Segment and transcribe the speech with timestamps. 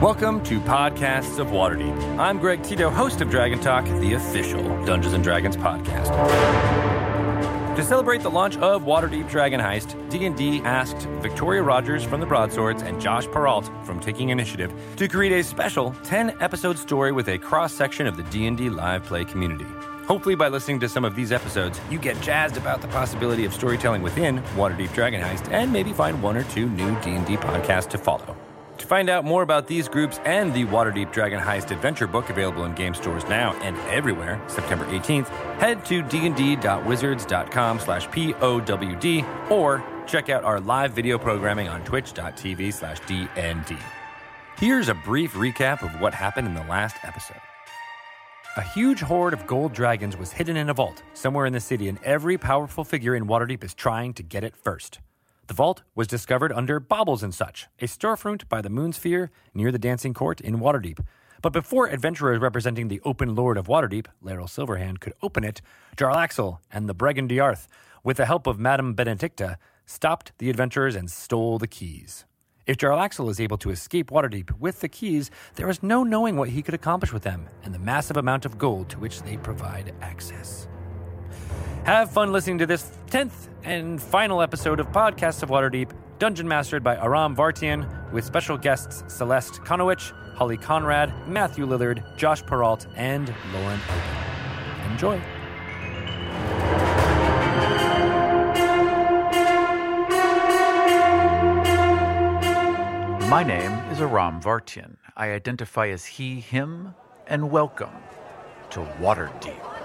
[0.00, 2.18] Welcome to Podcasts of Waterdeep.
[2.18, 6.08] I'm Greg Tito, host of Dragon Talk, the official Dungeons and Dragons podcast.
[7.76, 12.82] To celebrate the launch of Waterdeep Dragon Heist, D&D asked Victoria Rogers from the Broadswords
[12.82, 18.06] and Josh Peralt from Taking Initiative to create a special 10-episode story with a cross-section
[18.06, 19.66] of the D&D live play community.
[20.06, 23.52] Hopefully, by listening to some of these episodes, you get jazzed about the possibility of
[23.52, 27.98] storytelling within Waterdeep Dragon Heist and maybe find one or two new D&D podcasts to
[27.98, 28.34] follow.
[28.90, 32.74] Find out more about these groups and the Waterdeep Dragon Heist adventure book available in
[32.74, 35.28] game stores now and everywhere, September 18th,
[35.60, 42.98] head to dnd.wizards.com slash POWD or check out our live video programming on twitch.tv slash
[43.02, 43.78] DND.
[44.58, 47.40] Here's a brief recap of what happened in the last episode.
[48.56, 51.88] A huge horde of gold dragons was hidden in a vault somewhere in the city,
[51.88, 54.98] and every powerful figure in Waterdeep is trying to get it first.
[55.50, 59.80] The vault was discovered under Baubles and Such, a storefront by the Moonsphere near the
[59.80, 61.04] Dancing Court in Waterdeep.
[61.42, 65.60] But before adventurers representing the Open Lord of Waterdeep, Laeral Silverhand, could open it,
[65.96, 67.66] Jarlaxle and the Bregan D'aerthe,
[68.04, 72.26] with the help of Madame Benedicta, stopped the adventurers and stole the keys.
[72.64, 76.50] If Jarlaxle is able to escape Waterdeep with the keys, there is no knowing what
[76.50, 79.94] he could accomplish with them and the massive amount of gold to which they provide
[80.00, 80.68] access.
[81.84, 86.84] Have fun listening to this 10th and final episode of Podcasts of Waterdeep, dungeon mastered
[86.84, 93.34] by Aram Vartian, with special guests Celeste Conowitch, Holly Conrad, Matthew Lillard, Josh Peralt, and
[93.52, 93.80] Lauren.
[94.90, 95.20] Enjoy.
[103.28, 104.96] My name is Aram Vartian.
[105.16, 106.94] I identify as he, him,
[107.26, 107.90] and welcome
[108.70, 109.79] to Waterdeep.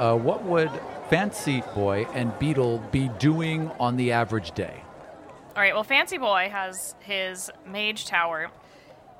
[0.00, 0.70] Uh, what would
[1.10, 4.82] Fancy Boy and Beetle be doing on the average day?
[5.54, 8.50] All right, well, Fancy Boy has his mage tower.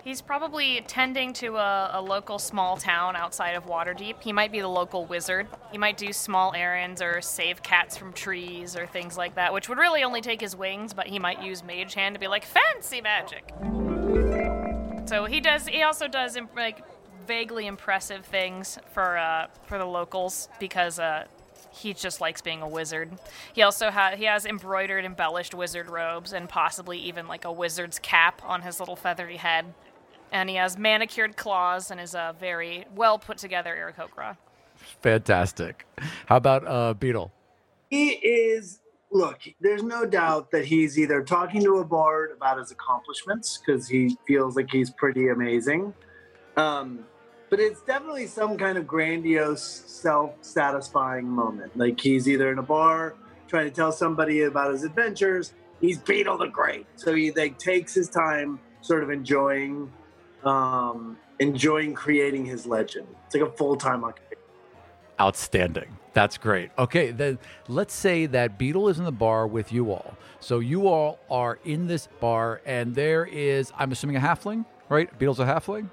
[0.02, 4.22] He's probably tending to a, a, local small town outside of Waterdeep.
[4.22, 5.48] He might be the local wizard.
[5.70, 9.68] He might do small errands or save cats from trees or things like that, which
[9.68, 12.46] would really only take his wings, but he might use Mage Hand to be like,
[12.46, 13.52] fancy magic!
[15.04, 16.82] So he does, he also does, like,
[17.30, 21.24] vaguely impressive things for uh, for the locals because uh,
[21.70, 23.08] he just likes being a wizard.
[23.52, 28.00] He also ha- he has embroidered, embellished wizard robes and possibly even like a wizard's
[28.00, 29.72] cap on his little feathery head.
[30.32, 34.36] And he has manicured claws and is a very well put together Aarakocra.
[35.00, 35.86] Fantastic.
[36.26, 37.30] How about uh, Beetle?
[37.90, 38.80] He is.
[39.12, 43.86] Look, there's no doubt that he's either talking to a bard about his accomplishments because
[43.86, 45.92] he feels like he's pretty amazing,
[46.56, 47.04] um,
[47.50, 51.76] but it's definitely some kind of grandiose, self-satisfying moment.
[51.76, 53.14] Like he's either in a bar
[53.48, 55.52] trying to tell somebody about his adventures.
[55.80, 59.90] He's Beetle the Great, so he like takes his time, sort of enjoying,
[60.44, 63.08] um, enjoying creating his legend.
[63.26, 64.38] It's like a full-time occupation.
[65.20, 65.96] Outstanding.
[66.12, 66.70] That's great.
[66.78, 67.38] Okay, then
[67.68, 70.16] let's say that Beetle is in the bar with you all.
[70.40, 75.16] So you all are in this bar, and there is, I'm assuming, a halfling, right?
[75.18, 75.88] Beetle's a halfling.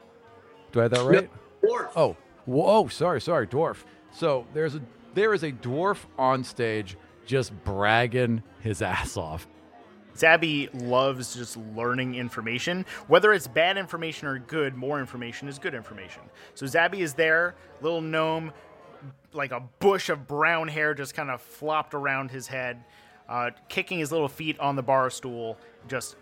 [0.71, 1.21] Do I have that right?
[1.23, 1.31] Yep.
[1.63, 1.91] Dwarf.
[1.95, 2.87] Oh, whoa!
[2.87, 3.83] Sorry, sorry, dwarf.
[4.11, 4.81] So there's a
[5.13, 9.47] there is a dwarf on stage just bragging his ass off.
[10.15, 12.85] Zabby loves just learning information.
[13.07, 16.23] Whether it's bad information or good, more information is good information.
[16.55, 18.51] So Zabby is there, little gnome,
[19.33, 22.83] like a bush of brown hair just kind of flopped around his head,
[23.29, 25.57] uh, kicking his little feet on the bar stool,
[25.87, 26.15] just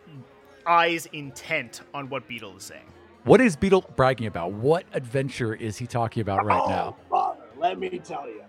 [0.65, 2.91] eyes intent on what Beetle is saying.
[3.25, 4.51] What is Beetle bragging about?
[4.51, 6.95] What adventure is he talking about right oh, now?
[7.09, 8.43] Father, let me tell you.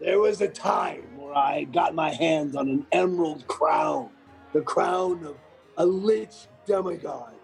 [0.00, 4.08] There was a time where I got my hands on an emerald crown,
[4.54, 5.36] the crown of
[5.76, 7.34] a lich demigod.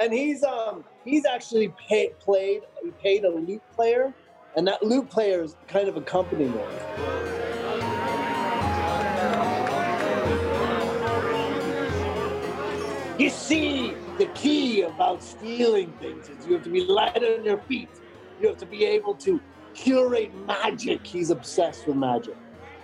[0.00, 4.14] And he's um he's actually pay, played he paid a lute player,
[4.56, 6.70] and that lute player is kind of accompanying him.
[13.18, 17.58] You see, the key about stealing things is you have to be light on your
[17.58, 17.88] feet.
[18.40, 19.40] You have to be able to
[19.74, 21.06] curate magic.
[21.06, 22.36] He's obsessed with magic.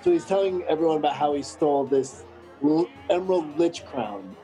[0.03, 2.25] So he's telling everyone about how he stole this
[3.11, 4.37] emerald lich crown.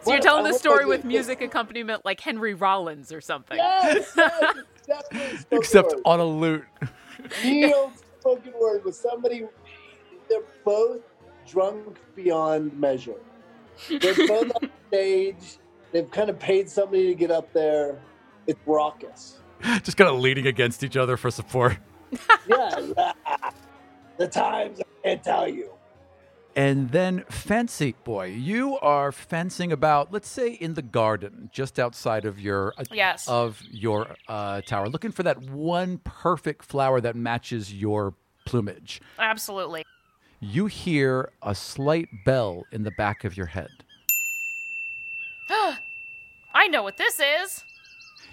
[0.00, 3.56] So you're telling the story with music accompaniment like Henry Rollins or something.
[3.56, 4.12] Yes,
[4.88, 6.02] yes Except word.
[6.04, 6.64] on a lute.
[7.44, 9.44] Real spoken word with somebody.
[10.28, 11.00] They're both
[11.46, 13.16] drunk beyond measure.
[13.88, 15.58] They're both on stage
[15.92, 17.98] they've kind of paid somebody to get up there.
[18.46, 19.38] It's raucous.
[19.82, 21.76] Just kind of leaning against each other for support.
[22.48, 23.12] yeah,
[24.16, 25.70] the times I can't tell you.
[26.56, 32.24] And then Fancy Boy, you are fencing about, let's say, in the garden, just outside
[32.24, 33.28] of your uh, Yes.
[33.28, 38.14] of your uh, tower, looking for that one perfect flower that matches your
[38.44, 39.00] plumage.
[39.18, 39.84] Absolutely.
[40.40, 43.68] You hear a slight bell in the back of your head.
[46.58, 47.62] I know what this is.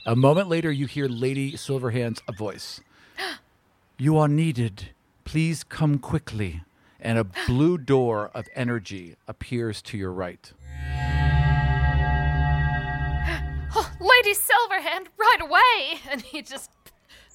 [0.07, 2.81] A moment later, you hear Lady Silverhand's voice.
[4.00, 4.89] you are needed.
[5.25, 6.63] Please come quickly.
[7.00, 10.51] And a blue door of energy appears to your right.
[13.77, 16.00] Oh, Lady Silverhand, right away!
[16.10, 16.72] And he just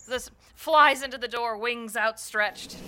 [0.08, 2.78] this flies into the door, wings outstretched.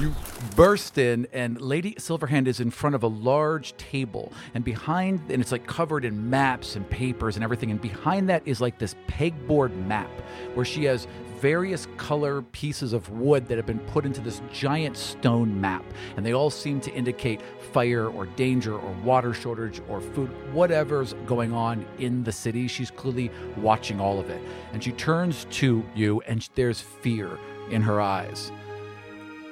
[0.00, 0.14] You
[0.58, 5.40] burst in, and Lady Silverhand is in front of a large table, and behind, and
[5.40, 7.70] it's like covered in maps and papers and everything.
[7.70, 10.10] And behind that is like this pegboard map
[10.54, 11.06] where she has
[11.40, 15.84] various color pieces of wood that have been put into this giant stone map,
[16.16, 17.40] and they all seem to indicate
[17.70, 22.66] fire or danger or water shortage or food, whatever's going on in the city.
[22.66, 27.38] She's clearly watching all of it, and she turns to you, and there's fear
[27.70, 28.50] in her eyes.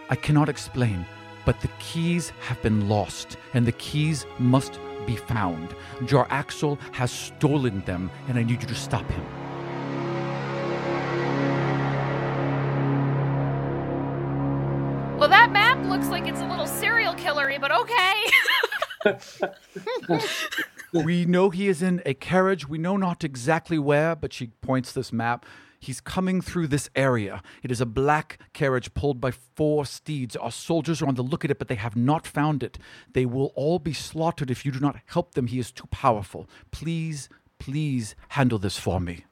[0.08, 1.04] I cannot explain,
[1.44, 5.74] but the keys have been lost, and the keys must be found.
[6.02, 9.24] Jarlaxle has stolen them, and I need you to stop him.
[15.18, 18.26] Well, that map looks like it's a little serial killery, but okay.
[21.04, 22.68] we know he is in a carriage.
[22.68, 25.44] We know not exactly where, but she points this map.
[25.78, 27.42] He's coming through this area.
[27.62, 30.36] It is a black carriage pulled by four steeds.
[30.36, 32.78] Our soldiers are on the look at it, but they have not found it.
[33.12, 35.46] They will all be slaughtered if you do not help them.
[35.46, 36.48] He is too powerful.
[36.70, 37.28] Please,
[37.58, 39.24] please handle this for me.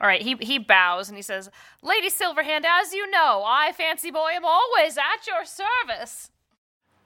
[0.00, 1.50] All right, he, he bows and he says,
[1.82, 6.30] Lady Silverhand, as you know, I, Fancy Boy, am always at your service.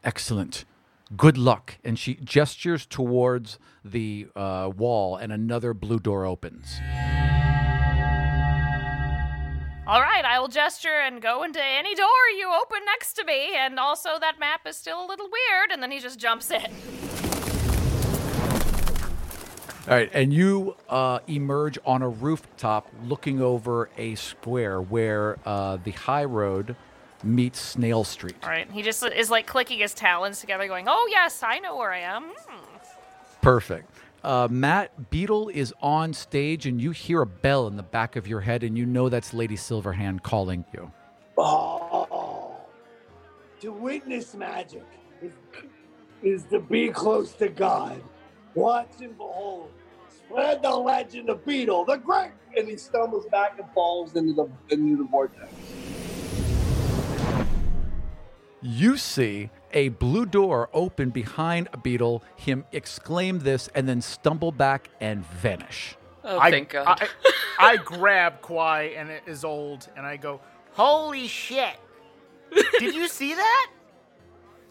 [0.03, 0.65] Excellent.
[1.17, 1.79] Good luck.
[1.85, 6.81] And she gestures towards the uh, wall, and another blue door opens.
[9.89, 12.07] All right, I will gesture and go into any door
[12.37, 15.83] you open next to me, and also that map is still a little weird, and
[15.83, 16.67] then he just jumps in.
[19.89, 25.79] All right, and you uh, emerge on a rooftop looking over a square where uh,
[25.83, 26.77] the high road
[27.25, 28.37] meets Snail Street.
[28.43, 31.79] All right, he just is like clicking his talons together, going, Oh, yes, I know
[31.79, 32.25] where I am.
[32.25, 32.77] Hmm.
[33.41, 33.91] Perfect.
[34.25, 38.27] Uh, Matt Beetle is on stage, and you hear a bell in the back of
[38.27, 40.91] your head, and you know that's Lady Silverhand calling you.
[41.37, 42.57] Oh,
[43.61, 44.85] to witness magic
[45.23, 45.33] is,
[46.23, 48.03] is to be close to God.
[48.55, 49.71] Watch and behold.
[50.09, 52.33] Spread the legend of Beetle, the great.
[52.57, 55.53] And he stumbles back and falls into the into the vortex.
[58.63, 64.53] You see a blue door open behind a Beetle, him exclaim this, and then stumble
[64.53, 65.97] back and vanish.
[66.25, 66.87] Oh, I, thank God.
[67.01, 67.09] I,
[67.59, 70.41] I grab Kwai and it is old, and I go,
[70.73, 71.77] "Holy shit!
[72.79, 73.71] Did you see that?"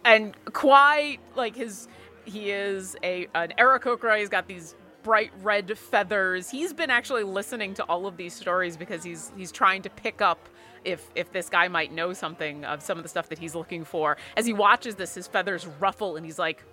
[0.06, 1.88] and Kwai, like his,
[2.26, 4.20] he is a an Aarakocra.
[4.20, 6.50] He's got these bright red feathers.
[6.50, 10.22] He's been actually listening to all of these stories because he's he's trying to pick
[10.22, 10.50] up
[10.88, 13.84] if if this guy might know something of some of the stuff that he's looking
[13.84, 14.18] for.
[14.36, 16.64] As he watches this, his feathers ruffle, and he's like,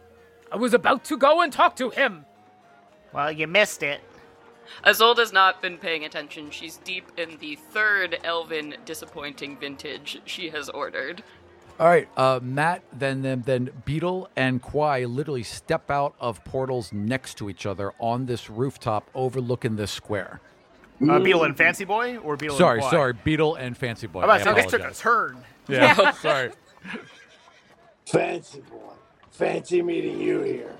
[0.53, 2.25] "I was about to go and talk to him."
[3.13, 4.01] Well, you missed it.
[4.85, 6.51] Isolde's not been paying attention.
[6.51, 11.23] She's deep in the third Elven disappointing vintage she has ordered.
[11.79, 16.93] All right, uh, Matt, then, then then Beetle and Kwai literally step out of portals
[16.93, 20.41] next to each other on this rooftop overlooking this square.
[21.01, 22.91] Uh, Beetle and Fancy Boy, or Beetle Sorry, and Kwai?
[22.91, 24.21] sorry, sorry, Beetle and Fancy Boy.
[24.21, 25.45] I'm about I to say this took a turn.
[25.69, 26.53] Yeah, sorry.
[28.07, 28.93] Fancy boy.
[29.31, 30.77] Fancy meeting you here.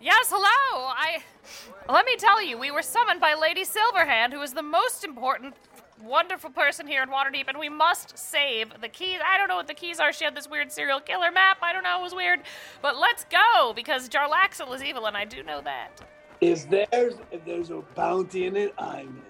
[0.00, 0.92] Yes, hello.
[0.96, 1.22] I.
[1.88, 5.54] Let me tell you, we were summoned by Lady Silverhand, who is the most important,
[6.02, 9.20] wonderful person here in Waterdeep, and we must save the keys.
[9.24, 10.12] I don't know what the keys are.
[10.12, 11.58] She had this weird serial killer map.
[11.62, 12.00] I don't know.
[12.00, 12.40] It was weird.
[12.82, 15.90] But let's go, because Jarlaxle is evil, and I do know that.
[16.40, 19.22] Is there's if there's a bounty in it, I'm in.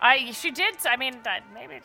[0.00, 0.30] I.
[0.32, 0.76] She did.
[0.86, 1.80] I mean, uh, maybe.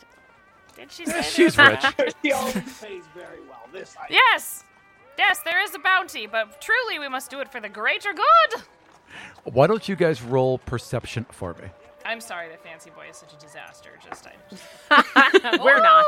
[0.76, 1.94] Did she say She's that?
[1.98, 2.14] rich.
[2.22, 3.62] he always pays very well.
[3.72, 4.64] This I Yes.
[5.18, 8.62] Yes, there is a bounty, but truly we must do it for the greater good.
[9.44, 11.68] Why don't you guys roll perception for me?
[12.04, 13.90] I'm sorry that Fancy Boy is such a disaster.
[14.02, 14.26] Just
[14.90, 15.58] I.
[15.62, 16.04] We're not.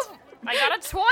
[0.46, 1.04] I got a 20.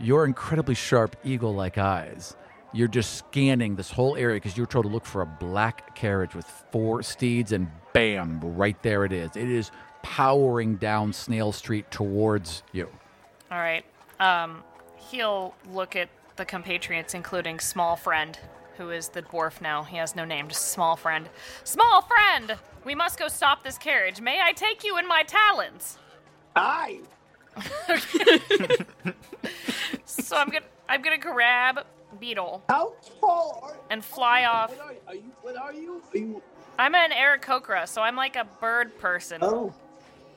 [0.00, 2.36] Your incredibly sharp eagle-like eyes.
[2.72, 6.34] You're just scanning this whole area because you're told to look for a black carriage
[6.34, 9.30] with four steeds, and bam, right there it is.
[9.36, 9.70] It is
[10.02, 12.88] powering down Snail Street towards you.
[13.50, 13.84] All right.
[14.20, 14.62] Um,
[14.96, 18.38] he'll look at the compatriots, including Small Friend,
[18.76, 19.82] who is the dwarf now.
[19.82, 21.28] He has no name, just Small Friend.
[21.64, 22.56] Small Friend!
[22.84, 24.20] We must go stop this carriage.
[24.20, 25.98] May I take you in my talons?
[26.54, 27.00] Aye.
[30.04, 31.84] So I'm gonna I'm gonna grab
[32.18, 34.70] Beetle How tall are and fly off.
[34.70, 35.22] What are, are you?
[35.42, 36.02] What are you?
[36.14, 36.42] Are you?
[36.78, 39.74] I'm an Aarakocra, so I'm like a bird person Oh,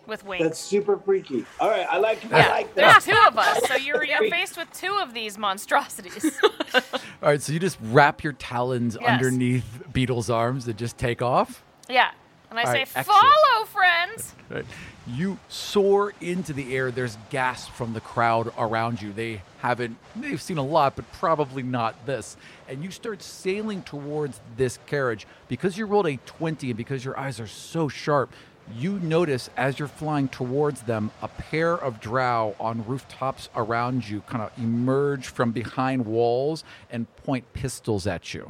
[0.08, 0.44] with wings.
[0.44, 1.46] that's super freaky.
[1.60, 2.24] All right, I like.
[2.34, 5.38] I yeah, like there's two of us, so you're you're faced with two of these
[5.38, 6.40] monstrosities.
[6.74, 6.82] All
[7.22, 9.10] right, so you just wrap your talons Yes.
[9.10, 11.64] underneath Beetle's arms and just take off.
[11.90, 12.12] yeah,
[12.52, 14.66] and I All say, right, "Follow, friends." Right.
[15.08, 16.92] You soar into the air.
[16.92, 19.12] There's gasps from the crowd around you.
[19.12, 22.38] They haven't, they've seen a lot, but probably not this.
[22.68, 25.26] And you start sailing towards this carriage.
[25.48, 28.32] Because you rolled a 20 and because your eyes are so sharp,
[28.76, 34.22] you notice as you're flying towards them, a pair of drow on rooftops around you
[34.22, 38.48] kind of emerge from behind walls and point pistols at you.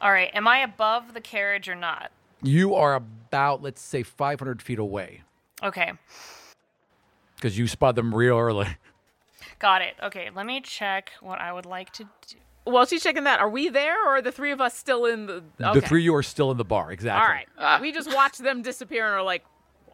[0.00, 2.10] All right, am I above the carriage or not?
[2.42, 5.22] You are about, let's say, 500 feet away
[5.62, 5.92] Okay,
[7.36, 8.68] because you spot them real early.
[9.58, 9.94] got it.
[10.02, 12.36] Okay, let me check what I would like to do.
[12.64, 15.26] While she's checking that, are we there or are the three of us still in
[15.26, 15.42] the?
[15.60, 15.80] Okay.
[15.80, 17.26] The three of you are still in the bar, exactly.
[17.26, 17.48] All right.
[17.58, 17.78] Ah.
[17.80, 19.44] We just watch them disappear and are like,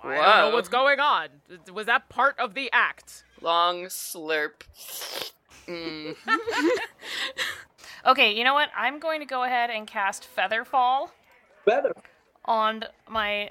[0.03, 1.29] I don't know what's going on.
[1.73, 3.25] Was that part of the act?
[3.41, 4.53] Long slurp.
[5.67, 6.17] Mm.
[8.07, 8.69] Okay, you know what?
[8.77, 11.09] I'm going to go ahead and cast Featherfall
[11.65, 11.93] Better.
[12.47, 13.51] On my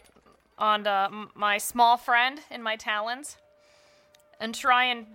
[0.57, 3.37] on uh, my small friend in my talons,
[4.39, 5.05] and try and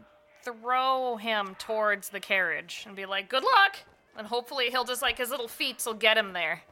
[0.43, 3.79] throw him towards the carriage and be like, "Good luck!"
[4.17, 6.63] And hopefully he'll just like his little feet will get him there.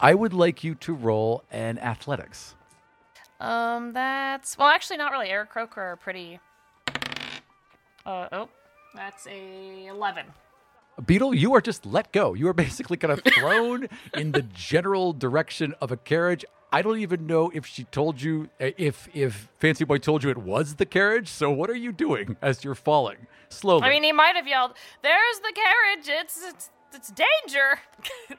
[0.00, 2.54] I would like you to roll an athletics.
[3.38, 5.28] Um, that's well, actually, not really.
[5.28, 6.40] Aarakocra are pretty.
[8.06, 8.48] Uh oh,
[8.94, 10.26] that's a eleven.
[11.04, 12.32] Beetle, you are just let go.
[12.34, 16.44] You are basically kind of thrown in the general direction of a carriage.
[16.72, 20.30] I don't even know if she told you uh, if if Fancy Boy told you
[20.30, 21.28] it was the carriage.
[21.28, 23.84] So what are you doing as you're falling slowly?
[23.84, 24.72] I mean, he might have yelled,
[25.02, 26.08] "There's the carriage!
[26.08, 27.80] It's it's it's danger!"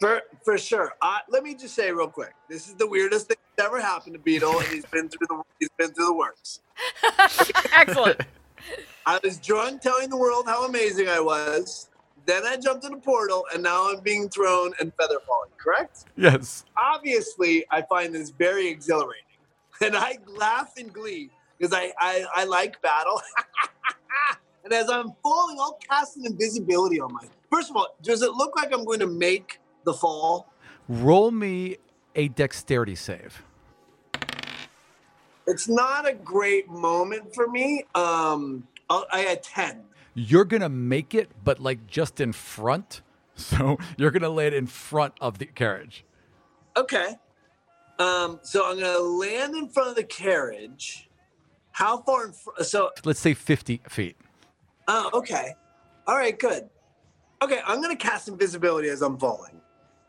[0.00, 0.92] For for sure.
[1.00, 2.34] Uh, let me just say real quick.
[2.48, 5.42] This is the weirdest thing that's ever happened to Beetle, and he's been through the
[5.60, 6.60] he's been through the works.
[7.72, 8.20] Excellent.
[9.06, 11.88] I was drunk, telling the world how amazing I was.
[12.26, 15.50] Then I jumped in a portal, and now I'm being thrown and feather falling.
[15.58, 16.04] Correct?
[16.16, 16.64] yes.
[16.76, 19.24] Obviously, I find this very exhilarating,
[19.82, 23.20] and I laugh in glee because I I, I like battle.
[24.64, 27.26] and as I'm falling, I'll cast an invisibility on my.
[27.50, 30.52] First of all, does it look like I'm going to make the fall?
[30.88, 31.76] Roll me
[32.14, 33.42] a dexterity save.
[35.46, 37.84] It's not a great moment for me.
[37.94, 39.84] Um, I'll- I had ten.
[40.14, 43.02] You're gonna make it, but like just in front.
[43.36, 46.04] So you're gonna land in front of the carriage.
[46.76, 47.16] Okay.
[47.98, 51.08] Um, so I'm gonna land in front of the carriage.
[51.72, 52.64] How far in front?
[52.64, 54.16] So, Let's say 50 feet.
[54.86, 55.54] oh, okay.
[56.06, 56.70] All right, good.
[57.42, 59.60] Okay, I'm gonna cast invisibility as I'm falling.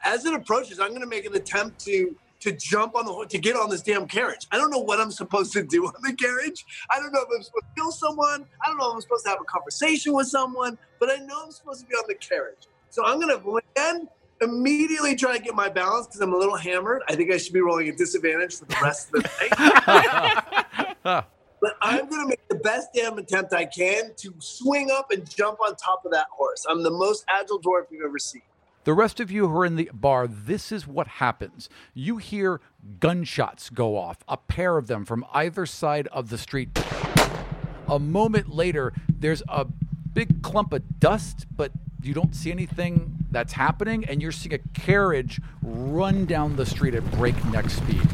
[0.03, 2.15] As it approaches, I'm gonna make an attempt to
[2.45, 4.47] to jump on the to get on this damn carriage.
[4.51, 6.65] I don't know what I'm supposed to do on the carriage.
[6.91, 8.45] I don't know if I'm supposed to kill someone.
[8.63, 10.77] I don't know if I'm supposed to have a conversation with someone.
[10.99, 12.67] But I know I'm supposed to be on the carriage.
[12.89, 13.41] So I'm gonna
[13.77, 14.07] land
[14.41, 17.01] immediately try to get my balance because I'm a little hammered.
[17.09, 20.95] I think I should be rolling a disadvantage for the rest of the night.
[21.61, 25.27] but I'm going to make the best damn attempt I can to swing up and
[25.29, 26.65] jump on top of that horse.
[26.69, 28.41] I'm the most agile dwarf you've ever seen.
[28.85, 31.69] The rest of you who are in the bar, this is what happens.
[31.95, 32.61] You hear
[32.99, 36.69] gunshots go off, a pair of them from either side of the street.
[37.87, 39.65] A moment later, there's a
[40.13, 41.71] big clump of dust, but
[42.03, 46.93] you don't see anything that's happening, and you're seeing a carriage run down the street
[46.93, 48.07] at breakneck speed.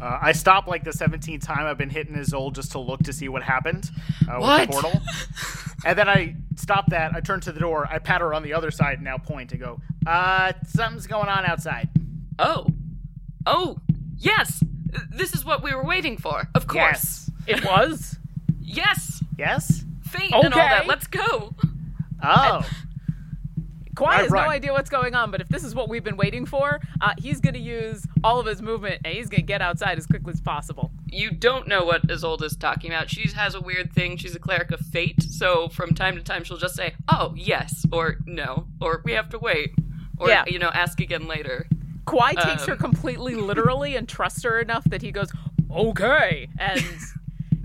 [0.00, 3.02] Uh, I stop like the 17th time I've been hitting his old just to look
[3.04, 3.90] to see what happened
[4.30, 5.02] uh, with the portal.
[5.84, 7.14] and then I stop that.
[7.14, 7.86] I turn to the door.
[7.90, 11.28] I pat her on the other side and now point and go, uh, something's going
[11.28, 11.88] on outside.
[12.38, 12.66] Oh.
[13.46, 13.78] Oh,
[14.18, 14.62] yes!
[15.10, 16.48] This is what we were waiting for.
[16.54, 17.30] Of course.
[17.46, 17.58] Yes.
[17.58, 18.14] It was.
[18.70, 19.24] Yes!
[19.38, 19.82] Yes?
[20.02, 20.86] Fate and all that.
[20.86, 21.54] Let's go!
[22.22, 22.68] Oh.
[23.98, 24.44] Kwai Right, has right.
[24.44, 27.14] no idea what's going on, but if this is what we've been waiting for, uh,
[27.18, 30.06] he's going to use all of his movement and he's going to get outside as
[30.06, 30.92] quickly as possible.
[31.06, 33.10] You don't know what Isolde's talking about.
[33.10, 34.16] She has a weird thing.
[34.16, 37.84] She's a cleric of fate, so from time to time she'll just say, oh, yes,
[37.90, 39.74] or no, or we have to wait,
[40.16, 40.44] or, Yeah.
[40.46, 41.66] you know, ask again later.
[42.06, 42.78] Kwai takes her Um.
[42.78, 45.30] completely literally and trusts her enough that he goes,
[45.70, 46.48] okay.
[46.58, 46.82] And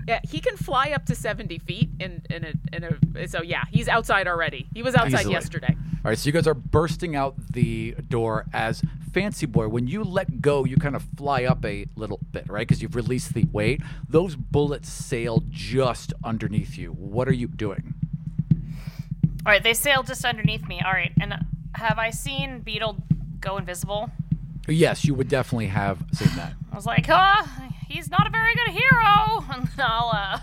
[0.06, 3.64] Yeah, he can fly up to 70 feet in in a in a so yeah,
[3.70, 4.68] he's outside already.
[4.74, 5.34] He was outside Easily.
[5.34, 5.76] yesterday.
[6.04, 8.82] All right, so you guys are bursting out the door as
[9.12, 9.68] Fancy Boy.
[9.68, 12.68] When you let go, you kind of fly up a little bit, right?
[12.68, 13.80] Because you've released the weight.
[14.06, 16.90] Those bullets sail just underneath you.
[16.90, 17.94] What are you doing?
[19.46, 20.82] All right, they sail just underneath me.
[20.84, 21.34] All right, and
[21.74, 22.98] have I seen Beetle
[23.40, 24.10] go invisible?
[24.68, 26.54] Yes, you would definitely have seen that.
[26.72, 27.44] I was like, huh?
[27.88, 29.44] he's not a very good hero.
[29.54, 30.38] And then I'll, uh,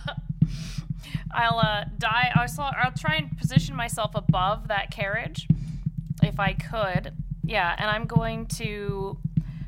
[1.31, 2.31] I'll uh, die.
[2.35, 2.47] I'll,
[2.77, 5.47] I'll try and position myself above that carriage,
[6.21, 7.13] if I could.
[7.43, 9.17] Yeah, and I'm going to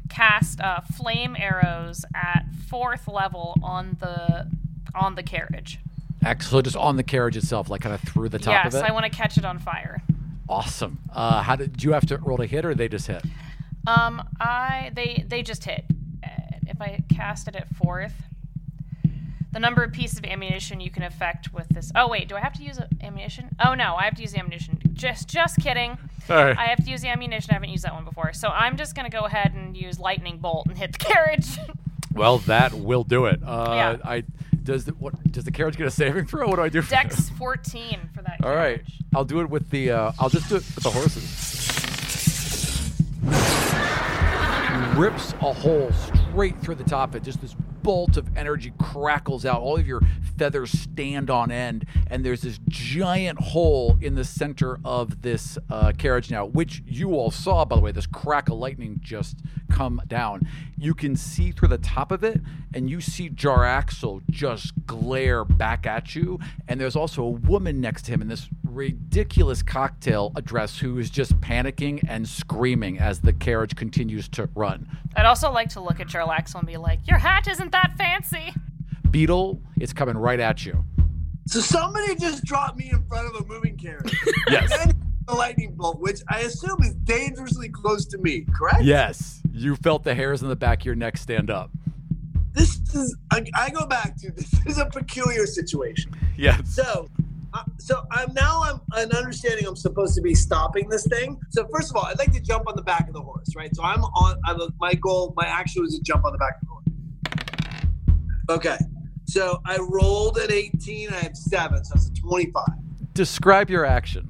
[0.10, 4.48] cast uh, flame arrows at fourth level on the
[4.95, 5.79] on the carriage.
[6.24, 6.65] Excellent.
[6.65, 8.83] Just on the carriage itself, like kind of through the top yes, of it.
[8.83, 10.01] Yes, I want to catch it on fire.
[10.48, 11.00] awesome.
[11.12, 13.25] Uh, how did, did you have to roll to hit, or they just hit?
[13.88, 15.86] Um, I they they just hit.
[16.66, 18.13] If I cast it at fourth,
[19.52, 21.92] the number of pieces of ammunition you can affect with this.
[21.96, 23.56] Oh wait, do I have to use ammunition?
[23.63, 24.80] Oh no, I have to use the ammunition.
[24.94, 25.98] Just just kidding.
[26.30, 26.58] Alright.
[26.58, 27.52] I have to use the ammunition.
[27.52, 30.38] I haven't used that one before, so I'm just gonna go ahead and use lightning
[30.40, 31.58] bolt and hit the carriage.
[32.13, 33.42] Well, that will do it.
[33.46, 33.98] Uh, Yeah.
[34.10, 34.24] I
[34.63, 36.48] does the, what does the carriage get a saving throw?
[36.48, 36.82] What do I do?
[36.82, 38.40] For Dex 14 for that.
[38.44, 38.82] All right.
[39.13, 39.92] I'll do it with the.
[39.92, 41.60] Uh, I'll just do it with the horses.
[44.96, 47.24] Rips a hole straight through the top of it.
[47.24, 49.62] Just this bolt of energy crackles out.
[49.62, 50.02] All of your
[50.38, 55.92] feathers stand on end, and there's this giant hole in the center of this uh,
[55.98, 57.92] carriage now, which you all saw, by the way.
[57.92, 59.38] This crack of lightning just
[59.70, 60.48] come down.
[60.78, 62.42] You can see through the top of it,
[62.74, 66.40] and you see Jarlaxle just glare back at you.
[66.68, 71.10] And there's also a woman next to him in this ridiculous cocktail dress who is
[71.10, 74.88] just panicking and screaming as the carriage continues to run.
[75.16, 78.53] I'd also like to look at Jarlaxle and be like, "Your hat isn't that fancy."
[79.12, 80.84] Beetle is coming right at you.
[81.46, 84.12] So somebody just dropped me in front of a moving carriage.
[84.50, 84.72] Yes.
[84.79, 84.94] and
[85.27, 88.83] a lightning bolt, which I assume is dangerously close to me, correct?
[88.83, 89.42] Yes.
[89.51, 91.70] You felt the hairs on the back of your neck stand up.
[92.53, 96.12] This is, I, I go back to this is a peculiar situation.
[96.38, 96.75] Yes.
[96.75, 97.09] So,
[97.53, 101.40] uh, so I'm now I'm an understanding I'm supposed to be stopping this thing.
[101.50, 103.74] So first of all, I'd like to jump on the back of the horse, right?
[103.75, 104.40] So I'm on.
[104.46, 106.73] I'm my goal, my action was to jump on the back of the horse.
[108.50, 108.77] Okay.
[109.25, 111.10] So I rolled at 18.
[111.10, 112.66] I have seven, so it's a 25.
[113.14, 114.29] Describe your action.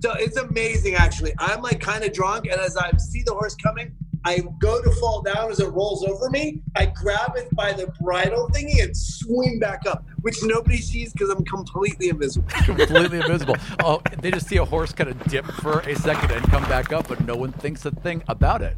[0.00, 1.34] So it's amazing, actually.
[1.38, 3.94] I'm like kind of drunk, and as I see the horse coming,
[4.24, 6.62] I go to fall down as it rolls over me.
[6.76, 11.30] I grab it by the bridle thingy and swing back up, which nobody sees because
[11.30, 12.48] I'm completely invisible.
[12.64, 13.56] Completely invisible.
[13.82, 16.92] Oh, they just see a horse kind of dip for a second and come back
[16.92, 18.76] up, but no one thinks a thing about it.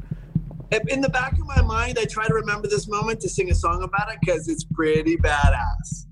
[0.73, 3.55] In the back of my mind, I try to remember this moment to sing a
[3.55, 6.07] song about it because it's pretty badass.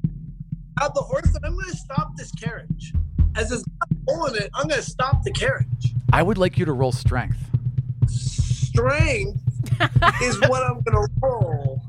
[0.82, 2.92] Out the horse, and I'm going to stop this carriage.
[3.36, 3.64] As it's
[4.06, 5.94] pulling it, I'm going to stop the carriage.
[6.12, 7.38] I would like you to roll strength.
[8.08, 9.40] Strength
[10.22, 11.80] is what I'm going to roll.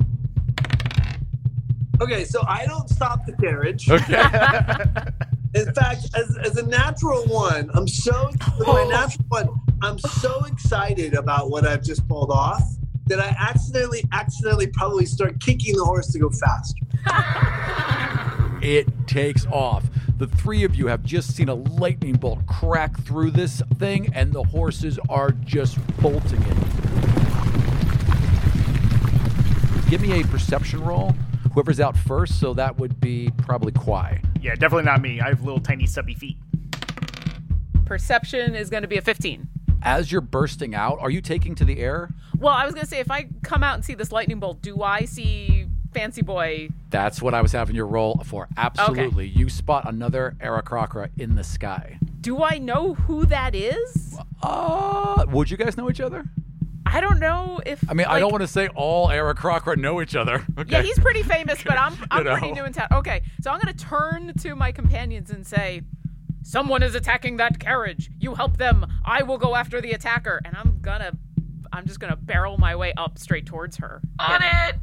[1.99, 3.89] Okay, so I don't stop the carriage.
[3.89, 4.15] Okay.
[5.53, 11.15] In fact, as, as a natural one, I'm so my natural one, I'm so excited
[11.15, 12.61] about what I've just pulled off
[13.07, 16.85] that I accidentally, accidentally probably start kicking the horse to go faster.
[18.61, 19.85] it takes off.
[20.17, 24.31] The three of you have just seen a lightning bolt crack through this thing, and
[24.31, 26.57] the horses are just bolting it.
[29.89, 31.15] Give me a perception roll.
[31.53, 34.21] Whoever's out first, so that would be probably Quai.
[34.39, 35.19] Yeah, definitely not me.
[35.19, 36.37] I have little tiny stubby feet.
[37.83, 39.49] Perception is going to be a 15.
[39.83, 42.09] As you're bursting out, are you taking to the air?
[42.37, 44.61] Well, I was going to say if I come out and see this lightning bolt,
[44.61, 46.69] do I see Fancy Boy?
[46.89, 48.47] That's what I was having your roll for.
[48.57, 49.27] Absolutely.
[49.27, 51.97] You spot another Aarakocra in the sky.
[52.21, 54.17] Do I know who that is?
[54.43, 56.25] Uh, would you guys know each other?
[56.85, 60.15] I don't know if I mean, I don't want to say all Aarakocra know each
[60.15, 60.45] other.
[60.57, 60.71] Okay.
[60.71, 62.87] Yeah, he's pretty famous, but I'm I'm You pretty new in town.
[62.91, 65.83] Okay, so I'm gonna turn to my companions and say,
[66.43, 68.09] "Someone is attacking that carriage.
[68.19, 68.85] You help them.
[69.05, 71.11] I will go after the attacker." And I'm gonna,
[71.73, 74.01] I'm just gonna barrel my way up straight towards her.
[74.19, 74.75] On it.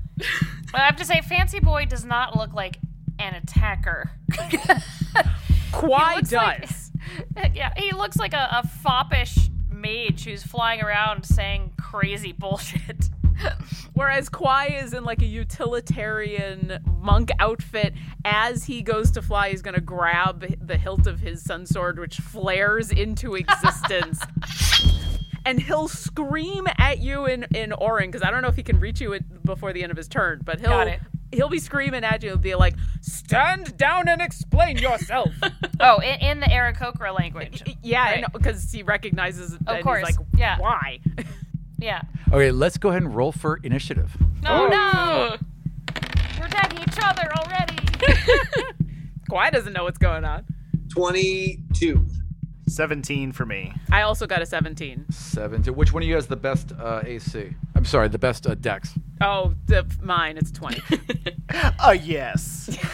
[0.72, 2.78] But I have to say, Fancy Boy does not look like
[3.18, 4.10] an attacker.
[5.72, 6.90] Quai looks does.
[7.36, 13.08] like- yeah, he looks like a, a foppish mage who's flying around saying crazy bullshit.
[13.94, 17.94] Whereas Quai is in like a utilitarian monk outfit.
[18.24, 22.16] As he goes to fly, he's gonna grab the hilt of his sun sword, which
[22.16, 24.20] flares into existence.
[25.44, 28.78] and he'll scream at you in in Auran because I don't know if he can
[28.80, 30.96] reach you before the end of his turn, but he'll
[31.32, 32.30] he'll be screaming at you.
[32.30, 35.30] He'll be like, "Stand down and explain yourself."
[35.80, 37.62] Oh, in, in the Aarakocra language.
[37.84, 38.32] yeah, Right.
[38.32, 39.54] because he recognizes.
[39.54, 40.58] Of and course, He's like, yeah.
[40.58, 40.98] Why?
[41.78, 42.02] Yeah.
[42.32, 44.16] Okay, let's go ahead and roll for initiative.
[44.42, 44.68] No, Oh.
[44.68, 45.36] no.
[46.38, 47.76] We're attacking each other already.
[49.30, 50.44] Kwai doesn't know what's going on.
[50.90, 52.06] 22.
[52.68, 53.72] 17 for me.
[53.90, 55.06] I also got a 17.
[55.10, 55.74] 17.
[55.74, 57.54] which one of you has the best uh, AC?
[57.74, 58.98] I'm sorry, the best uh, Dex.
[59.20, 60.36] Oh, the, mine.
[60.36, 60.82] It's 20.
[61.80, 62.68] Uh, yes.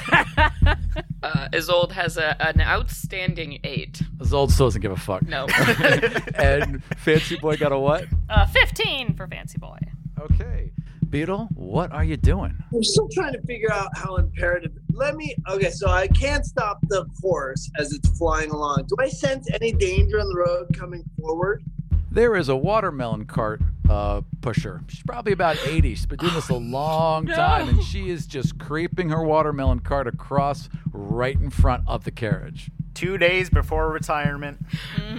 [1.25, 4.03] Uh, Isolde has a, an outstanding eight.
[4.19, 5.23] Zold still doesn't give a fuck.
[5.27, 5.47] No.
[6.35, 8.05] and Fancy Boy got a what?
[8.29, 9.79] Uh, 15 for Fancy Boy.
[10.21, 10.71] Okay.
[11.15, 12.57] Beetle, what are you doing?
[12.75, 14.73] I'm still trying to figure out how imperative.
[14.93, 15.37] Let me.
[15.49, 18.87] Okay, so I can't stop the horse as it's flying along.
[18.89, 21.63] Do I sense any danger on the road coming forward?
[22.11, 24.83] There is a watermelon cart uh, pusher.
[24.89, 25.95] She's probably about 80.
[25.95, 30.09] She's been doing this a long time, and she is just creeping her watermelon cart
[30.09, 32.73] across right in front of the carriage.
[32.93, 34.59] Two days before retirement.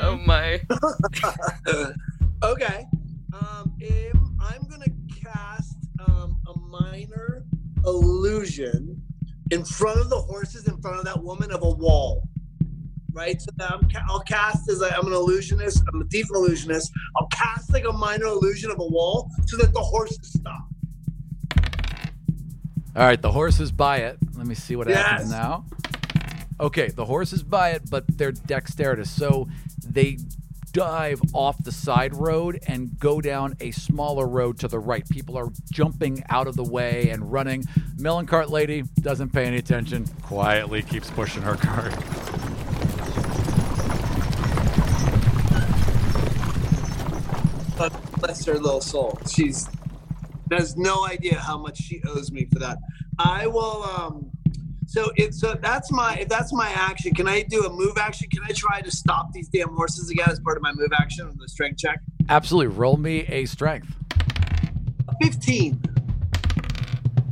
[0.01, 0.59] oh my.
[2.43, 2.85] okay.
[3.31, 5.04] Um, am- I'm gonna cast
[6.07, 7.45] um, a minor
[7.85, 9.01] illusion
[9.51, 12.27] in front of the horses, in front of that woman of a wall.
[13.11, 13.41] Right.
[13.41, 15.81] So that I'm ca- I'll cast as I'm an illusionist.
[15.93, 16.91] I'm a deep illusionist.
[17.15, 20.67] I'll cast like a minor illusion of a wall so that the horses stop.
[22.95, 24.17] All right, the horses buy it.
[24.37, 25.65] Let me see what happens now.
[26.59, 29.11] Okay, the horses buy it, but they're dexterous.
[29.11, 29.47] So
[29.85, 30.17] they
[30.75, 35.07] dive off the side road and go down a smaller road to the right.
[35.09, 37.63] People are jumping out of the way and running.
[37.97, 41.93] Melon cart lady doesn't pay any attention, quietly keeps pushing her cart.
[48.19, 49.17] Bless her little soul.
[49.29, 49.69] She's
[50.51, 52.79] has no idea how much she owes me for that.
[53.17, 54.29] I will um
[54.85, 57.13] so it's so that's my if that's my action.
[57.13, 58.29] Can I do a move action?
[58.29, 61.27] Can I try to stop these damn horses again as part of my move action
[61.27, 61.99] with the strength check?
[62.29, 62.75] Absolutely.
[62.75, 63.93] Roll me a strength.
[65.21, 65.81] 15.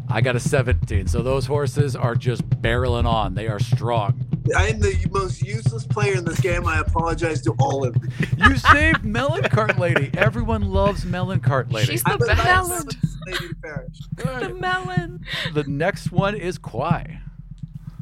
[0.10, 1.08] I got a 17.
[1.08, 3.34] So those horses are just barreling on.
[3.34, 4.24] They are strong.
[4.56, 6.68] I am the most useless player in this game.
[6.68, 8.10] I apologize to all of you.
[8.38, 10.12] You saved Melon Cart Lady.
[10.16, 11.94] Everyone loves Melon Cart Lady.
[11.94, 12.44] She's the the best.
[12.70, 14.00] nicest lady to perish.
[14.18, 15.26] the melon.
[15.54, 17.22] The next one is Kwai.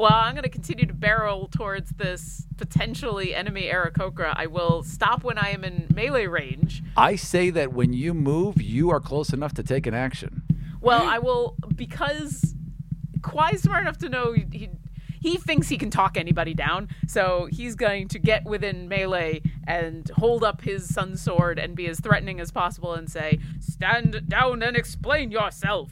[0.02, 4.34] Well, I'm going to continue to barrel towards this potentially enemy Aarakocra.
[4.36, 6.82] I will stop when I am in melee range.
[6.98, 10.42] I say that when you move, you are close enough to take an action.
[10.82, 12.56] Well, I will because
[13.20, 14.72] Kwai's smart enough to know he
[15.20, 20.10] he thinks he can talk anybody down, so he's going to get within melee and
[20.16, 24.64] hold up his sun sword and be as threatening as possible and say, "Stand down
[24.64, 25.92] and explain yourself."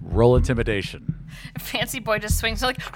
[0.00, 1.21] Roll intimidation.
[1.58, 2.78] Fancy Boy just swings like.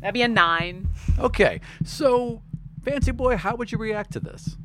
[0.00, 0.88] That'd be a nine.
[1.18, 2.40] Okay, so
[2.82, 4.56] Fancy Boy, how would you react to this?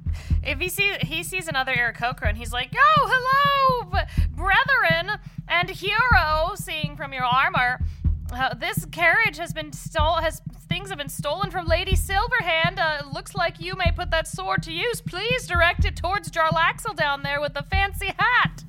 [0.46, 6.54] if he sees he sees another Aarakocra and he's like, "Oh, hello, brethren and hero!"
[6.56, 7.80] Seeing from your armor,
[8.32, 10.16] uh, this carriage has been stole.
[10.16, 12.80] Has things have been stolen from Lady Silverhand.
[12.80, 15.02] Uh, looks like you may put that sword to use.
[15.02, 18.64] Please direct it towards Jarlaxle down there with the fancy hat.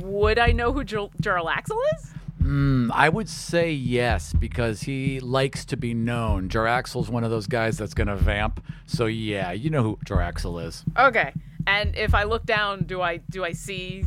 [0.00, 2.10] Would I know who Jur- Jarlaxle is?
[2.40, 6.48] Hmm, I would say yes because he likes to be known.
[6.48, 8.62] Jarlaxle's one of those guys that's going to vamp.
[8.86, 10.84] So yeah, you know who Jarlaxle is.
[10.96, 11.32] Okay.
[11.66, 14.04] And if I look down, do I do I see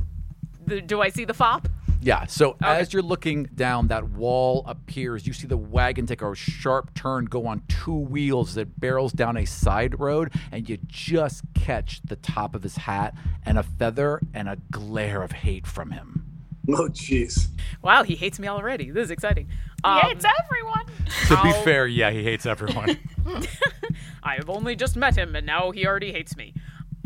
[0.66, 1.68] the do I see the fop?
[2.02, 5.28] Yeah, so as you're looking down, that wall appears.
[5.28, 9.36] You see the wagon take a sharp turn, go on two wheels that barrels down
[9.36, 14.22] a side road, and you just catch the top of his hat and a feather
[14.34, 16.26] and a glare of hate from him.
[16.70, 17.48] Oh, jeez.
[17.82, 18.92] Wow, he hates me already.
[18.92, 19.48] This is exciting.
[19.48, 20.86] He Um, hates everyone.
[21.28, 22.98] To be I'll- fair, yeah, he hates everyone.
[24.24, 26.54] I have only just met him, and now he already hates me.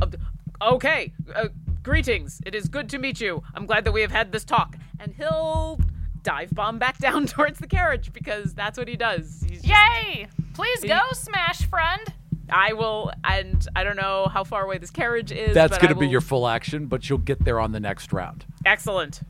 [0.01, 0.07] Uh,
[0.61, 1.47] okay, uh,
[1.83, 2.41] greetings.
[2.45, 3.43] It is good to meet you.
[3.53, 4.77] I'm glad that we have had this talk.
[4.99, 5.79] And he'll
[6.21, 9.45] dive bomb back down towards the carriage because that's what he does.
[9.49, 10.27] He's just- Yay!
[10.53, 12.01] Please go, Smash Friend.
[12.49, 15.53] I will, and I don't know how far away this carriage is.
[15.55, 18.45] That's going to be your full action, but you'll get there on the next round.
[18.65, 19.21] excellent.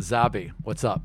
[0.00, 1.02] Zabby, what's up?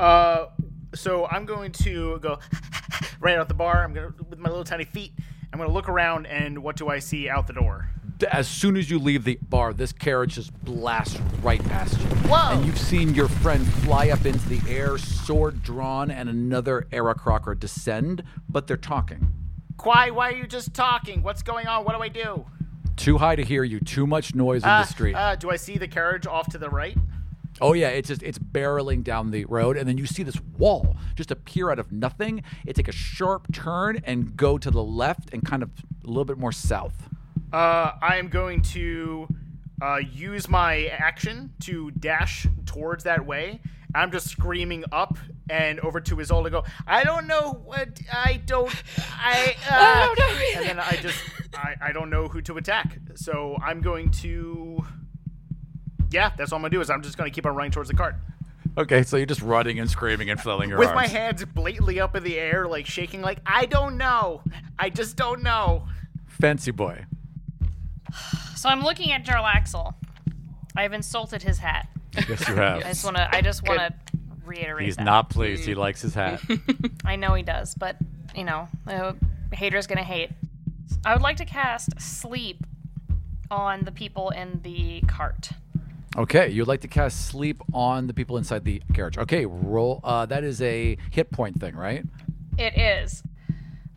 [0.00, 0.46] Uh,
[0.94, 2.38] so I'm going to go
[3.20, 3.84] right out the bar.
[3.84, 5.12] I'm gonna with my little tiny feet.
[5.52, 7.88] I'm gonna look around, and what do I see out the door?
[8.24, 12.06] As soon as you leave the bar, this carriage just blasts right past you.
[12.28, 12.52] Whoa.
[12.52, 17.58] And you've seen your friend fly up into the air, sword drawn, and another Aarakocra
[17.58, 19.32] descend, but they're talking.
[19.82, 20.10] Why?
[20.10, 21.22] Why are you just talking?
[21.22, 21.84] What's going on?
[21.84, 22.46] What do I do?
[22.96, 25.14] Too high to hear you, too much noise in Uh, the street.
[25.14, 26.96] Uh, do I see the carriage off to the right?
[27.60, 30.96] Oh yeah, it's just it's barreling down the road, and then you see this wall
[31.14, 32.42] just appear out of nothing.
[32.66, 35.70] It take a sharp turn and go to the left and kind of
[36.04, 37.08] a little bit more south.
[37.52, 39.28] Uh, I am going to
[39.82, 43.60] uh, use my action to dash towards that way.
[43.94, 45.18] I'm just screaming up
[45.50, 48.72] and over to Isolde to go, I don't know what, I don't,
[49.18, 51.18] I, uh, I don't know either." and then I just,
[51.54, 52.98] I, I don't know who to attack.
[53.16, 54.82] So I'm going to,
[56.10, 57.72] yeah, that's all I'm going to do is I'm just going to keep on running
[57.72, 58.16] towards the cart.
[58.78, 60.96] Okay, so you're just running and screaming and flailing your With arms.
[60.96, 64.42] my hands blatantly up in the air, like shaking, like, I don't know.
[64.78, 65.86] I just don't know.
[66.26, 67.04] Fancy boy.
[68.56, 69.94] So I'm looking at Jarlaxle.
[70.76, 71.88] I've insulted his hat.
[72.28, 72.82] Yes, you I have.
[72.82, 73.34] just want to.
[73.34, 73.94] I just want to
[74.44, 74.86] reiterate.
[74.86, 75.04] He's that.
[75.04, 75.64] not pleased.
[75.64, 76.40] He likes his hat.
[77.04, 77.96] I know he does, but
[78.34, 79.12] you know, uh,
[79.52, 80.30] haters gonna hate.
[81.04, 82.64] I would like to cast sleep
[83.50, 85.50] on the people in the cart.
[86.16, 89.16] Okay, you'd like to cast sleep on the people inside the carriage.
[89.16, 90.00] Okay, roll.
[90.04, 92.04] Uh, that is a hit point thing, right?
[92.58, 93.22] It is.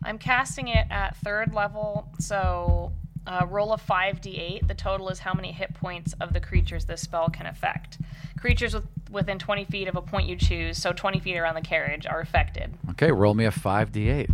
[0.02, 2.92] I'm casting it at third level, so
[3.26, 4.66] uh, roll a 5d8.
[4.68, 7.98] The total is how many hit points of the creatures this spell can affect.
[8.40, 11.60] Creatures with, within 20 feet of a point you choose, so 20 feet around the
[11.60, 12.72] carriage, are affected.
[12.90, 14.30] Okay, roll me a five d8.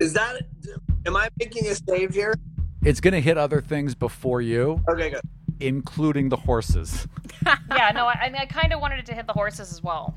[0.00, 0.42] Is that?
[1.06, 2.34] Am I making a save here?
[2.84, 5.20] It's gonna hit other things before you, Okay, good.
[5.60, 7.06] including the horses.
[7.46, 9.82] yeah, no, I, I, mean, I kind of wanted it to hit the horses as
[9.82, 10.16] well.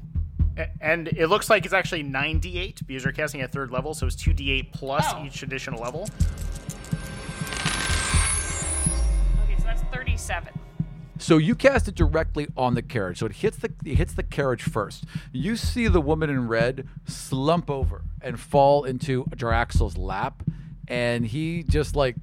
[0.80, 4.16] And it looks like it's actually 9d8 because you're casting at third level, so it's
[4.16, 5.24] 2d8 plus Oh.
[5.26, 6.08] each additional level.
[10.18, 10.54] 37.
[11.18, 13.20] So you cast it directly on the carriage.
[13.20, 15.06] So it hits the it hits the carriage first.
[15.32, 20.44] You see the woman in red slump over and fall into Jarlaxle's lap,
[20.90, 22.16] and he just like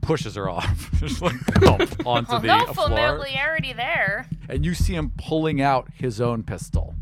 [0.00, 2.86] pushes her off, just like thump onto Well, the no floor.
[2.88, 4.28] familiarity there.
[4.48, 6.94] And you see him pulling out his own pistol.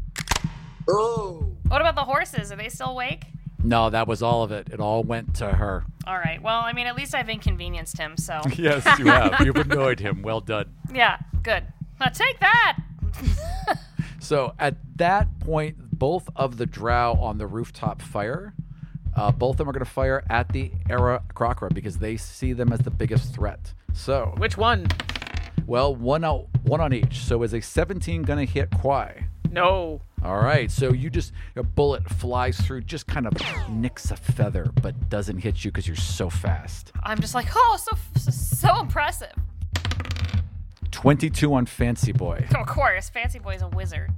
[0.89, 2.51] Oh, What about the horses?
[2.53, 3.25] Are they still awake?
[3.65, 4.69] No, that was all of it.
[4.73, 5.85] It all went to her.
[6.07, 6.41] All right.
[6.43, 9.41] Well, I mean, at least I've inconvenienced him, so Yes, you have.
[9.45, 10.23] You've annoyed him.
[10.23, 10.67] Well done.
[10.95, 11.65] yeah, good.
[11.99, 12.79] Now take that.
[14.21, 18.55] So at that point, both of the drow on the rooftop fire.
[19.15, 22.55] Uh, both of them are going to fire at the Era Crocra because they see
[22.55, 23.75] them as the biggest threat.
[23.93, 24.87] So, Which one?
[25.67, 27.19] well, one out, one on each.
[27.19, 29.27] So is a 17 going to hit Kwai?
[29.51, 30.01] No.
[30.25, 30.71] All right.
[30.71, 33.35] So you just a bullet flies through, just kind of
[33.69, 36.93] nicks a feather, but doesn't hit you because you're so fast.
[37.03, 39.33] I'm just like, oh, so so impressive.
[40.91, 42.47] 22 on Fancy Boy.
[42.59, 44.13] Of course, Fancy Boy's a wizard.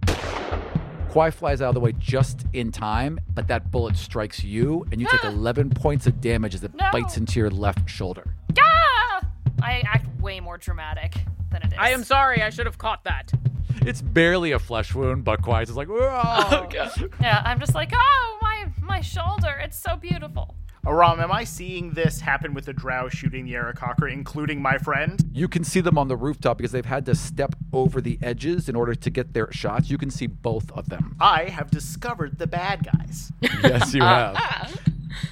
[1.09, 5.01] Kwai flies out of the way just in time, but that bullet strikes you, and
[5.01, 6.89] you take 11 points of damage as it No.
[6.93, 8.35] bites into your left shoulder.
[8.61, 9.23] Ah!
[9.63, 11.15] I act way more dramatic
[11.51, 11.79] than it is.
[11.79, 12.43] I am sorry.
[12.43, 13.33] I should have caught that.
[13.87, 17.15] It's barely a flesh wound, but Kwai's is like, oh, God.
[17.21, 19.61] Yeah, I'm just like, oh, my my shoulder.
[19.63, 20.57] It's so beautiful.
[20.87, 25.21] Aram, am I seeing this happen with the drow shooting the Aarakocra, including my friend?
[25.33, 28.69] You can see them on the rooftop because they've had to step over the edges
[28.69, 29.91] in order to get their shots.
[29.91, 31.17] You can see both of them.
[31.19, 33.33] I have discovered the bad guys.
[33.43, 34.37] yes, you have.
[34.37, 34.77] Uh-huh.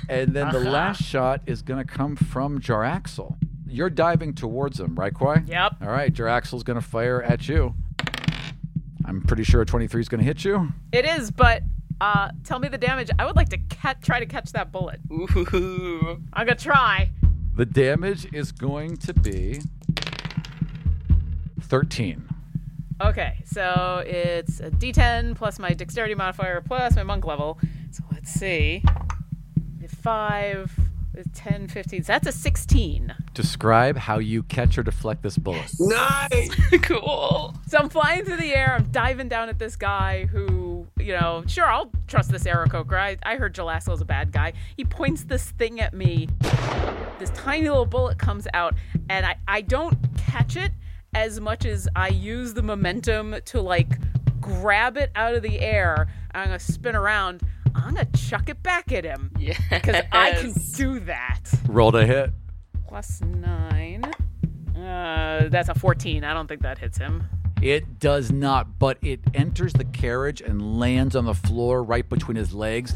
[0.08, 0.70] And then the uh-huh.
[0.70, 3.36] last shot is going to come from Jarlaxle.
[3.68, 5.42] You're diving towards him, right, Kwai?
[5.46, 5.76] Yep.
[5.82, 7.74] All right, Jarlaxle's going to fire at you.
[9.04, 10.72] I'm pretty sure a 23 is going to hit you.
[10.92, 11.62] It is, but
[12.00, 13.10] uh, tell me the damage.
[13.18, 15.00] I would like to ca- try to catch that bullet.
[15.12, 15.26] Ooh.
[16.32, 17.10] I'm gonna try.
[17.56, 19.60] The damage is going to be
[21.60, 22.28] 13.
[23.00, 27.58] Okay, so it's a D10 plus my dexterity modifier plus my monk level.
[27.90, 28.82] So let's see.
[30.02, 30.72] Five,
[31.34, 32.04] 10, 15.
[32.04, 33.14] So that's a 16.
[33.34, 35.70] Describe how you catch or deflect this bullet.
[35.78, 36.50] nice.
[36.82, 37.54] cool.
[37.66, 38.74] So I'm flying through the air.
[38.74, 42.98] I'm diving down at this guy who, you know, sure, I'll trust this Aarakocra.
[42.98, 44.52] I, I heard Jarlaxle's a bad guy.
[44.76, 46.28] He points this thing at me.
[47.18, 48.74] This tiny little bullet comes out,
[49.08, 50.72] and I, I don't catch it
[51.14, 53.98] as much as I use the momentum to, like,
[54.40, 56.08] grab it out of the air.
[56.34, 57.42] I'm going to spin around.
[57.74, 59.30] I'm going to chuck it back at him.
[59.38, 59.56] Yeah.
[59.70, 61.40] Because I can do that.
[61.68, 62.30] Roll to hit.
[62.88, 64.04] Plus nine.
[64.76, 66.24] Uh, that's a 14.
[66.24, 67.24] I don't think that hits him.
[67.62, 72.36] It does not, but it enters the carriage and lands on the floor right between
[72.36, 72.94] his legs.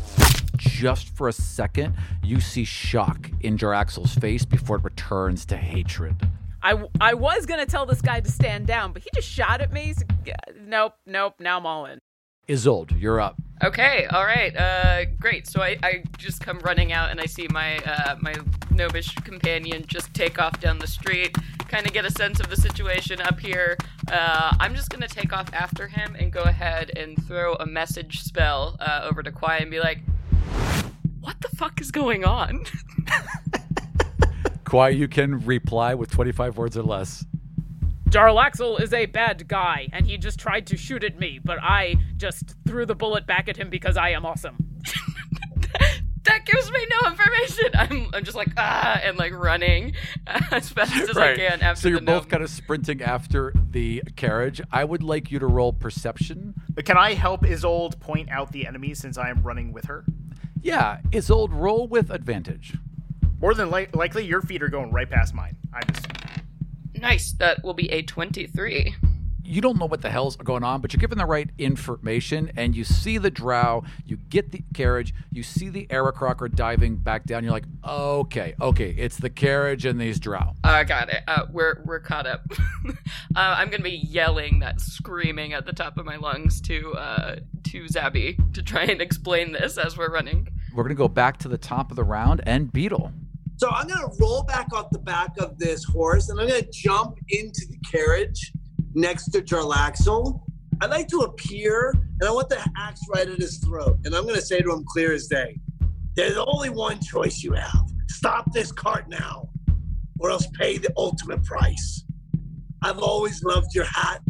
[0.57, 6.17] Just for a second, you see shock in Jarlaxle's face before it returns to hatred.
[6.62, 9.73] I, I was gonna tell this guy to stand down, but he just shot at
[9.73, 9.95] me.
[9.95, 11.35] So, yeah, nope, nope.
[11.38, 12.01] Now I'm all in.
[12.49, 13.37] Isolde, you're up.
[13.63, 15.47] Okay, all right, uh, great.
[15.47, 18.35] So I, I just come running out and I see my uh, my
[18.71, 21.37] gnomish companion just take off down the street.
[21.69, 23.77] Kind of get a sense of the situation up here.
[24.11, 28.21] Uh, I'm just gonna take off after him and go ahead and throw a message
[28.21, 29.99] spell uh, over to Kwai and be like,
[31.21, 32.65] "What the fuck is going on?"
[34.65, 37.27] Kwai, you can reply with 25 words or less.
[38.11, 41.97] Jarlaxle is a bad guy, and he just tried to shoot at me, but I
[42.16, 44.57] just threw the bullet back at him because I am awesome.
[46.25, 47.66] that gives me no information.
[47.75, 49.94] I'm, I'm just like ah and like running
[50.27, 52.31] as fast as I can after so you're the both gnome.
[52.31, 54.61] kind of sprinting after the carriage.
[54.73, 56.55] I would like you to roll perception.
[56.71, 60.05] But can I help Isolde point out the enemies since I am running with her?
[60.61, 62.77] Yeah, Isolde, roll with advantage.
[63.40, 65.57] More than li- likely, your feet are going right past mine.
[65.73, 66.07] I just
[67.01, 67.33] Nice.
[67.33, 68.95] That will be a 23.
[69.45, 72.77] You don't know what the hell's going on, but you're given the right information, and
[72.77, 77.45] you see the drow, you get the carriage, you see the Aarakocra diving back down.
[77.45, 80.55] You're like, okay, okay, it's the carriage and these drow.
[80.63, 81.23] I got it.
[81.27, 82.43] Uh, we're we're caught up.
[82.89, 82.93] uh,
[83.35, 87.37] I'm gonna be yelling that, screaming at the top of my lungs to uh,
[87.71, 90.49] to Zabby to try and explain this as we're running.
[90.75, 93.13] We're gonna go back to the top of the round and Beetle.
[93.59, 97.18] So I'm gonna roll back off the back of this horse, and I'm gonna jump
[97.29, 98.53] into the carriage
[98.94, 100.40] next to Jarlaxle.
[100.81, 103.99] I'd like to appear, and I want the axe right at his throat.
[104.05, 105.59] And I'm gonna say to him clear as day,
[106.14, 109.49] "There's only one choice you have: stop this cart now,
[110.21, 112.05] or else pay the ultimate price."
[112.83, 114.23] I've always loved your hat,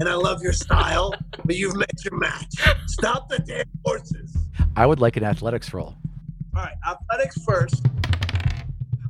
[0.00, 1.14] and I love your style,
[1.44, 2.52] but you've met your match.
[2.88, 4.36] Stop the damn horses.
[4.74, 5.94] I would like an athletics roll.
[6.56, 7.86] All right, athletics first.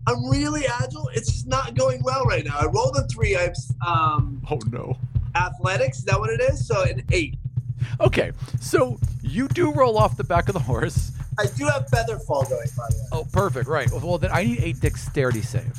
[0.06, 1.08] I'm really agile.
[1.14, 2.56] It's just not going well right now.
[2.58, 3.36] I rolled a three.
[3.36, 4.96] I have um, Oh no.
[5.36, 5.98] athletics.
[6.00, 6.66] Is that what it is?
[6.66, 7.36] So an eight.
[8.00, 11.12] Okay, so you do roll off the back of the horse.
[11.38, 13.08] I do have feather fall going, by the way.
[13.12, 13.68] Oh, perfect.
[13.68, 13.90] Right.
[13.90, 15.74] Well, then I need a dexterity save.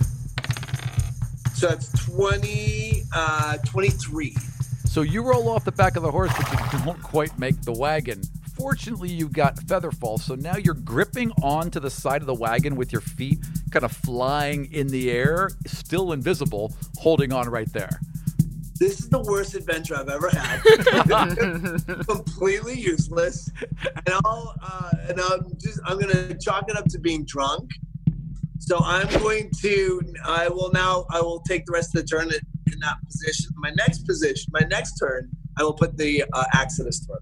[1.54, 4.36] So that's 20, uh, 23.
[4.86, 7.72] So you roll off the back of the horse, but you don't quite make the
[7.74, 8.22] wagon.
[8.54, 12.92] Fortunately, you got featherfall, so now you're gripping onto the side of the wagon with
[12.92, 13.40] your feet
[13.72, 18.00] kind of flying in the air, still invisible, holding on right there.
[18.76, 20.62] This is the worst adventure I've ever had.
[22.08, 23.50] Completely useless.
[23.86, 27.72] And I'll, uh, and I'm just, I'm gonna chalk it up to being drunk.
[28.60, 32.28] So I'm going to, I will now, I will take the rest of the turn
[32.28, 32.40] in
[32.72, 33.52] in that position.
[33.56, 37.22] My next position, my next turn, I will put the uh, axe at his throat.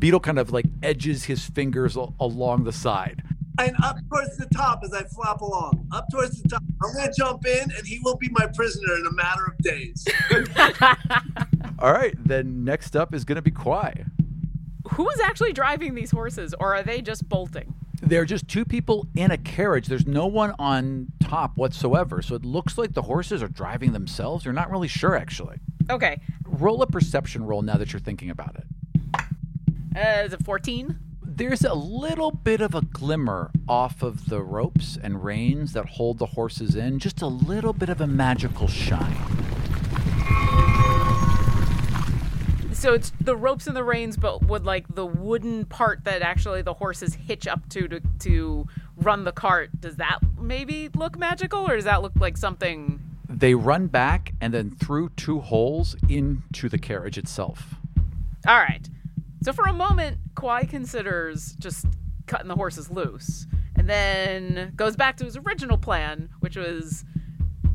[0.00, 3.22] Beetle kind of like edges his fingers al- along the side.
[3.58, 5.86] And up towards the top as I flop along.
[5.92, 6.62] Up towards the top.
[6.82, 10.06] I'm gonna jump in, and he will be my prisoner in a matter of days.
[11.78, 14.04] All right, then next up is going to be Kwai.
[14.92, 17.74] Who is actually driving these horses, or are they just bolting?
[18.02, 19.86] They're just two people in a carriage.
[19.86, 22.22] There's no one on top whatsoever.
[22.22, 24.44] So it looks like the horses are driving themselves.
[24.44, 25.58] You're not really sure, actually.
[25.90, 26.20] Okay.
[26.44, 28.64] Roll a perception roll now that you're thinking about it.
[29.96, 30.98] Uh, is it 14?
[31.22, 36.18] There's a little bit of a glimmer off of the ropes and reins that hold
[36.18, 39.16] the horses in, just a little bit of a magical shine.
[42.72, 46.62] So it's the ropes and the reins, but would like the wooden part that actually
[46.62, 49.80] the horses hitch up to to to run the cart.
[49.80, 53.00] Does that maybe look magical, or does that look like something?
[53.28, 57.74] They run back and then through two holes into the carriage itself.
[58.46, 58.88] All right.
[59.42, 61.86] So for a moment, Kwai considers just
[62.26, 67.04] cutting the horses loose, and then goes back to his original plan, which was.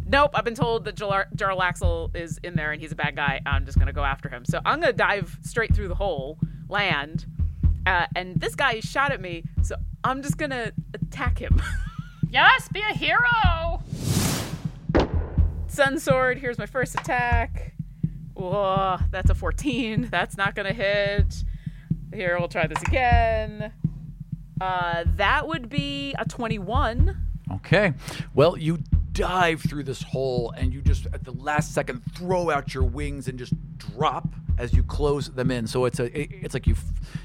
[0.07, 3.41] Nope, I've been told that Jarlaxle is in there and he's a bad guy.
[3.43, 4.45] I'm just going to go after him.
[4.45, 6.37] So I'm going to dive straight through the hole,
[6.69, 7.25] land,
[7.87, 11.59] uh, and this guy shot at me, so I'm just going to attack him.
[12.31, 13.81] Yes, be a hero.
[15.67, 17.71] Sun Sword, here's my first attack.
[18.33, 20.09] Whoa, that's a 14.
[20.11, 21.45] That's not going to hit.
[22.13, 23.71] Here, we'll try this again.
[24.61, 27.17] Uh, that would be a 21.
[27.55, 27.93] Okay.
[28.33, 28.79] Well, you
[29.11, 33.27] dive through this hole and you just at the last second throw out your wings
[33.27, 34.27] and just drop
[34.57, 35.67] as you close them in.
[35.67, 36.75] So it's a it- it's like you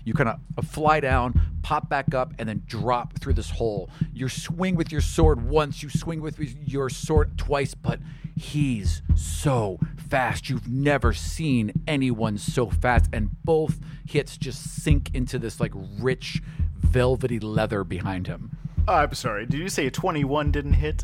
[0.04, 3.88] you kind of fly down, pop back up and then drop through this hole.
[4.12, 7.98] You swing with your sword once, you swing with your sword twice, but
[8.36, 10.48] he's so fast.
[10.48, 16.40] You've never seen anyone so fast and both hits just sink into this like rich
[16.78, 18.56] velvety leather behind him.
[18.86, 19.46] Uh, I'm sorry.
[19.46, 21.02] Did you say 21 didn't hit?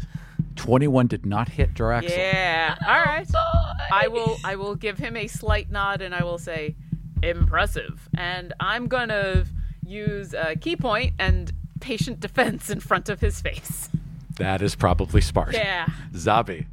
[0.54, 2.10] 21 did not hit Jarlaxle.
[2.10, 2.76] Yeah.
[2.86, 3.26] All right.
[3.92, 6.76] I will I will give him a slight nod and I will say,
[7.24, 8.08] Impressive.
[8.16, 9.46] And I'm gonna
[9.84, 13.90] use a ki point and patient defense in front of his face.
[14.36, 15.54] That is probably smart.
[15.54, 15.86] Yeah.
[16.12, 16.66] Zabby.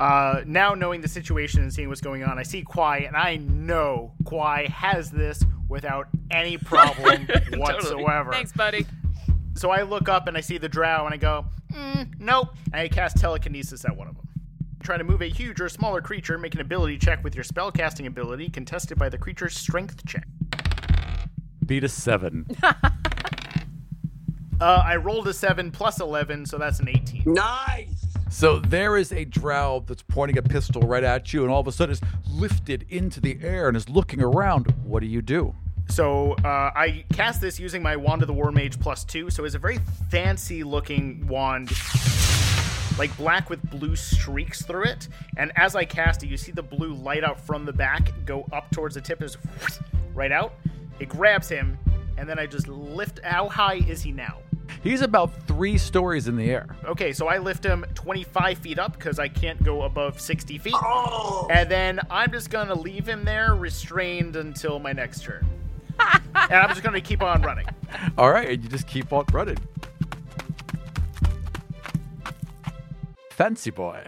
[0.00, 3.36] Uh, now knowing the situation and seeing what's going on, I see Kwai, and I
[3.36, 7.26] know Kwai has this without any problem
[7.56, 8.32] whatsoever.
[8.32, 8.86] Thanks, buddy.
[9.54, 12.54] So I look up and I see the drow, and I go, mm, nope.
[12.66, 14.28] And I cast telekinesis at one of them.
[14.82, 18.06] Try to move a huge or smaller creature, make an ability check with your spellcasting
[18.06, 20.26] ability, contested by the creature's strength check.
[21.66, 22.46] Beat a seven.
[24.60, 27.22] Uh, I rolled a 7 plus 11, so that's an 18.
[27.26, 28.06] Nice.
[28.30, 31.66] So there is a drow that's pointing a pistol right at you, and all of
[31.66, 34.74] a sudden is lifted into the air and is looking around.
[34.84, 35.54] What do you do?
[35.88, 39.44] So uh, I cast this using my Wand of the War Mage plus 2, so
[39.44, 39.78] it's a very
[40.10, 41.70] fancy looking wand.
[42.98, 46.64] Like black with blue streaks through it, and as I cast it, you see the
[46.64, 49.80] blue light out from the back, go up towards the tip, and just
[50.14, 50.54] right out.
[50.98, 51.78] It grabs him,
[52.18, 53.20] and then I just lift.
[53.24, 54.38] How high is he now?
[54.82, 56.66] He's about three stories in the air.
[56.84, 60.74] Okay, so I lift him 25 feet up because I can't go above 60 feet.
[60.76, 61.48] Oh.
[61.50, 65.46] And then I'm just going to leave him there restrained until my next turn.
[66.00, 67.66] and I'm just going to keep on running.
[68.16, 69.58] All right, and you just keep on running.
[73.30, 74.04] Fancy boy.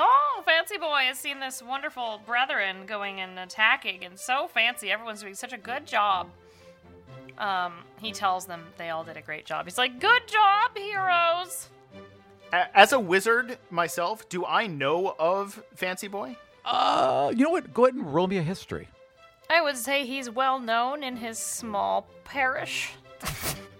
[0.00, 4.90] Oh, Fancy Boy has seen this wonderful brethren going and attacking, and so fancy.
[4.90, 6.28] Everyone's doing such a good job.
[7.38, 9.66] Um, he tells them they all did a great job.
[9.66, 11.68] He's like, "Good job, heroes."
[12.52, 16.36] As a wizard myself, do I know of Fancy Boy?
[16.64, 17.72] Uh, you know what?
[17.72, 18.88] Go ahead and roll me a history.
[19.50, 22.92] I would say he's well known in his small parish.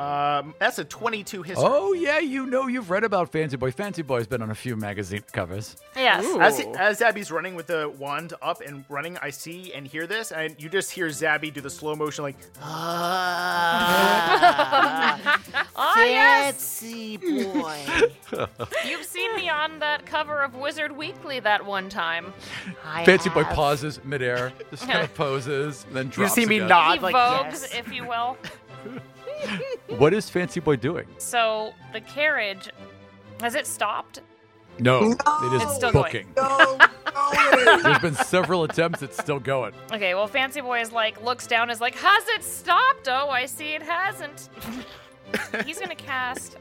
[0.00, 1.62] Um, that's a 22 history.
[1.66, 3.70] Oh yeah, you know you've read about Fancy Boy.
[3.70, 5.76] Fancy Boy's been on a few magazine covers.
[5.94, 6.24] Yes.
[6.40, 10.06] As, he- as Zabby's running with the wand up and running, I see and hear
[10.06, 13.98] this, and you just hear Zabby do the slow motion, like, Ah,
[15.98, 16.80] yes.
[16.80, 17.78] Fancy boy.
[18.86, 22.32] You've seen me on that cover of Wizard Weekly that one time.
[22.86, 26.34] I Fancy Boy pauses midair, just kind of poses, then drops.
[26.36, 26.68] you see me again.
[26.68, 27.74] nod, he like, vogues, yes.
[27.74, 28.38] if you will.
[29.98, 31.06] What is Fancy Boy doing?
[31.18, 32.70] So the carriage
[33.40, 34.20] has it stopped?
[34.78, 35.10] No, No!
[35.12, 36.04] it is It's still going.
[36.04, 36.32] booking.
[36.36, 36.78] No.
[36.78, 37.82] no.
[37.82, 39.02] There's been several attempts.
[39.02, 39.72] It's still going.
[39.92, 43.08] Okay, well, Fancy Boy is like looks down, is like, has it stopped?
[43.08, 44.48] Oh, I see it hasn't.
[45.66, 46.56] He's gonna cast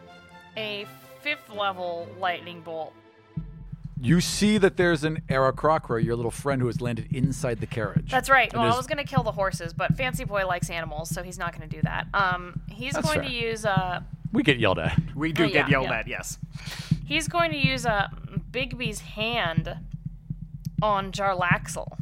[0.58, 0.86] a
[1.22, 2.94] fifth level lightning bolt.
[4.02, 8.10] You see that there's an Aarakocra, your little friend who has landed inside the carriage.
[8.10, 8.52] That's right.
[8.54, 11.38] And Well, I was gonna kill the horses, but Fancy Boy likes animals, so he's
[11.38, 12.08] not gonna do that.
[12.14, 13.30] Um, he's That's going fair.
[13.30, 14.00] to use uh,
[14.32, 14.98] We get yelled at.
[15.16, 16.00] We do Oh, get yeah, yelled yeah.
[16.00, 16.38] at, yes.
[17.06, 18.10] he's going to use a
[18.52, 19.76] Bigby's hand
[20.82, 21.98] on Jarlaxle.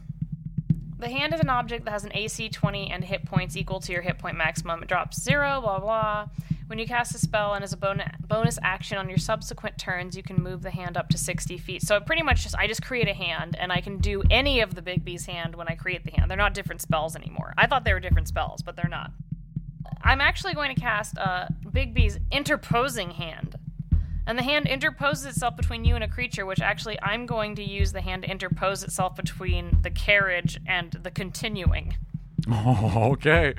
[0.99, 3.91] The hand is an object that has an AC 20 and hit points equal to
[3.91, 4.81] your hit point maximum.
[4.83, 6.27] It drops zero, blah, blah.
[6.67, 10.17] When you cast a spell and as a bon- bonus action on your subsequent turns,
[10.17, 11.81] you can move the hand up to 60 feet.
[11.81, 14.75] So pretty much just, I just create a hand and I can do any of
[14.75, 16.29] the Bigby's hand when I create the hand.
[16.29, 17.53] They're not different spells anymore.
[17.57, 19.11] I thought they were different spells, but they're not.
[20.01, 23.55] I'm actually going to cast uh, Bigby's interposing hand.
[24.27, 27.63] And the hand interposes itself between you and a creature, which actually I'm going to
[27.63, 31.95] use the hand to interpose itself between the carriage and the continuing.
[32.49, 33.55] Okay.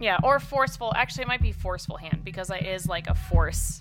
[0.00, 0.92] Yeah, or forceful.
[0.96, 3.80] Actually, it might be forceful hand because it is like a force.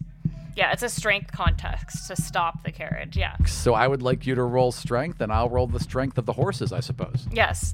[0.55, 3.18] Yeah, it's a strength contest to stop the carriage.
[3.18, 3.36] Yeah.
[3.45, 6.34] So I would like you to roll strength, and I'll roll the strength of the
[6.34, 7.28] horses, I suppose.
[7.32, 7.74] Yes.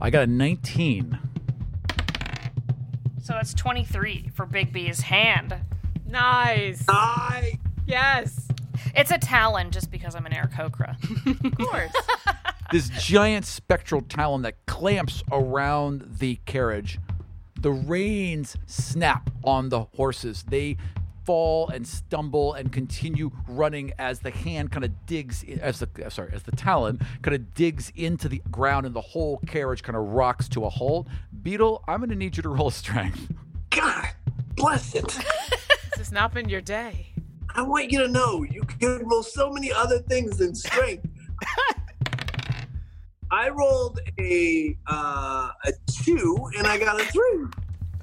[0.00, 1.18] I got a 19.
[3.22, 5.54] So that's 23 for Bigby's hand.
[6.06, 6.84] Nice.
[6.88, 8.48] I Yes.
[8.94, 10.96] It's a talon just because I'm an Aarakocra.
[11.44, 11.92] Of course.
[12.72, 16.98] This giant spectral talon that clamps around the carriage.
[17.60, 20.44] The reins snap on the horses.
[20.48, 20.76] They
[21.24, 25.88] fall and stumble and continue running as the hand kind of digs in, as the
[26.04, 29.82] uh, sorry as the talon kind of digs into the ground and the whole carriage
[29.82, 31.08] kind of rocks to a halt.
[31.42, 33.32] Beetle, I'm going to need you to roll a strength.
[33.70, 34.08] God
[34.56, 35.06] bless it.
[35.06, 37.08] this has not been your day.
[37.54, 41.06] I want you to know you can roll so many other things than strength.
[43.30, 45.72] I rolled a uh, a
[46.02, 47.46] two and I got a three.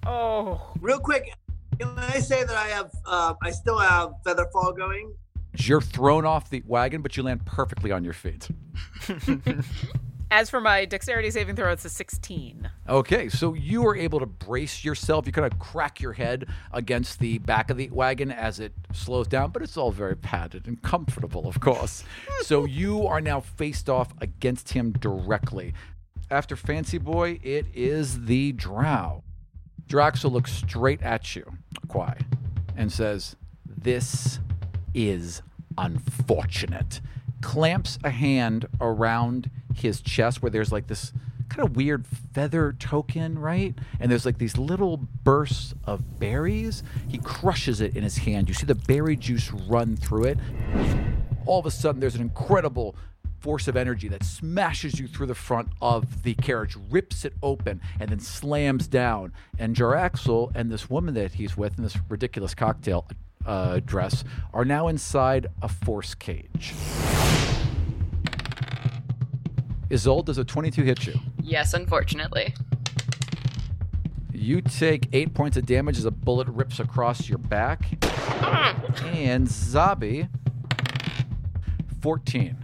[0.05, 0.61] Oh.
[0.79, 1.33] Real quick,
[1.79, 5.13] can I say that I have uh, I still have Featherfall going?
[5.57, 8.47] You're thrown off the wagon, but you land perfectly on your feet.
[10.29, 12.69] As for my dexterity saving throw, it's a 16.
[12.89, 15.25] Okay, so you are able to brace yourself.
[15.25, 19.27] You kind of crack your head against the back of the wagon as it slows
[19.27, 22.03] down, but it's all very padded and comfortable, of course.
[22.41, 25.73] so you are now faced off against him directly.
[26.29, 29.23] After Fancy Boy, it is the Drow.
[29.87, 31.49] Jarlaxle looks straight at you,
[31.87, 32.17] Kwai,
[32.75, 34.41] and says, This
[34.93, 35.41] is
[35.77, 36.99] unfortunate.
[37.41, 41.13] Clamps a hand around his chest where there's like this
[41.49, 43.73] kind of weird feather token, right?
[43.99, 46.83] And there's like these little bursts of berries.
[47.07, 48.47] He crushes it in his hand.
[48.47, 50.37] You see the berry juice run through it.
[51.45, 52.95] All of a sudden, there's an incredible
[53.39, 57.79] force of energy that smashes you through the front of the carriage, rips it open,
[57.99, 59.31] and then slams down.
[59.57, 63.07] And Jarlaxle and this woman that he's with in this ridiculous cocktail
[63.47, 64.23] uh, dress
[64.53, 66.73] are now inside a force cage.
[69.89, 71.13] Isolde, does a 22 hit you?
[71.41, 72.53] Yes, unfortunately.
[74.33, 77.89] You take eight points of damage as a bullet rips across your back.
[79.05, 80.29] and Zabby,
[82.01, 82.57] 14.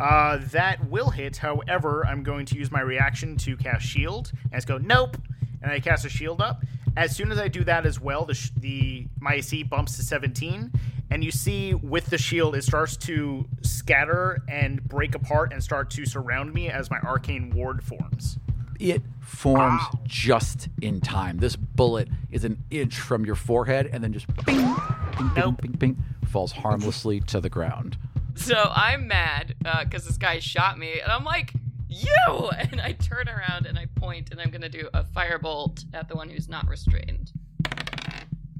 [0.00, 1.36] Uh, that will hit.
[1.36, 5.16] However, I'm going to use my reaction to cast shield, and it's go nope,
[5.62, 6.62] and I cast a shield up.
[6.96, 10.02] As soon as I do that as well, the, sh- the my AC bumps to
[10.02, 10.70] 17,
[11.10, 15.90] and you see with the shield it starts to scatter and break apart and start
[15.90, 18.38] to surround me as my arcane ward forms.
[18.78, 21.38] It forms just in time.
[21.38, 24.74] This bullet is an inch from your forehead and then just bing, bing,
[25.18, 25.62] bing, Nope.
[25.62, 27.96] bing, bing, falls harmlessly to the ground.
[28.34, 31.52] So I'm mad uh, because this guy shot me, and I'm like,
[31.92, 36.08] "You!" And I turn around and I point, and I'm gonna do a firebolt at
[36.08, 37.32] the one who's not restrained.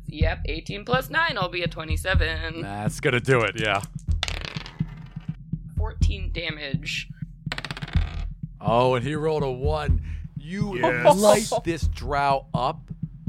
[0.07, 2.61] Yep, 18 plus 9 I'll be a 27.
[2.61, 3.81] That's gonna do it, yeah.
[5.77, 7.09] 14 damage.
[8.61, 10.03] Oh, and he rolled a one.
[10.37, 11.17] You Yes.
[11.17, 12.83] light this drow up,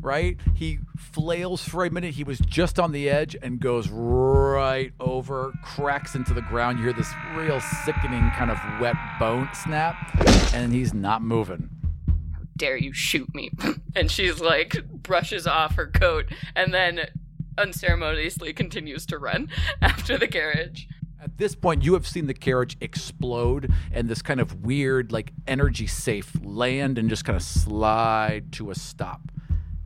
[0.04, 0.38] right?
[0.54, 2.14] He flails for a minute.
[2.14, 6.78] He was just on the edge and goes right over, cracks into the ground.
[6.78, 9.96] You hear this real sickening kind of wet bone snap,
[10.54, 11.70] and he's not moving.
[12.34, 13.52] How dare you shoot me?
[13.96, 16.26] and she's like, brushes off her coat
[16.56, 17.02] and then
[17.58, 19.50] unceremoniously continues to run
[19.82, 20.88] after the carriage.
[21.22, 25.32] At this point, you have seen the carriage explode and this kind of weird, like
[25.48, 29.22] energy safe land and just kind of slide to a stop.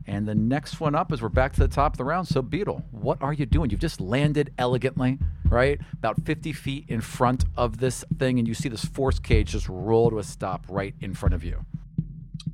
[0.08, 2.26] And the next one up is we're back to the top of the round.
[2.26, 3.68] So, Beetle, what are you doing?
[3.68, 5.18] You've just landed elegantly,
[5.50, 5.78] right?
[5.92, 9.68] About 50 feet in front of this thing, and you see this force cage just
[9.68, 11.62] roll to a stop right in front of you.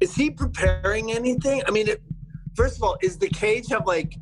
[0.01, 1.63] Is he preparing anything?
[1.65, 2.03] I mean, it,
[2.57, 4.19] first of all, is the cage have like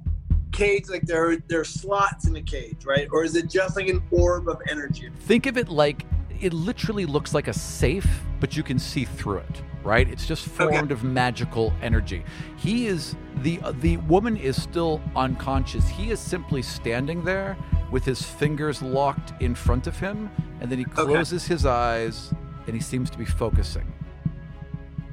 [0.52, 3.08] cage like there there are slots in the cage, right?
[3.10, 5.08] Or is it just like an orb of energy?
[5.20, 6.04] Think of it like
[6.38, 8.06] it literally looks like a safe,
[8.40, 10.08] but you can see through it, right?
[10.08, 10.74] It's just Okay.
[10.74, 12.24] formed of magical energy.
[12.56, 15.88] He is the the woman is still unconscious.
[15.88, 17.56] He is simply standing there
[17.90, 20.30] with his fingers locked in front of him,
[20.60, 22.32] and then he closes his eyes
[22.66, 23.92] and he seems to be focusing.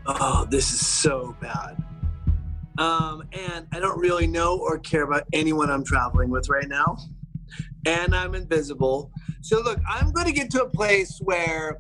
[0.06, 1.84] Oh, this is so bad.
[2.78, 6.98] Um, and I don't really know or care about anyone I'm traveling with right now.
[7.86, 9.12] And I'm invisible.
[9.42, 11.78] So look, I'm going to get to a place where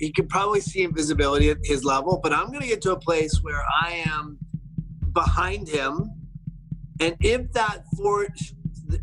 [0.00, 2.98] he could probably see invisibility at his level, but I'm going to get to a
[2.98, 4.38] place where I am
[5.12, 6.10] behind him.
[7.00, 8.32] And if that fort,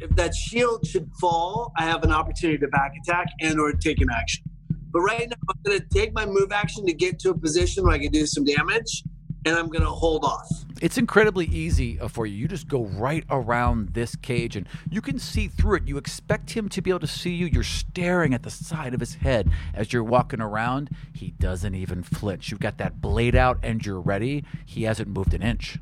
[0.01, 4.01] if that shield should fall, I have an opportunity to back attack and or take
[4.01, 4.43] an action.
[4.91, 7.83] But right now, I'm going to take my move action to get to a position
[7.83, 9.03] where I can do some damage,
[9.45, 10.49] and I'm going to hold off.
[10.81, 12.35] It's incredibly easy uh, for you.
[12.35, 15.87] You just go right around this cage and you can see through it.
[15.87, 17.47] You expect him to be able to see you.
[17.47, 20.89] You're staring at the side of his head as you're walking around.
[21.13, 22.51] He doesn't even flinch.
[22.51, 24.43] You've got that blade out and you're ready.
[24.65, 25.79] He hasn't moved an inch.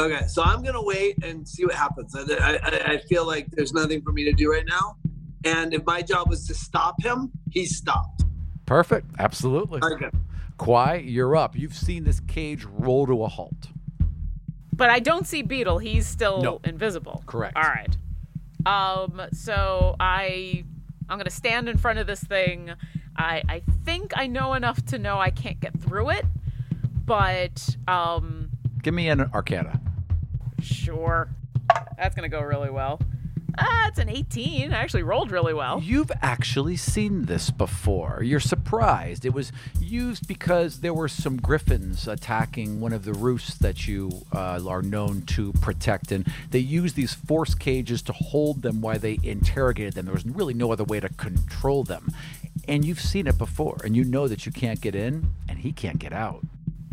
[0.00, 2.16] Okay, so I'm going to wait and see what happens.
[2.16, 4.96] I, I, I feel like there's nothing for me to do right now.
[5.44, 8.24] And if my job was to stop him, he's stopped.
[8.64, 9.06] Perfect.
[9.18, 9.80] Absolutely.
[9.82, 10.10] Okay.
[10.56, 11.58] Kwai, you're up.
[11.58, 13.68] You've seen this cage roll to a halt.
[14.72, 15.78] But I don't see Beetle.
[15.78, 16.60] He's still No.
[16.64, 17.22] invisible.
[17.26, 17.56] Correct.
[17.56, 17.96] All right.
[18.64, 19.20] Um.
[19.32, 20.64] So I,
[21.08, 22.70] I'm gonna stand in front of this thing.
[23.16, 26.24] I I think I know enough to know I can't get through it,
[27.04, 28.48] but um,
[28.82, 29.80] Give me an arcana.
[30.60, 31.28] sure.
[31.96, 33.00] That's gonna go really well.
[33.58, 34.72] Ah, it's an 18.
[34.72, 35.80] I actually rolled really well.
[35.82, 38.22] You've actually seen this before.
[38.22, 39.24] You're surprised.
[39.26, 44.22] It was used because there were some griffins attacking one of the roosts that you
[44.34, 48.98] uh, are known to protect, and they used these force cages to hold them while
[48.98, 50.06] they interrogated them.
[50.06, 52.10] There was really no other way to control them.
[52.68, 55.72] and you've seen it before, and you know that you can't get in, and he
[55.72, 56.42] can't get out.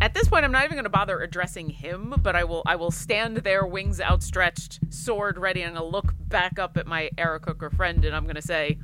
[0.01, 2.77] At this point, I'm not even going to bother addressing him, but I will I
[2.77, 6.87] will stand there, wings outstretched, sword ready, and I'm going to look back up at
[6.87, 8.79] my Aarakocra friend, and I'm going to say,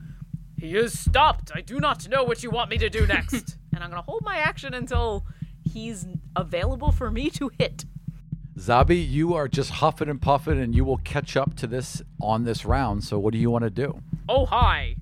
[0.58, 1.52] "He is stopped.
[1.56, 4.06] I do not know what you want me to do next." and I'm going to
[4.06, 5.26] hold my action until
[5.64, 6.06] he's
[6.36, 7.86] available for me to hit.
[8.58, 12.44] Zabby, you are just huffing and puffing, and you will catch up to this on
[12.44, 13.06] this round.
[13.06, 14.02] So, what do you want to do?
[14.28, 14.98] Oh hi!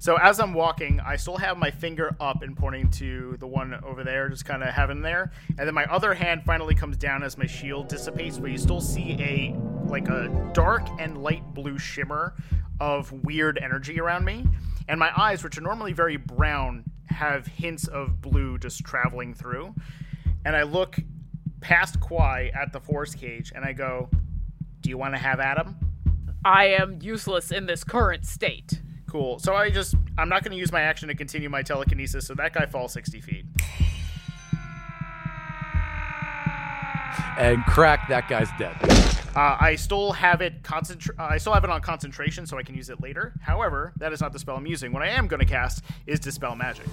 [0.00, 3.78] So as I'm walking, I still have my finger up and pointing to the one
[3.84, 7.22] over there, just kind of having there, and then my other hand finally comes down
[7.22, 9.54] as my shield dissipates, but you still see a
[9.90, 12.34] like a dark and light blue shimmer
[12.80, 14.46] of weird energy around me,
[14.88, 19.74] and my eyes, which are normally very brown, have hints of blue just traveling through,
[20.46, 20.96] and I look
[21.60, 24.08] past Kwai at the force cage, and I go,
[24.80, 25.76] "Do you want to have Adam?"
[26.42, 28.80] I am useless in this current state.
[29.10, 29.40] Cool.
[29.40, 32.26] So I just I'm not going to use my action to continue my telekinesis.
[32.26, 33.44] So that guy falls 60 feet.
[37.36, 38.76] And crack, that guy's dead.
[39.34, 42.62] Uh, I still have it concentra- uh, I still have it on concentration, so I
[42.62, 43.32] can use it later.
[43.40, 44.92] However, that is not the spell I'm using.
[44.92, 46.86] What I am going to cast is dispel magic.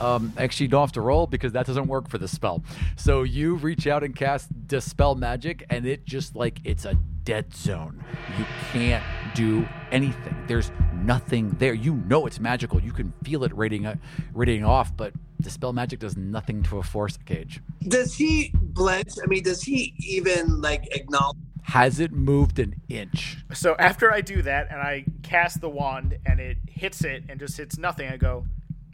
[0.00, 2.64] Um, actually, you don't have to roll because that doesn't work for the spell.
[2.96, 7.54] So you reach out and cast Dispel Magic, and it just like it's a dead
[7.54, 8.04] zone.
[8.38, 9.04] You can't
[9.34, 10.36] do anything.
[10.46, 11.74] There's nothing there.
[11.74, 12.80] You know it's magical.
[12.80, 13.96] You can feel it radiating, uh,
[14.34, 17.60] radiating off, but Dispel Magic does nothing to a force cage.
[17.88, 19.18] Does he blench?
[19.22, 21.36] I mean, does he even like acknowledge?
[21.62, 23.38] Has it moved an inch?
[23.52, 27.38] So after I do that and I cast the wand and it hits it and
[27.38, 28.46] just hits nothing, I go,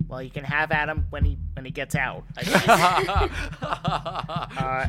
[0.09, 2.65] "Well, you can have Adam when he when he gets out." I guess.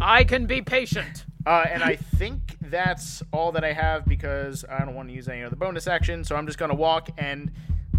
[0.02, 1.26] I can be patient.
[1.46, 5.28] Uh, and I think that's all that I have because I don't want to use
[5.30, 6.24] any other bonus action.
[6.24, 7.52] So I'm just gonna walk and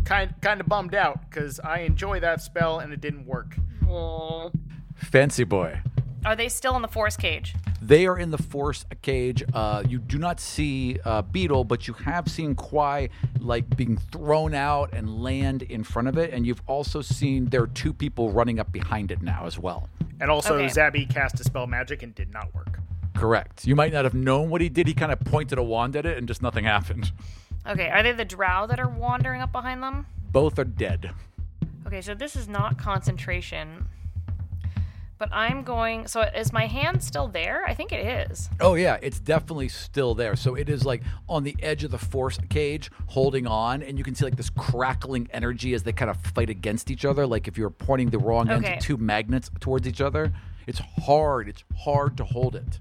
[0.04, 3.56] kind kind of bummed out because I enjoy that spell and it didn't work.
[3.88, 4.50] Aw.
[4.96, 5.80] Fancy boy.
[6.24, 7.54] Are they still in the force cage?
[7.80, 9.42] They are in the force cage.
[9.54, 13.08] Uh, you do not see uh, Beetle, but you have seen Kwai
[13.38, 17.62] like being thrown out and land in front of it, and you've also seen there
[17.62, 19.88] are two people running up behind it now as well.
[20.20, 20.66] And also, Okay.
[20.66, 22.80] Zabby cast spell magic and did not work.
[23.14, 23.66] Correct.
[23.66, 24.86] You might not have known what he did.
[24.86, 27.12] He kind of pointed a wand at it, and just nothing happened.
[27.66, 30.06] Okay, are they the drow that are wandering up behind them?
[30.32, 31.10] Both are dead.
[31.86, 33.88] Okay, so this is not concentration.
[35.18, 36.06] But I'm going.
[36.06, 37.64] So is my hand still there?
[37.66, 38.48] I think it is.
[38.60, 40.36] Oh yeah, it's definitely still there.
[40.36, 44.04] So it is like on the edge of the force cage, holding on, and you
[44.04, 47.26] can see like this crackling energy as they kind of fight against each other.
[47.26, 48.76] Like if you're pointing the wrong end Okay.
[48.76, 50.32] of two magnets towards each other,
[50.68, 51.48] it's hard.
[51.48, 52.78] It's hard to hold it.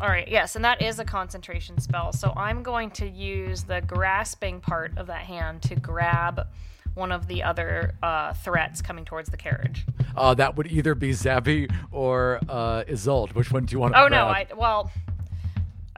[0.00, 2.12] All right, yes, and that is a concentration spell.
[2.12, 6.48] So I'm going to use the grasping part of that hand to grab
[6.94, 9.86] one of the other uh, threats coming towards the carriage.
[10.16, 13.34] Uh, that would either be Zabby or uh, Isolde.
[13.34, 14.26] Which one do you want to Oh no.
[14.26, 14.90] I well,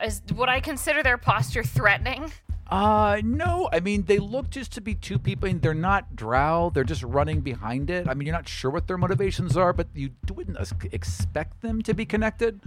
[0.03, 2.33] is would I consider their posture threatening?
[2.69, 3.69] Uh, no.
[3.73, 5.49] I mean, they look just to be two people.
[5.49, 6.71] and they're not drow.
[6.75, 8.09] They're just running behind it.
[8.09, 10.59] I mean, you're not sure what their motivations are, but you wouldn't
[10.93, 12.61] expect them to be connected.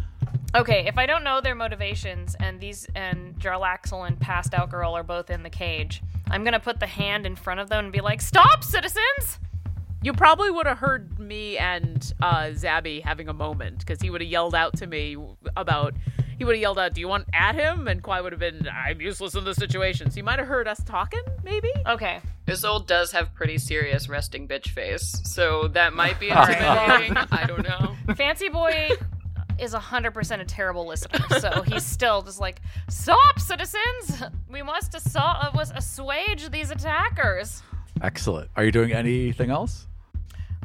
[0.56, 4.96] Okay, if I don't know their motivations and these and Jarlaxle and Passed Out Girl
[4.96, 7.94] are both in the cage, I'm gonna put the hand in front of them and
[7.94, 9.40] be like, "Stop, citizens!"
[10.02, 14.22] You probably would have heard me and uh, Zabby having a moment because he would
[14.22, 15.18] have yelled out to me
[15.58, 15.94] about.
[16.40, 18.68] He would have yelled out, "Do you want at him?" And Kwai would have been,
[18.74, 21.70] "I'm useless in this situation." So you might have heard us talking, maybe.
[21.86, 27.18] Okay, Isolde does have pretty serious resting bitch face, so that might be intimidating.
[27.18, 27.96] I don't know.
[28.16, 28.90] Fancy Boy
[29.60, 34.24] is 100% a terrible listener, so he's still just like, "Stop, citizens!
[34.50, 37.62] We must assault, uh, was assuage these attackers."
[38.02, 38.50] Excellent.
[38.56, 39.88] Are you doing anything else?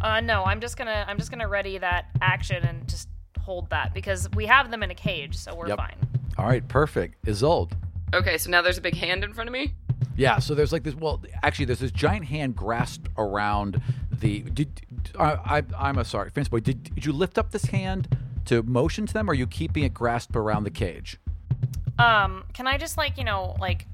[0.01, 3.09] Uh, no, I'm just gonna I'm just gonna ready that action and just
[3.45, 5.77] hold that because we have them in a cage, so we're Yep.
[5.79, 5.97] fine.
[6.39, 7.25] All right, perfect.
[7.27, 7.73] Isolde.
[8.13, 9.75] Okay, so now there's a big hand in front of me.
[10.17, 10.95] Yeah, so there's like this.
[10.95, 13.81] Well, actually, there's this giant hand grasped around
[14.13, 14.41] the.
[14.41, 14.81] Did
[15.19, 15.59] I?
[15.59, 16.61] I I'm a sorry, Fancy Boy.
[16.61, 18.17] Did, did you lift up this hand
[18.47, 21.19] to motion to them, or are you keeping it grasped around the cage?
[21.99, 23.87] Um, can I just like you know like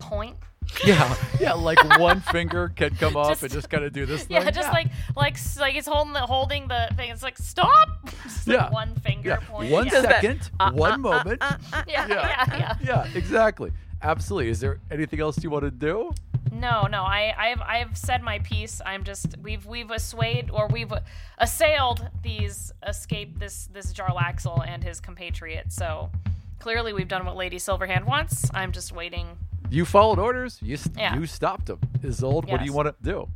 [0.00, 0.36] point?
[0.84, 1.52] Yeah, yeah.
[1.52, 4.26] Like one finger can come off Just- and just kind of do this.
[4.30, 4.54] Yeah, thing.
[4.54, 7.10] just like like like it's holding the holding the thing.
[7.10, 7.88] It's like stop.
[8.22, 8.70] Just like Yeah.
[8.70, 9.36] one finger yeah.
[9.48, 9.70] point.
[9.70, 10.00] One yeah.
[10.00, 11.42] second, uh, uh, one uh, moment.
[11.42, 13.72] yeah, yeah, yeah, yeah, exactly.
[14.00, 14.50] Absolutely.
[14.50, 16.12] Is there anything else you want to do?
[16.50, 17.02] No, no.
[17.02, 18.80] I, I've, I've said my piece.
[18.84, 20.92] I'm just we've we've assuaged or we've
[21.38, 25.72] assailed these escape this this Jarlaxle and his compatriot.
[25.72, 26.10] So
[26.58, 28.50] clearly we've done what Lady Silverhand wants.
[28.54, 29.38] I'm just waiting
[29.72, 30.58] You followed orders.
[30.60, 31.14] You s Yeah.
[31.16, 31.78] you stopped him.
[32.04, 33.28] Isolde, what do you want to do?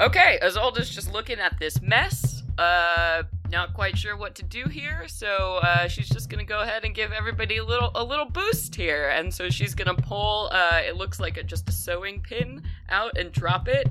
[0.00, 2.42] Okay, Isolde's just looking at this mess.
[2.58, 3.22] Uh,
[3.52, 6.94] not quite sure what to do here, so uh, she's just gonna go ahead and
[6.96, 9.08] give everybody a little a little boost here.
[9.10, 10.48] And so she's gonna pull.
[10.52, 13.86] Uh, it looks like a, just a sewing pin out and drop it,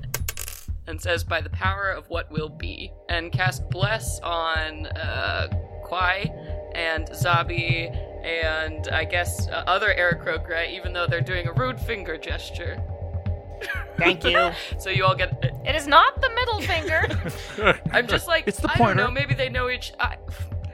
[0.86, 5.48] and says, "By the power of what will be," and cast bless on uh,
[5.84, 6.30] Kwai
[6.74, 7.90] and Zabby
[8.24, 12.80] and I guess uh, other Aarakocra, even though they're doing a rude finger gesture.
[13.96, 14.50] Thank you.
[14.78, 15.32] So you all get
[15.66, 17.80] It is not the middle finger.
[17.92, 19.02] I'm just like, It's the I don't pointer.
[19.04, 19.92] know, maybe they know each.
[19.98, 20.16] I,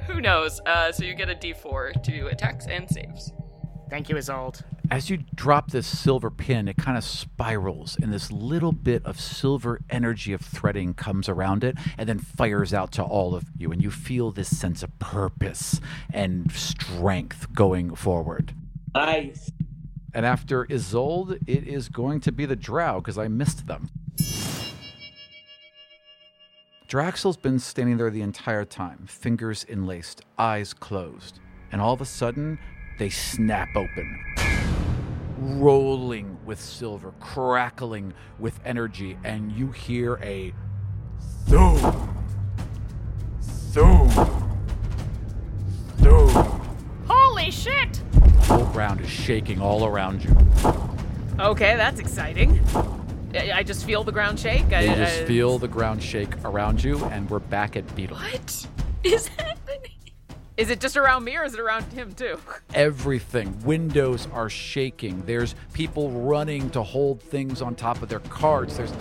[0.06, 0.60] who knows?
[0.66, 3.32] Uh, so you get a D4 to attacks and saves.
[3.88, 4.62] Thank you, Isolde.
[4.90, 9.18] As you drop this silver pin, it kind of spirals, and this little bit of
[9.18, 13.72] silver energy of threading comes around it and then fires out to all of you.
[13.72, 15.80] And you feel this sense of purpose
[16.12, 18.54] and strength going forward.
[18.94, 19.50] Nice.
[20.12, 23.90] And after Isolde, it is going to be the Drow because I missed them.
[26.86, 31.40] Jarlaxle's been standing there the entire time, fingers enlaced, eyes closed.
[31.72, 32.58] And all of a sudden,
[32.98, 34.20] they snap open,
[35.38, 40.52] rolling with silver, crackling with energy, and you hear a
[41.48, 41.78] zoom,
[43.42, 44.10] zoom,
[46.00, 46.28] zoom.
[47.08, 48.00] Holy shit!
[48.12, 48.20] The
[48.54, 50.34] whole ground is shaking all around you.
[51.38, 52.60] Okay, that's exciting.
[53.34, 54.72] I just feel the ground shake.
[54.72, 58.16] I, You just I- feel the ground shake around you, and we're back at Beetle.
[58.16, 58.66] What
[59.02, 59.43] is happening?
[60.56, 62.38] Is it just around me or is it around him too?
[62.74, 63.58] Everything.
[63.64, 65.20] Windows are shaking.
[65.22, 68.76] There's people running to hold things on top of their carts.
[68.76, 68.92] There's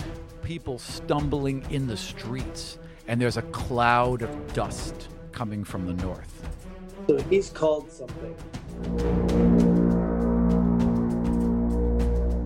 [0.41, 2.79] people stumbling in the streets.
[3.07, 6.43] And there's a cloud of dust coming from the north.
[7.07, 8.35] So he's called something.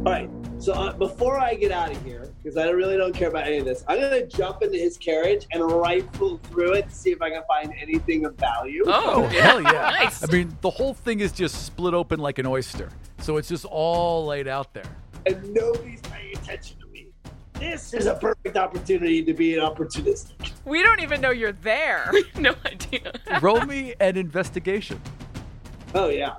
[0.05, 0.29] All right.
[0.59, 3.57] So uh, before I get out of here, because I really don't care about any
[3.57, 7.21] of this, I'm gonna jump into his carriage and rifle through it to see if
[7.21, 8.85] I can find anything of value.
[8.87, 9.71] Oh, Oh, hell yeah.
[9.97, 10.23] Nice.
[10.23, 12.89] I mean, the whole thing is just split open like an oyster.
[13.19, 14.85] So it's just all laid out there.
[15.25, 17.07] And nobody's paying attention to me.
[17.59, 20.51] This is a perfect opportunity to be an opportunistic.
[20.63, 22.13] We don't even know you're there.
[22.37, 23.11] no idea.
[23.41, 25.01] Roll me an investigation.
[25.93, 26.35] Oh yeah.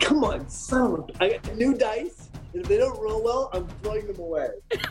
[0.00, 1.24] Come on, son of a...
[1.24, 2.25] I got new dice,
[2.56, 4.48] and if they don't roll well, I'm throwing them away.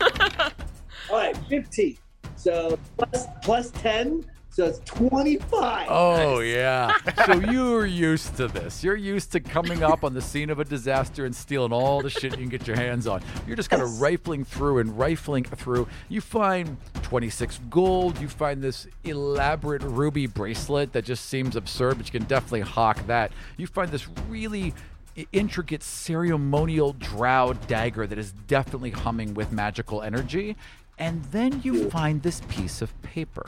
[1.10, 1.98] All right, 15.
[2.36, 5.88] So plus plus 10, so it's 25.
[5.90, 6.92] Oh, yeah.
[7.26, 8.84] so you're used to this.
[8.84, 12.08] You're used to coming up on the scene of a disaster and stealing all the
[12.10, 13.20] shit you can get your hands on.
[13.48, 13.98] You're just kind of Yes.
[14.00, 15.88] rifling through and rifling through.
[16.08, 18.20] You find 26 gold.
[18.20, 23.04] You find this elaborate ruby bracelet that just seems absurd, but you can definitely hawk
[23.08, 23.32] that.
[23.56, 24.95] You find this really i-
[25.32, 30.56] intricate ceremonial drow dagger that is definitely humming with magical energy.
[30.98, 33.44] And then you find this piece of paper.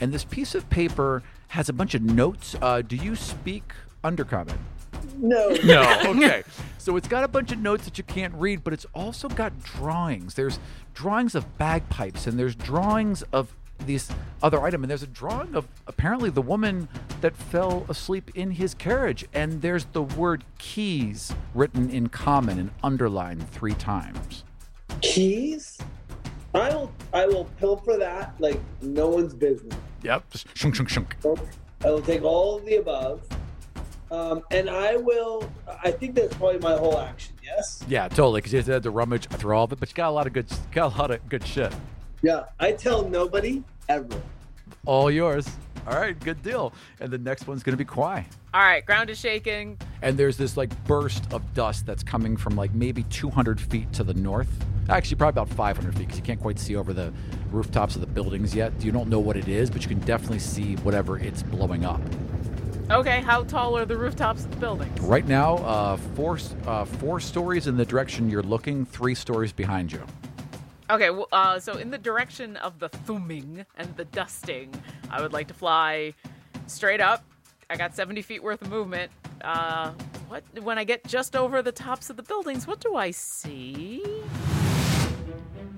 [0.00, 2.54] And this piece of paper has a bunch of notes.
[2.60, 3.72] Uh, do you speak
[4.04, 4.56] Undercommon?
[5.18, 5.48] No.
[5.64, 5.82] No.
[6.08, 6.42] Okay.
[6.78, 9.62] so it's got a bunch of notes that you can't read, but it's also got
[9.62, 10.34] drawings.
[10.34, 10.58] There's
[10.94, 13.54] drawings of bagpipes, and there's drawings of
[13.86, 14.10] this
[14.42, 16.88] other item, and there's a drawing of apparently the woman
[17.20, 22.70] that fell asleep in his carriage, and there's the word keys written in common and
[22.82, 24.44] underlined three times.
[25.00, 25.78] Keys?
[26.54, 29.74] I will I will pilfer that like no one's business.
[30.02, 30.24] Yep.
[30.54, 31.16] Shunk, shunk, shunk.
[31.84, 33.22] I will take all of the above.
[34.10, 35.48] Um, and I will
[35.84, 37.84] I think that's probably my whole action, yes?
[37.88, 38.40] Yeah, totally.
[38.40, 40.32] Because you had to rummage through all of it, but you got a lot of
[40.32, 41.72] good, got a lot of good shit.
[42.22, 42.44] Yeah.
[42.58, 44.20] I tell nobody ever.
[44.86, 45.48] All yours.
[45.86, 46.74] All right, good deal.
[47.00, 48.26] And the next one's gonna be Kwai.
[48.52, 49.78] All right, ground is shaking.
[50.02, 54.04] and there's this like burst of dust that's coming from like maybe 200 feet to
[54.04, 54.48] the north
[54.88, 57.12] actually probably about 500 feet because you can't quite see over the
[57.50, 60.38] rooftops of the buildings yet you don't know what it is but you can definitely
[60.38, 62.00] see whatever it's blowing up
[62.90, 64.98] Okay, how tall are the rooftops of the buildings?
[65.00, 69.92] right now uh, four uh, four stories in the direction you're looking three stories behind
[69.92, 70.02] you
[70.90, 74.72] Okay, well, uh, so in the direction of the thumbing and the dusting,
[75.10, 76.14] I would like to fly
[76.66, 77.24] straight up.
[77.68, 79.12] I got 70 feet worth of movement.
[79.42, 79.92] Uh,
[80.28, 84.02] what when I get just over the tops of the buildings, what do I see?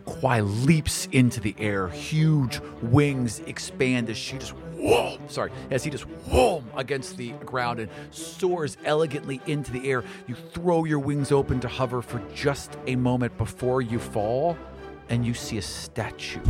[0.05, 1.89] Kwai leaps into the air.
[1.89, 7.81] Huge wings expand as she just whoa, sorry, as he just whoa against the ground
[7.81, 10.05] and soars elegantly into the air.
[10.27, 14.57] You throw your wings open to hover for just a moment before you fall,
[15.11, 16.41] and you see a statue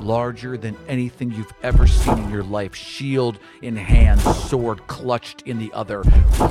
[0.00, 5.58] larger than anything you've ever seen in your life, shield in hand, sword clutched in
[5.58, 6.02] the other,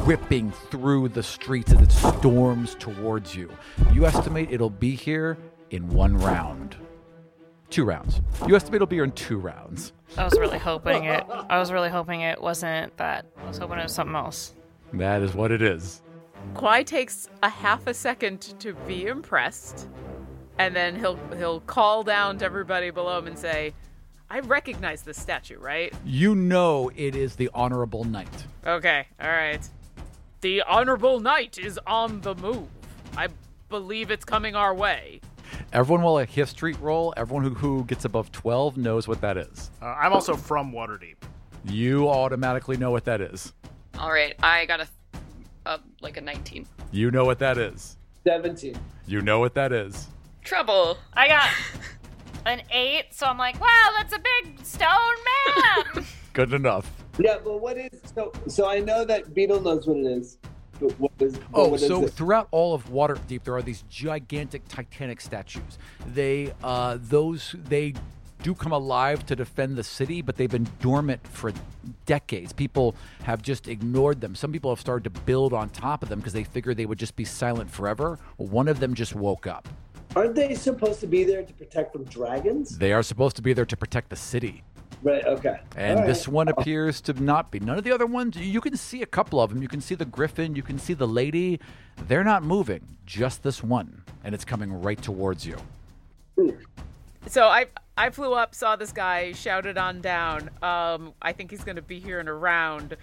[0.04, 3.52] ripping through the streets as it storms towards you.
[3.92, 5.38] You estimate it'll be here
[5.70, 6.78] in one round.
[7.70, 8.22] Two rounds.
[8.48, 9.94] You estimate it'll be here in two rounds.
[10.18, 11.26] I was really hoping it.
[11.50, 13.26] I was really hoping it wasn't that.
[13.38, 14.54] I was hoping it was something else.
[14.94, 16.02] That is what it is.
[16.54, 19.88] Kwai takes a half a second to be impressed,
[20.62, 23.74] and then he'll he'll call down to everybody below him and say,
[24.30, 25.92] "I recognize this statue, right?
[26.06, 28.46] You know it is the Honorable Knight.
[28.66, 29.68] Okay, all right.
[30.42, 32.68] The honorable knight is on the move.
[33.16, 33.28] I
[33.70, 35.22] believe it's coming our way.
[35.72, 37.14] Everyone will a history roll.
[37.16, 39.70] Everyone who, who gets above 12 knows what that is.
[39.82, 41.16] Uh, I'm also from Waterdeep.
[41.66, 43.54] You automatically know what that is.
[44.00, 44.88] All right, I got a,
[45.68, 46.66] a like a 19.
[46.92, 47.98] You know what that is.
[48.26, 48.76] 17.
[49.06, 50.08] You know what that is.
[50.44, 50.98] Trouble.
[51.14, 51.50] I got
[52.46, 54.88] an eight, so I'm like, wow, that's a big stone
[55.96, 56.06] man.
[56.34, 56.90] Good enough.
[57.20, 58.32] Yeah, but what is so?
[58.48, 60.38] So I know that Beetle knows what it is.
[60.80, 61.38] But what is?
[61.38, 62.14] but Oh, what is so it?
[62.14, 65.78] throughout all of Waterdeep, there are these gigantic Titanic statues.
[66.08, 67.94] They, uh, those, they
[68.42, 71.54] do come alive to defend the city, but they've been dormant for
[72.08, 72.52] decades.
[72.54, 74.34] People have just ignored them.
[74.34, 76.98] Some people have started to build on top of them because they figured they would
[76.98, 78.18] just be silent forever.
[78.38, 79.68] One of them just woke up.
[80.16, 82.78] Aren't they supposed to be there to protect from dragons?
[82.78, 84.64] They are supposed to be there to protect the city.
[85.04, 85.26] Right.
[85.26, 85.60] Okay.
[85.76, 87.60] And All this one appears to not be.
[87.60, 89.62] None of the other ones, you can see a couple of them.
[89.62, 91.60] You can see the griffin, you can see the lady.
[92.08, 94.04] They're not moving, just this one.
[94.24, 95.58] And it's coming right towards you.
[97.28, 100.50] So I I flew up, saw this guy, shouted on down.
[100.62, 102.98] Um, I think he's going to be here in a round.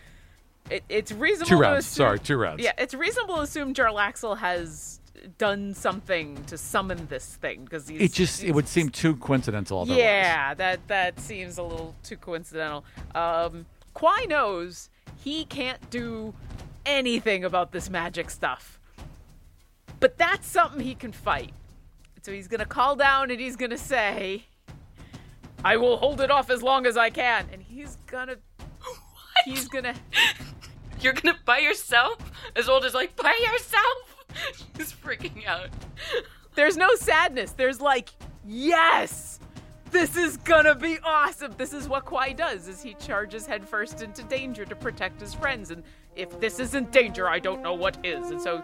[0.70, 1.48] It, it's reasonable.
[1.48, 1.86] Two to rounds.
[1.86, 2.62] assume- Sorry, two rounds.
[2.62, 5.00] Yeah, it's reasonable to assume Jarlaxle has
[5.38, 9.98] done something to summon this thing because It just it would seem too coincidental otherwise.
[9.98, 12.84] Yeah, that that seems a little too coincidental.
[13.14, 14.90] Um, Kwai knows
[15.22, 16.34] he can't do
[16.86, 18.78] anything about this magic stuff,
[20.00, 21.52] but that's something he can fight.
[22.22, 24.44] So he's gonna call down and he's gonna say,
[25.64, 28.36] "I will hold it off as long as I can," and he's gonna,
[29.44, 29.94] he's gonna.
[31.00, 32.18] You're gonna by yourself?
[32.56, 34.17] As old as like by yourself?
[34.76, 35.68] He's freaking out.
[36.54, 37.52] There's no sadness.
[37.52, 38.10] There's like,
[38.46, 39.40] yes,
[39.90, 41.54] this is gonna be awesome.
[41.56, 45.70] This is what Kwai does: is he charges headfirst into danger to protect his friends.
[45.70, 45.82] And
[46.16, 48.30] if this isn't danger, I don't know what is.
[48.30, 48.62] And so,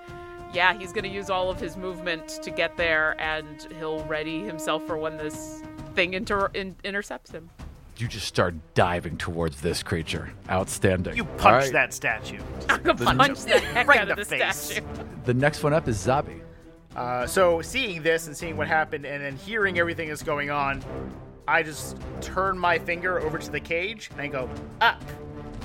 [0.52, 4.86] yeah, he's gonna use all of his movement to get there, and he'll ready himself
[4.86, 5.62] for when this
[5.94, 7.48] thing inter- in- intercepts him.
[7.96, 10.32] You just start diving towards this creature.
[10.50, 11.16] Outstanding.
[11.16, 11.72] You punch right.
[11.72, 12.40] that statue.
[12.68, 14.56] I'm gonna punch the heck Right out in of the the face.
[14.56, 14.86] statue.
[15.24, 16.40] The next one up is Zabby.
[16.96, 20.82] Uh, so seeing this and seeing what happened and then hearing everything that's going on,
[21.46, 24.48] I just turn my finger over to the cage and I go
[24.80, 25.02] up,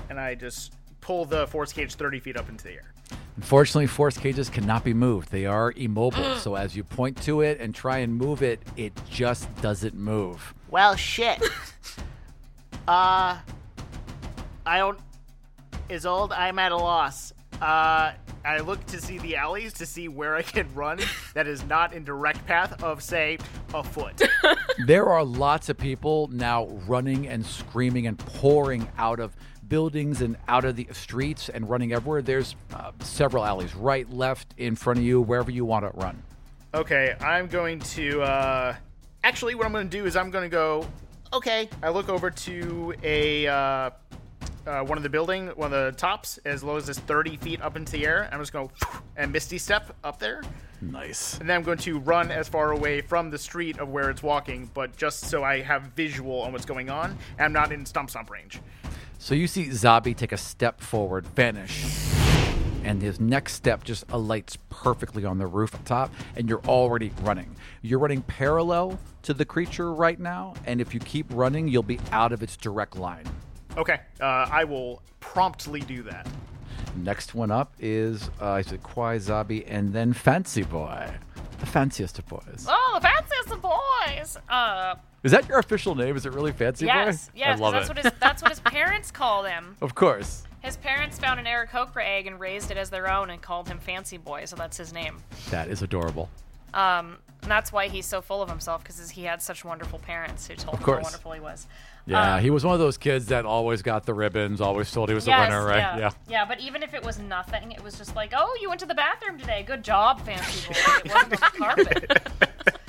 [0.10, 2.94] and I just pull the force cage 30 feet up into the air.
[3.38, 5.32] Unfortunately, force cages cannot be moved.
[5.32, 6.36] They are immobile.
[6.40, 10.54] so as you point to it and try and move it, it just doesn't move.
[10.70, 11.42] Well, shit.
[12.90, 13.38] uh,
[14.66, 15.00] I don't.
[15.90, 16.34] Is old.
[16.34, 17.34] I'm at a loss.
[17.62, 18.14] Uh,
[18.46, 21.00] I look to see the alleys to see where I can run
[21.34, 23.38] that is not in direct path of, say,
[23.74, 24.22] a foot.
[24.88, 29.36] There are lots of people now running and screaming and pouring out of
[29.68, 32.22] buildings and out of the streets and running everywhere.
[32.22, 36.24] There's uh, several alleys, right, left, in front of you, wherever you want to run.
[36.74, 38.22] Okay, I'm going to.
[38.22, 38.76] uh
[39.24, 40.88] Actually, what I'm going to do is I'm going to go.
[41.32, 43.54] Okay, I look over to a uh,
[44.66, 47.62] uh, one of the building, one of the tops, as low as this 30 feet
[47.62, 48.28] up into the air.
[48.32, 48.70] I'm just going
[49.16, 50.42] and misty step up there,
[50.82, 51.38] Nice.
[51.40, 54.24] and then I'm going to run as far away from the street of where it's
[54.24, 57.86] walking, but just so I have visual on what's going on, and I'm not in
[57.86, 58.60] stump stump range.
[59.20, 61.84] So you see Zabby take a step forward, vanish,
[62.90, 67.56] and his next step just alights perfectly on the rooftop, and you're already running.
[67.84, 72.00] You're running parallel to the creature right now, and if you keep running, you'll be
[72.12, 73.26] out of its direct line.
[73.78, 76.28] Okay, uh, I will promptly do that.
[76.96, 81.08] Next one up is uh, is it Kwai Zabby and then Fancy Boy,
[81.60, 82.66] the fanciest of boys.
[82.68, 84.38] oh, the fanciest of boys.
[84.50, 86.18] Uh, Is that your official name?
[86.18, 87.32] Is it really Fancy yes, Boy?
[87.36, 87.60] yes.
[87.60, 87.96] I love that's it.
[87.96, 89.76] what his that's what his parents call him.
[89.80, 90.44] of course.
[90.62, 93.80] His parents found an Aarakocra egg and raised it as their own and called him
[93.80, 95.24] Fancy Boy, so that's his name.
[95.52, 96.30] That is adorable.
[96.74, 100.48] Um, and that's why he's so full of himself because he had such wonderful parents
[100.48, 101.66] who told him how wonderful he was.
[102.06, 105.10] Yeah, Um, he was one of those kids that always got the ribbons, always told
[105.10, 105.98] he was yes, the winner, right?
[105.98, 106.10] Yeah.
[106.28, 108.86] yeah, but even if it was nothing, it was just like, oh, you went to
[108.86, 109.64] the bathroom today.
[109.64, 110.80] Good job, Fancy Boy.
[111.06, 111.38] It wasn't on the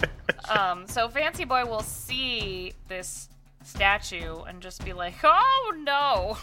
[0.09, 0.11] carpet.
[0.51, 3.29] Um, so Fancy Boy will see this
[3.63, 6.39] statue and just be like, "Oh no!"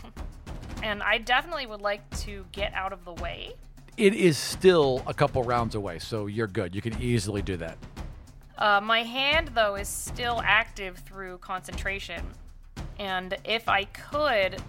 [0.83, 3.53] And I definitely would like to get out of the way.
[3.97, 6.75] It is still a couple rounds away, so you're good.
[6.75, 7.77] You can easily do that.
[8.57, 12.23] Uh, my hand, though, is still active through concentration.
[12.99, 14.61] And if I could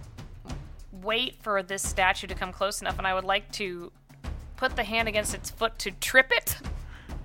[1.02, 3.92] wait for this statue to come close enough, and I would like to
[4.56, 6.56] put the hand against its foot to trip it.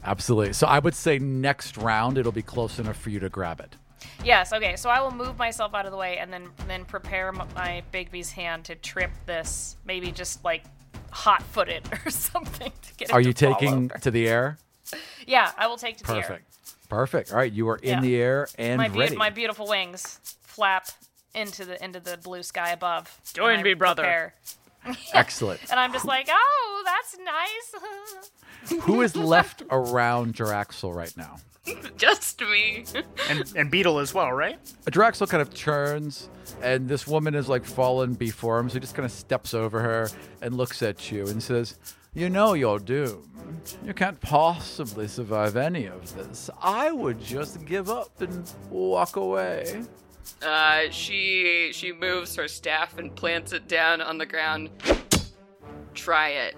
[0.03, 0.53] Absolutely.
[0.53, 3.75] So I would say next round it'll be close enough for you to grab it.
[4.23, 4.75] Yes, okay.
[4.75, 7.83] So I will move myself out of the way and then then prepare m- my
[7.91, 10.63] Bigby's hand to trip this, maybe just like
[11.11, 13.97] hot-footed or something to get it Are to you fall taking over.
[13.99, 14.57] to the air?
[15.27, 16.21] Yeah, I will take to the air.
[16.21, 16.49] Perfect.
[16.89, 17.31] Perfect.
[17.31, 18.01] All right, you are in Yeah.
[18.01, 19.15] the air and my, beau- ready.
[19.15, 20.87] my beautiful wings flap
[21.35, 23.19] into the into the blue sky above.
[23.33, 24.03] Join and I me, brother.
[24.03, 24.33] prepare.
[25.13, 25.59] Excellent.
[25.69, 28.81] And I'm just like, oh, that's nice.
[28.83, 31.37] Who is left around Jarlaxle right now?
[31.97, 32.83] Just me.
[33.29, 34.59] and and Beetle as well, right?
[34.85, 36.29] Jarlaxle kind of turns,
[36.61, 38.69] and this woman is like fallen before him.
[38.69, 40.09] So he just kind of steps over her
[40.41, 41.77] and looks at you and says,
[42.13, 43.29] You know you're doomed.
[43.85, 46.49] You can't possibly survive any of this.
[46.61, 49.83] I would just give up and walk away.
[50.41, 54.69] Uh, she she moves her staff and plants it down on the ground.
[55.93, 56.55] Try it.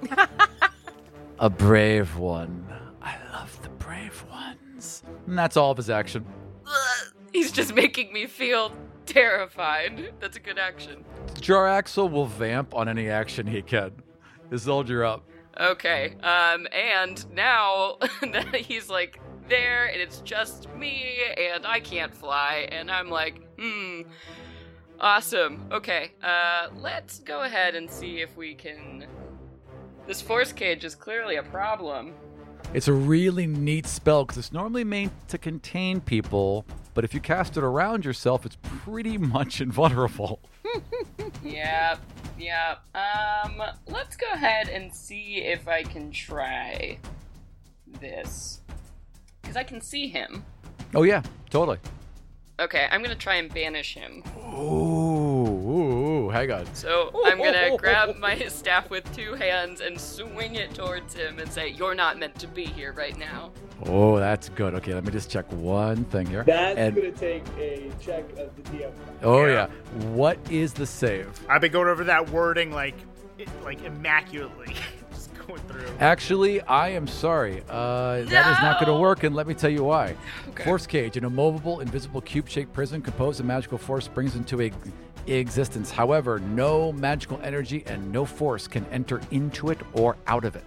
[1.40, 2.66] A brave one.
[3.02, 5.04] I love the brave ones.
[5.28, 6.26] And that's all of his action.
[7.34, 8.72] He's just making me feel
[9.06, 10.14] terrified.
[10.20, 11.04] That's a good action.
[11.36, 13.92] Jarlaxle will vamp on any action he can.
[14.50, 15.26] His soldier up.
[15.60, 16.16] Okay.
[16.24, 17.98] Um, and now
[18.56, 24.02] he's like there, and it's just me, and I can't fly, and I'm like, hmm,
[25.00, 25.68] awesome.
[25.72, 26.12] Okay.
[26.22, 29.06] Uh, let's go ahead and see if we can.
[30.08, 32.14] This force cage is clearly a problem.
[32.74, 37.20] It's a really neat spell because it's normally meant to contain people, but if you
[37.20, 40.40] cast it around yourself, it's pretty much invulnerable.
[41.44, 42.00] Yep,
[42.40, 42.80] yep.
[42.96, 46.98] Um, let's go ahead and see if I can try
[48.02, 48.62] this.
[49.42, 50.44] Because I can see him.
[50.96, 51.78] Oh, yeah, totally.
[52.58, 54.24] Okay, I'm gonna try and banish him.
[54.54, 56.66] Ooh, ooh, ooh, hang on.
[56.74, 61.52] So I'm gonna grab my staff with two hands and swing it towards him and
[61.52, 63.52] say, You're not meant to be here right now.
[63.88, 64.74] Oh, that's good.
[64.76, 66.46] Okay, let me just check one thing here.
[66.46, 68.92] That's And- gonna take a check of the DM.
[69.24, 69.52] oh, Yeah.
[69.54, 70.06] yeah.
[70.12, 71.38] What is the save?
[71.50, 72.96] I've been going over that wording like
[73.66, 74.74] like immaculately.
[75.48, 75.88] Going through.
[76.00, 77.64] Actually, I am sorry.
[77.70, 80.16] Uh, that is not going to work, and let me tell you why.
[80.50, 80.64] Okay.
[80.64, 84.72] Force cage, an immovable, invisible, cube-shaped prison composed of magical force brings into a
[85.28, 85.90] existence.
[85.90, 90.66] However, no magical energy and no force can enter into it or out of it.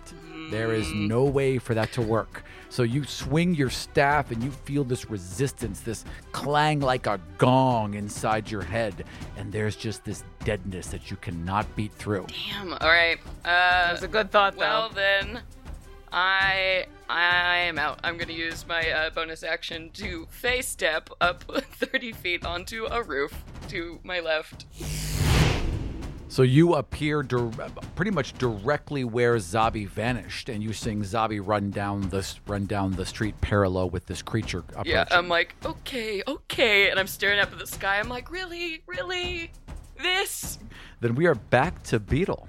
[0.51, 2.43] There is no way for that to work.
[2.71, 7.95] So you swing your staff and you feel this resistance, this clang like a gong
[7.95, 9.05] inside your head,
[9.37, 12.27] and there's just this deadness that you cannot beat through.
[12.51, 13.19] Damn, alright.
[13.45, 14.61] Uh, That was a good thought, though.
[14.61, 15.41] well then,
[16.13, 18.01] I I am out.
[18.05, 21.43] I'm gonna use my uh, bonus action to fey step up
[21.75, 23.33] 30 feet onto a roof
[23.69, 24.67] to my left.
[26.31, 27.51] So you appear dir-
[27.97, 32.93] pretty much directly where Zabby vanished, and you seeing Zabby run down this run down
[32.93, 34.63] the street parallel with this creature.
[34.85, 37.99] Yeah, I'm like, okay, okay, and I'm staring up at the sky.
[37.99, 39.51] I'm like, really, really,
[40.03, 40.59] this?
[41.01, 42.49] then we are back to Beetle.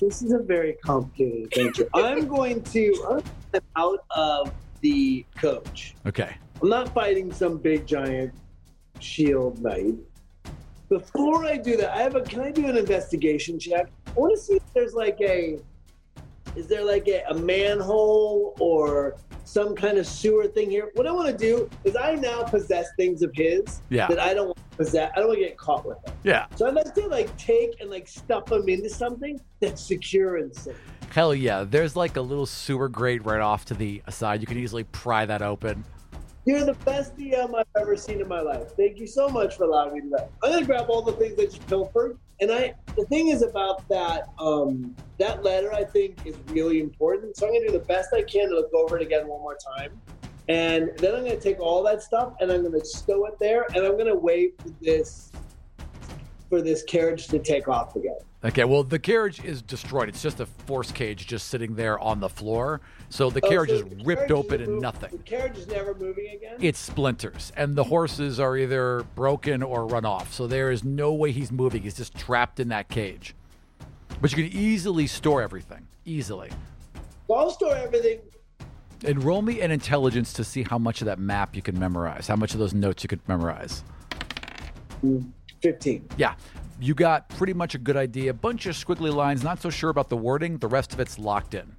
[0.00, 1.88] This is a very complicated adventure.
[1.94, 5.94] I'm going to I'm gonna step out of the coach.
[6.06, 6.36] Okay.
[6.62, 8.32] I'm not fighting some big giant
[8.98, 9.94] shield knight.
[10.90, 12.20] Before I do that, I have a.
[12.20, 13.86] Can I do an investigation check?
[14.08, 15.56] I want to see if there's like a.
[16.56, 19.14] Is there like a, a manhole or
[19.44, 20.90] some kind of sewer thing here?
[20.94, 24.08] What I want to do is I now possess things of his Yeah.
[24.08, 25.12] that I don't want to possess.
[25.14, 26.14] I don't want to get caught with them.
[26.24, 26.46] Yeah.
[26.56, 30.52] So I'd like to like take and like stuff them into something that's secure and
[30.52, 30.74] safe.
[31.12, 31.62] Hell yeah.
[31.62, 34.40] There's like a little sewer grate right off to the side.
[34.40, 35.84] You can easily pry that open.
[36.46, 38.70] You're the best DM I've ever seen in my life.
[38.76, 40.30] Thank you so much for allowing me to do that.
[40.42, 42.74] I'm gonna grab all the things that you pilfered, and I.
[42.96, 44.28] The thing is about that.
[44.38, 47.36] Um, that letter I think is really important.
[47.36, 49.58] So I'm gonna do the best I can to look over it again one more
[49.76, 50.00] time,
[50.48, 53.84] and then I'm gonna take all that stuff and I'm gonna stow it there, and
[53.84, 55.30] I'm gonna wait for this,
[56.50, 58.18] for this carriage to take off again.
[58.44, 60.08] Okay, well the carriage is destroyed.
[60.08, 62.80] It's just a force cage just sitting there on the floor.
[63.08, 65.10] So the Oh, carriage so is the ripped carriage open and mov- nothing.
[65.12, 66.56] The carriage is never moving again.
[66.60, 70.32] It's splinters, and the horses are either broken or run off.
[70.34, 71.82] So there is no way he's moving.
[71.82, 73.34] He's just trapped in that cage.
[74.20, 75.86] But you can easily store everything.
[76.04, 76.50] Easily.
[77.28, 78.18] So I'll store everything
[79.04, 82.26] And roll me an intelligence to see how much of that map you can memorize,
[82.26, 83.84] how much of those notes you could memorize.
[85.00, 85.20] Hmm.
[85.62, 86.08] 15.
[86.16, 86.34] Yeah,
[86.80, 88.30] you got pretty much a good idea.
[88.30, 90.58] A Bunch of squiggly lines, not so sure about the wording.
[90.58, 91.76] The rest of it's locked in.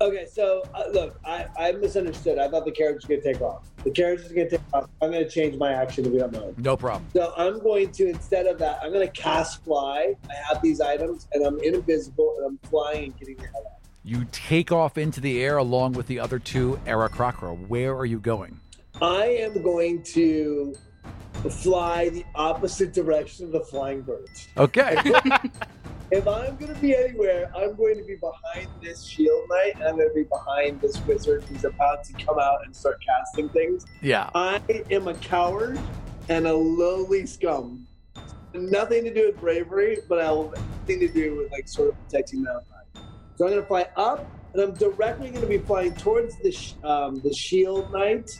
[0.00, 2.36] Okay, so uh, look, I, I misunderstood.
[2.36, 3.68] I thought the carriage was going to take off.
[3.84, 4.90] The carriage is going to take off.
[5.00, 6.58] I'm going to change my action if you don't mind.
[6.58, 7.06] No problem.
[7.12, 10.14] So I'm going to, instead of that, I'm going to cast fly.
[10.28, 13.78] I have these items and I'm invisible and I'm flying and getting the hell out.
[14.02, 17.68] You take off into the air along with the other two Aarakocra.
[17.68, 18.58] Where are you going?
[19.00, 20.74] I am going to
[21.50, 24.48] fly the opposite direction of the flying birds.
[24.56, 24.96] Okay.
[26.10, 29.84] If I'm going to be anywhere, I'm going to be behind this shield knight and
[29.84, 33.48] I'm going to be behind this wizard who's about to come out and start casting
[33.48, 33.86] things.
[34.02, 34.28] yeah.
[34.34, 34.60] I
[34.90, 35.80] am a coward
[36.28, 37.86] and a lowly scum.
[38.52, 42.04] Nothing to do with bravery, but I have everything to do with like sort of
[42.04, 43.02] protecting Mount High.
[43.36, 46.52] So I'm going to fly up, and I'm directly going to be flying towards the
[46.52, 48.30] sh- um, the shield knight,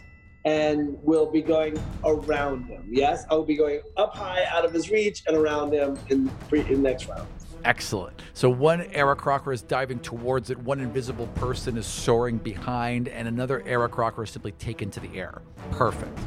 [0.45, 2.85] and will be going around him.
[2.91, 6.29] Yes, I will be going up high, out of his reach, and around him in
[6.49, 7.29] pre- in the next round.
[7.65, 8.21] Excellent.
[8.35, 13.61] So one Aarakocra is diving towards it, one invisible person is soaring behind, and another
[13.61, 15.43] Aarakocra is simply taken to the air.
[15.71, 16.19] Perfect.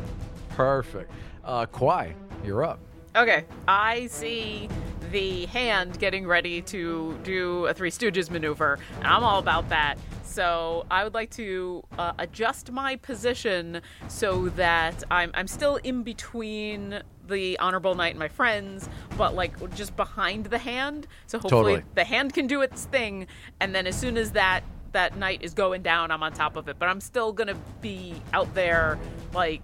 [0.50, 1.12] Perfect.
[1.44, 2.80] Uh, Kwai, you're up.
[3.16, 4.68] Okay, I see
[5.12, 9.96] the hand getting ready to do a Three Stooges maneuver, and I'm all about that.
[10.24, 16.04] So I would like to uh, adjust my position so that I'm, I'm still in
[16.04, 21.08] between the Honorable Knight and my friends, but like just behind the hand.
[21.28, 21.92] So hopefully Totally.
[21.96, 23.28] the hand can do its thing,
[23.62, 24.62] and then as soon as that
[24.92, 26.78] that knight is going down, I'm on top of it.
[26.80, 29.00] But I'm still gonna be out there,
[29.34, 29.64] like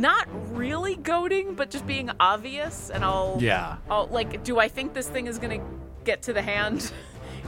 [0.00, 2.90] not really goading, but just being obvious.
[2.90, 3.76] And I'll Yeah.
[3.90, 5.60] I'll like, do I think this thing is gonna
[6.04, 6.92] get to the hand?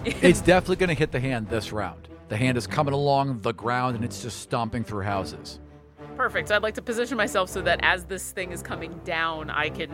[0.04, 2.08] It's definitely going to hit the hand this round.
[2.28, 5.58] The hand is coming along the ground and it's just stomping through houses.
[6.16, 6.48] Perfect.
[6.48, 9.70] So I'd like to position myself so that as this thing is coming down, I
[9.70, 9.90] can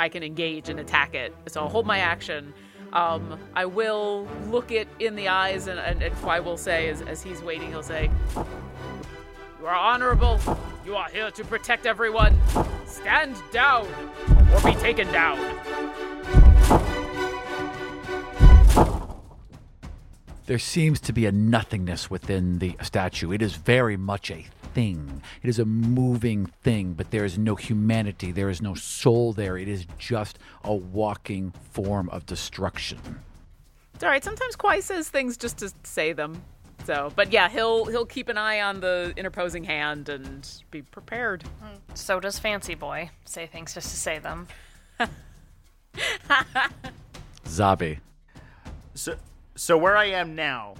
[0.00, 1.32] I can engage and attack it.
[1.46, 2.52] So I'll hold my action.
[2.92, 7.02] Um, I will look it in the eyes, and, and, and Kwai will say, as,
[7.02, 8.08] as he's waiting, he'll say,
[9.64, 10.38] You are honorable.
[10.84, 12.38] You are here to protect everyone.
[12.84, 13.88] Stand down
[14.52, 15.38] or be taken down.
[20.44, 23.32] There seems to be a nothingness within the statue.
[23.32, 24.44] It is very much a
[24.74, 25.22] thing.
[25.42, 28.32] It is a moving thing, but there is no humanity.
[28.32, 29.56] There is no soul there.
[29.56, 32.98] It is just a walking form of destruction.
[33.94, 34.22] It's all right.
[34.22, 36.42] Sometimes Kwai says things just to say them.
[36.84, 41.44] So, but yeah, he'll he'll keep an eye on the interposing hand and be prepared.
[41.94, 43.10] So does Fancy Boy.
[43.24, 44.48] Say things just to say them.
[47.46, 47.98] Zabby.
[48.94, 49.16] So,
[49.54, 50.74] so where I am now,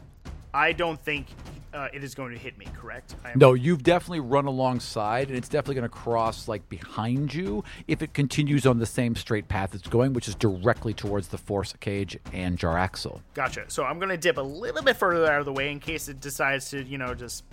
[0.52, 1.26] I don't think
[1.74, 2.66] uh, it is going to hit me.
[2.80, 3.16] Correct?
[3.34, 8.00] No, you've definitely run alongside, and it's definitely going to cross like behind you if
[8.00, 11.74] it continues on the same straight path it's going, which is directly towards the Force
[11.80, 13.20] Cage and Jarlaxle.
[13.34, 13.64] Gotcha.
[13.68, 16.20] So I'm gonna dip a little bit further out of the way in case it
[16.20, 17.44] decides to, you know, just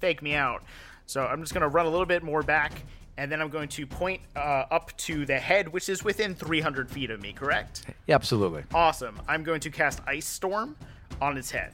[0.00, 0.64] fake me out.
[1.06, 2.82] So I'm just gonna run a little bit more back,
[3.16, 6.90] and then I'm going to point uh, up to the head, which is within 300
[6.90, 7.32] feet of me.
[7.32, 7.84] Correct?
[8.06, 8.64] Yeah, absolutely.
[8.74, 9.20] Awesome.
[9.28, 10.76] I'm going to cast Ice Storm
[11.20, 11.72] on its head.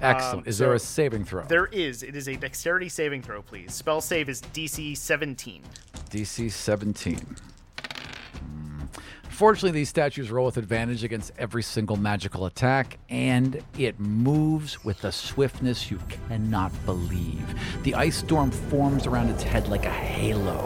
[0.00, 0.46] Excellent.
[0.46, 1.44] is there Um, a saving throw?
[1.44, 2.02] There is.
[2.02, 3.72] It is a Dexterity saving throw, please.
[3.74, 5.62] Spell save is DC 17.
[6.10, 7.18] DC 17.
[7.18, 8.80] Hmm.
[9.24, 15.04] Unfortunately, these statues roll with advantage against every single magical attack, and it moves with
[15.04, 15.98] a swiftness you
[16.28, 17.54] cannot believe.
[17.82, 20.60] The ice storm forms around its head like a halo,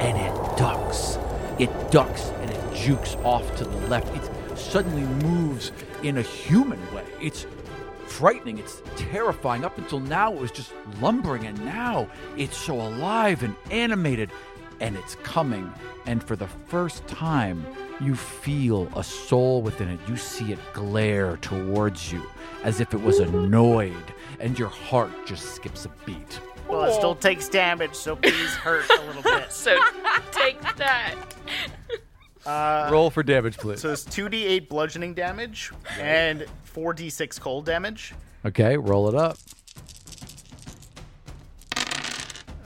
[0.00, 1.18] and it ducks.
[1.58, 4.14] It ducks and it jukes off to the left.
[4.16, 5.72] It suddenly moves
[6.02, 7.04] in a human way.
[7.20, 7.46] It's
[8.20, 8.58] frightening.
[8.58, 9.64] It's terrifying.
[9.64, 12.06] Up until now, it was just lumbering, and now
[12.36, 14.30] it's so alive and animated,
[14.78, 15.72] and it's coming.
[16.04, 17.64] And for the first time,
[17.98, 19.98] you feel a soul within it.
[20.06, 22.22] You see it glare towards you
[22.62, 26.40] as if it was annoyed, and your heart just skips a beat.
[26.68, 29.50] Well, it still takes damage, so please hurt a little bit.
[29.50, 29.78] So
[30.30, 31.14] take that.
[32.46, 33.80] Roll for damage, please.
[33.80, 38.14] So it's 2d8 bludgeoning damage and 4d6 cold damage.
[38.44, 39.36] Okay, roll it up.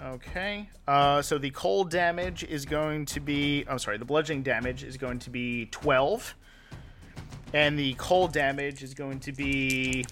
[0.05, 0.69] Okay.
[0.87, 3.65] Uh, so the cold damage is going to be.
[3.69, 3.99] I'm sorry.
[3.99, 6.35] The bludgeoning damage is going to be 12,
[7.53, 10.05] and the cold damage is going to be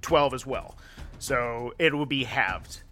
[0.00, 0.76] 12 as well.
[1.18, 2.82] So it will be halved.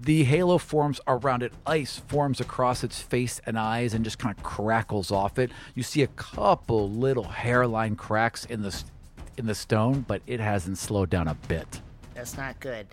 [0.00, 1.52] The halo forms around it.
[1.66, 5.50] Ice forms across its face and eyes and just kind of crackles off it.
[5.74, 8.84] You see a couple little hairline cracks in the
[9.36, 11.80] in the stone, but it hasn't slowed down a bit.
[12.14, 12.86] That's not good.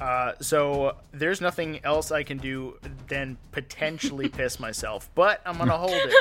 [0.00, 2.76] Uh, so there's nothing else I can do
[3.08, 6.14] than potentially piss myself, but I'm gonna hold it.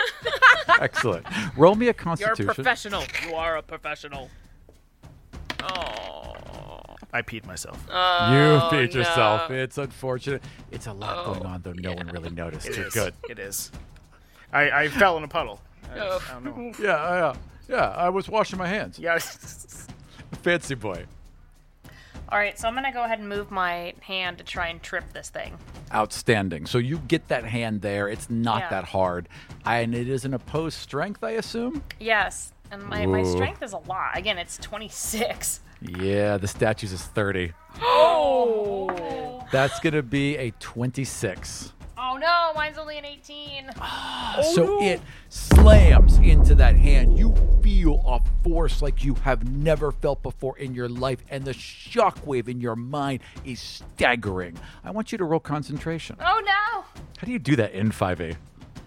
[0.79, 1.25] Excellent.
[1.57, 2.45] Roll me a constitution.
[2.45, 3.03] You're a professional.
[3.27, 4.29] You are a professional.
[5.63, 6.22] Oh.
[7.14, 7.77] I peed myself.
[7.88, 9.52] You oh, peed feed yourself.
[9.52, 10.44] It's unfortunate.
[10.72, 11.73] It's a lot Oh, going on, though.
[11.73, 12.68] No one really noticed.
[12.68, 12.94] It You're is.
[12.94, 13.14] good.
[13.30, 13.72] It is.
[14.52, 15.61] I, I fell in a puddle.
[15.94, 16.19] I, Oh.
[16.30, 16.73] I don't know.
[16.84, 17.34] Yeah, yeah,
[17.69, 17.90] yeah.
[17.90, 18.98] I was washing my hands.
[18.99, 19.18] Yeah.
[20.41, 21.06] Fancy boy.
[22.30, 25.03] All right, so I'm gonna go ahead and move my hand to try and trip
[25.14, 25.56] this thing.
[25.94, 26.65] Outstanding.
[26.65, 28.10] So you get that hand there.
[28.10, 28.69] It's not Yeah.
[28.69, 29.30] that hard.
[29.65, 31.84] And it is an opposed strength, I assume?
[31.99, 34.18] Yes, and my, my strength is a lot.
[34.18, 35.60] Again, it's 26.
[35.84, 37.53] Yeah, the statues is 30.
[37.81, 39.45] Oh.
[39.51, 41.73] That's going to be a 26.
[41.95, 43.69] Oh no, mine's only an 18.
[44.55, 44.99] so it
[45.30, 47.18] slams into that hand.
[47.18, 51.51] You feel a force like you have never felt before in your life, and the
[51.53, 54.57] shockwave in your mind is staggering.
[54.84, 56.15] I want you to roll concentration.
[56.19, 56.81] Oh no.
[57.18, 58.35] How do you do that in 5e?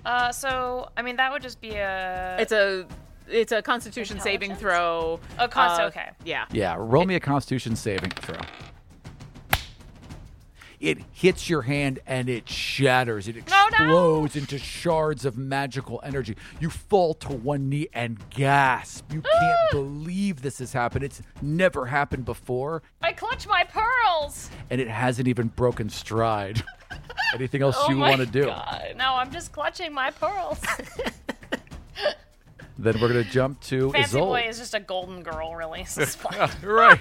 [0.04, 2.36] Uh, so I mean that would just be a.
[2.40, 2.86] It's a
[3.28, 5.20] it's a constitution saving throw.
[5.50, 6.10] Const- Uh, okay.
[6.24, 6.46] Yeah.
[6.52, 8.38] Yeah, roll me a constitution saving throw.
[10.78, 13.28] It hits your hand and it shatters.
[13.28, 13.66] It No, no!
[13.68, 16.36] explodes into shards of magical energy.
[16.60, 19.10] You fall to one knee and gasp.
[19.10, 21.02] You can't believe this has happened.
[21.02, 24.50] It's never happened before, I clutch my pearls.
[24.68, 26.62] and it hasn't even broken stride.
[27.34, 28.44] Anything else Oh you want to do?
[28.44, 28.94] God.
[28.98, 30.60] No, I'm just clutching my pearls.
[32.78, 34.28] Then we're going to jump to Fancy Isolde.
[34.28, 35.84] boy is just a golden girl, really.
[35.86, 36.50] So it's fine.
[36.62, 37.00] right,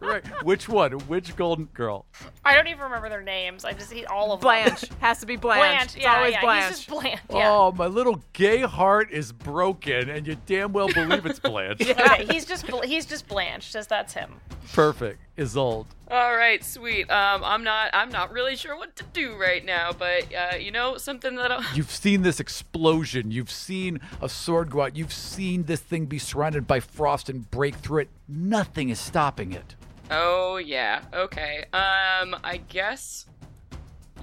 [0.00, 0.24] right.
[0.44, 0.92] Which one?
[0.92, 2.06] Which golden girl?
[2.44, 3.64] I don't even remember their names.
[3.64, 4.46] I just eat all of them.
[4.46, 5.60] Blanche has to be Blanche.
[5.60, 5.94] Blanche.
[5.96, 6.40] It's Yeah, always yeah.
[6.40, 6.64] Blanche.
[6.68, 7.20] He's just Blanche.
[7.30, 7.48] Yeah.
[7.50, 11.80] Oh, my little gay heart is broken, and you damn well believe it's Blanche.
[11.94, 13.72] Okay, he's just he's just Blanche.
[13.72, 14.40] Just that's him.
[14.72, 15.20] Perfect.
[15.38, 15.86] Isolde.
[16.10, 17.10] All right, sweet.
[17.10, 17.90] Um, I'm not.
[17.94, 21.50] I'm not really sure what to do right now, but uh, you know, something that.
[21.50, 23.30] I- You've seen this explosion.
[23.30, 24.96] You've seen a sword go out.
[24.96, 28.08] You've seen this thing be surrounded by frost and break through it.
[28.28, 29.74] Nothing is stopping it.
[30.10, 31.00] Oh yeah.
[31.14, 31.64] Okay.
[31.72, 33.24] Um, I guess.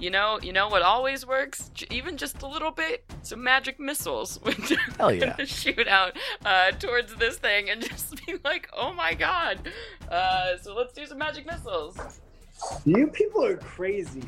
[0.02, 3.04] You know, you know what always works, J- even just a little bit.
[3.22, 5.30] Some magic missiles, which Hell I'm yeah.
[5.30, 9.70] gonna shoot out uh, towards this thing and just be like, "Oh my god!"
[10.10, 11.96] Uh, so let's do some magic missiles.
[12.84, 14.24] You people are crazy.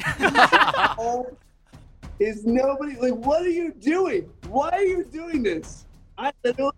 [2.20, 3.14] Is nobody like?
[3.14, 4.30] What are you doing?
[4.46, 5.86] Why are you doing this?
[6.16, 6.72] I literally,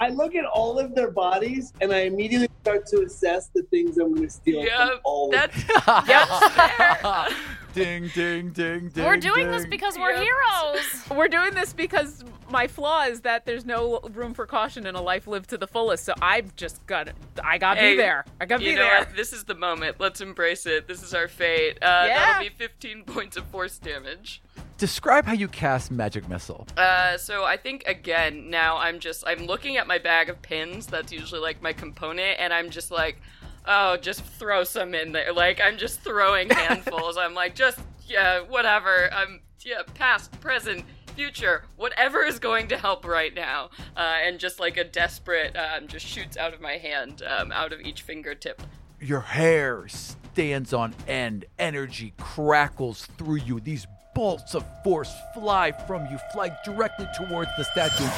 [0.00, 3.96] I look at all of their bodies and I immediately start to assess the things
[3.96, 5.26] I'm going to steal Yeah, from all.
[5.26, 5.64] of that's
[6.06, 7.28] that's fair.
[7.74, 9.04] ding, ding, ding, ding.
[9.04, 10.22] we're doing this because we're Yep.
[10.22, 10.82] heroes.
[11.16, 15.00] We're doing this because my flaw is that there's no room for caution in a
[15.02, 16.04] life lived to the fullest.
[16.04, 17.12] So I've just got to
[17.44, 18.24] I got to Hey, be there.
[18.40, 18.98] I got to You be know there.
[19.00, 19.16] what?
[19.16, 19.96] This is the moment.
[19.98, 20.86] Let's embrace it.
[20.88, 21.78] This is our fate.
[21.82, 22.18] Uh, Yeah.
[22.32, 24.42] That'll be 15 points of force damage.
[24.78, 26.66] Describe how you cast magic missile.
[26.76, 30.86] Uh, so I think again now I'm just I'm looking at my bag of pins.
[30.86, 33.20] That's usually like my component, and I'm just like,
[33.64, 35.32] oh, just throw some in there.
[35.32, 37.16] Like I'm just throwing handfuls.
[37.16, 39.10] I'm like, just yeah, whatever.
[39.12, 40.84] I'm yeah, past, present,
[41.14, 43.70] future, whatever is going to help right now.
[43.96, 47.72] Uh, and just like a desperate, um, just shoots out of my hand, um, out
[47.72, 48.62] of each fingertip.
[49.00, 51.46] Your hair stands on end.
[51.58, 53.58] Energy crackles through you.
[53.58, 53.86] These
[54.16, 58.08] bolts of force fly from you, fly directly towards the statue.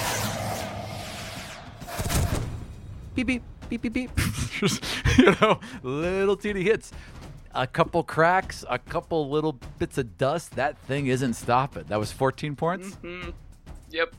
[3.17, 4.11] Beep, beep, beep, beep, beep.
[4.53, 4.85] Just,
[5.19, 6.93] you know, little teeny hits.
[7.53, 10.55] A couple cracks, a couple little bits of dust.
[10.55, 11.85] That thing isn't stopping.
[11.89, 12.91] That was 14 points.
[13.03, 13.31] Mm-hmm.
[13.91, 14.15] Yep,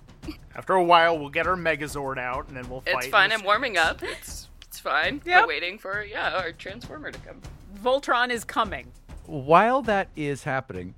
[0.55, 2.95] After a while, we'll get our Megazord out, and then we'll fight.
[2.97, 3.31] it's fine.
[3.31, 4.03] I'm warming up.
[4.03, 5.21] It's it's fine.
[5.25, 5.43] Yep.
[5.43, 7.39] We're waiting for yeah our transformer to come.
[7.81, 8.91] Voltron is coming.
[9.25, 10.95] While that is happening,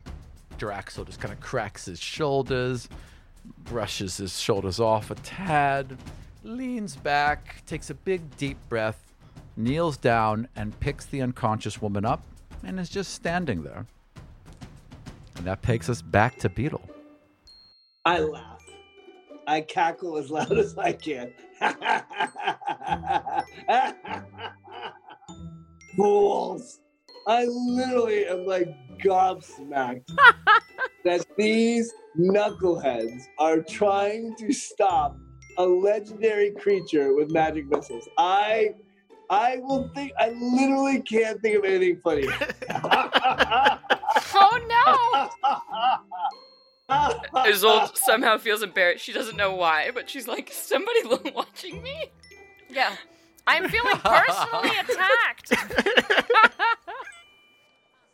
[0.62, 2.88] Jarlaxle just kind of cracks his shoulders,
[3.64, 5.98] brushes his shoulders off a tad,
[6.44, 9.12] leans back, takes a big deep breath,
[9.58, 12.22] kneels down, and picks the unconscious woman up
[12.64, 13.86] and is just standing there.
[15.36, 16.88] And that takes us back to Beetle.
[18.06, 18.64] I laugh.
[19.48, 21.34] I cackle as loud as I can.
[25.96, 26.80] Fools!
[27.28, 28.68] I literally am like
[29.03, 30.07] gobsmacked
[31.03, 35.18] that these knuckleheads are trying to stop
[35.57, 38.07] a legendary creature with magic missiles.
[38.18, 38.76] I
[39.30, 42.34] I will think I literally can't think of anything funnier.
[44.34, 45.30] Oh
[46.90, 46.90] no!
[47.36, 49.03] Isolde somehow feels embarrassed.
[49.03, 50.99] She doesn't know why, but she's like, somebody
[51.34, 52.11] watching me?
[52.69, 52.95] Yeah,
[53.48, 55.53] I'm feeling personally attacked.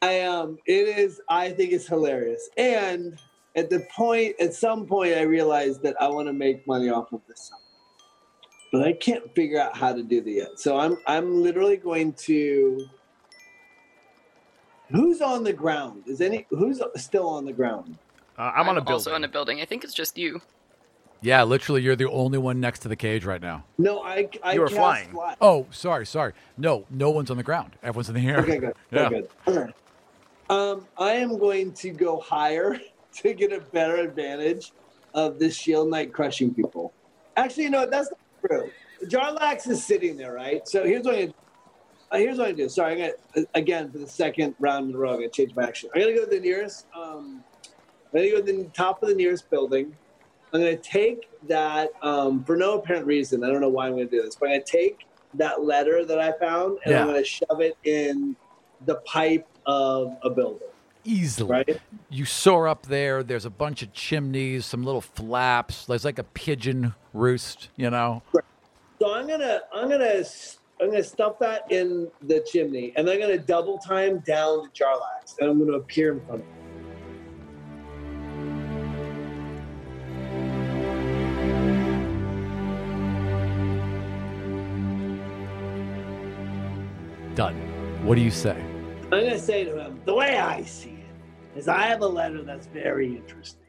[0.02, 2.50] I um it is I think it's hilarious.
[2.58, 3.18] And
[3.56, 7.12] at the point at some point I realized that I want to make money off
[7.14, 7.60] of this song.
[8.72, 10.60] But I can't figure out how to do that yet.
[10.60, 12.88] So I'm I'm literally going to
[14.90, 16.04] Who's on the ground?
[16.08, 17.98] Is any who's still on the ground?
[18.38, 18.94] Uh, I'm, on a building.
[18.94, 19.60] Also in a building.
[19.62, 20.42] I think it's just you.
[21.22, 23.66] Yeah, literally, you're the only one next to the cage right now.
[23.78, 25.10] No, I I You were flying.
[25.10, 25.36] fly.
[25.42, 26.34] Oh, sorry, sorry.
[26.58, 27.72] No, no one's on the ground.
[27.82, 28.40] Everyone's in the air.
[28.40, 28.74] Okay, good.
[28.92, 29.10] Yeah.
[29.10, 29.74] Good, good.
[30.50, 32.80] Um, I am going to go higher
[33.18, 34.72] to get a better advantage
[35.14, 36.94] of this shield knight crushing people.
[37.36, 37.92] Actually, you know what?
[37.92, 38.72] That's not true.
[39.06, 40.68] Jarlaxle is sitting there, right?
[40.68, 41.34] So here's what I'm gonna,
[42.12, 42.70] uh, here's what gonna do.
[42.70, 45.12] Sorry, I'm gonna uh, again for the second round in a row.
[45.12, 45.90] I'm gonna change my action.
[45.94, 46.88] I'm gonna go to the nearest.
[46.96, 47.44] Um,
[48.14, 49.96] I'm gonna go to the top of the nearest building.
[50.54, 53.44] I'm gonna take that um, for no apparent reason.
[53.44, 55.06] I don't know why I'm gonna do this, but I'm gonna take
[55.36, 58.36] that letter that I found and I'm gonna shove it in
[58.86, 60.68] the pipe of a building.
[61.04, 61.50] Easily.
[61.50, 61.82] Right?
[62.10, 63.24] You soar up there.
[63.24, 65.86] There's a bunch of chimneys, some little flaps.
[65.86, 68.24] There's like a pigeon roost, you know?
[69.00, 70.24] So I'm gonna I'm gonna
[70.82, 75.40] I'm gonna stuff that in the chimney, and I'm gonna double time down to Jarlaxle,
[75.40, 76.48] and I'm gonna appear in front of.
[87.36, 87.56] Done.
[88.04, 88.67] What do you say?
[89.10, 92.44] I'm gonna say to him, the way I see it is, I have a letter
[92.44, 93.62] that's very interesting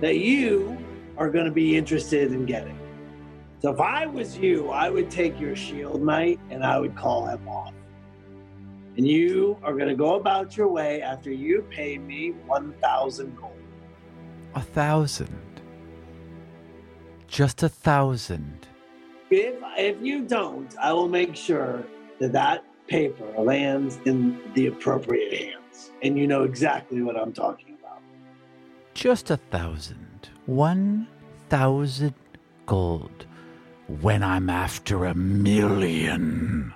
[0.00, 0.76] that you
[1.16, 2.76] are gonna be interested in getting.
[3.60, 7.26] So if I was you, I would take your shield knight and I would call
[7.26, 7.72] him off.
[8.96, 13.52] And you are gonna go about your way after you pay me one thousand gold.
[14.56, 15.62] A thousand.
[17.28, 18.66] Just a thousand.
[19.30, 21.84] If if you don't, I will make sure
[22.18, 27.76] that that paper lands in the appropriate hands, and you know exactly what I'm talking
[27.80, 28.00] about.
[28.94, 30.28] Just a thousand.
[30.46, 31.08] One
[31.48, 32.14] thousand
[32.66, 33.26] gold.
[34.00, 36.72] When I'm after a million.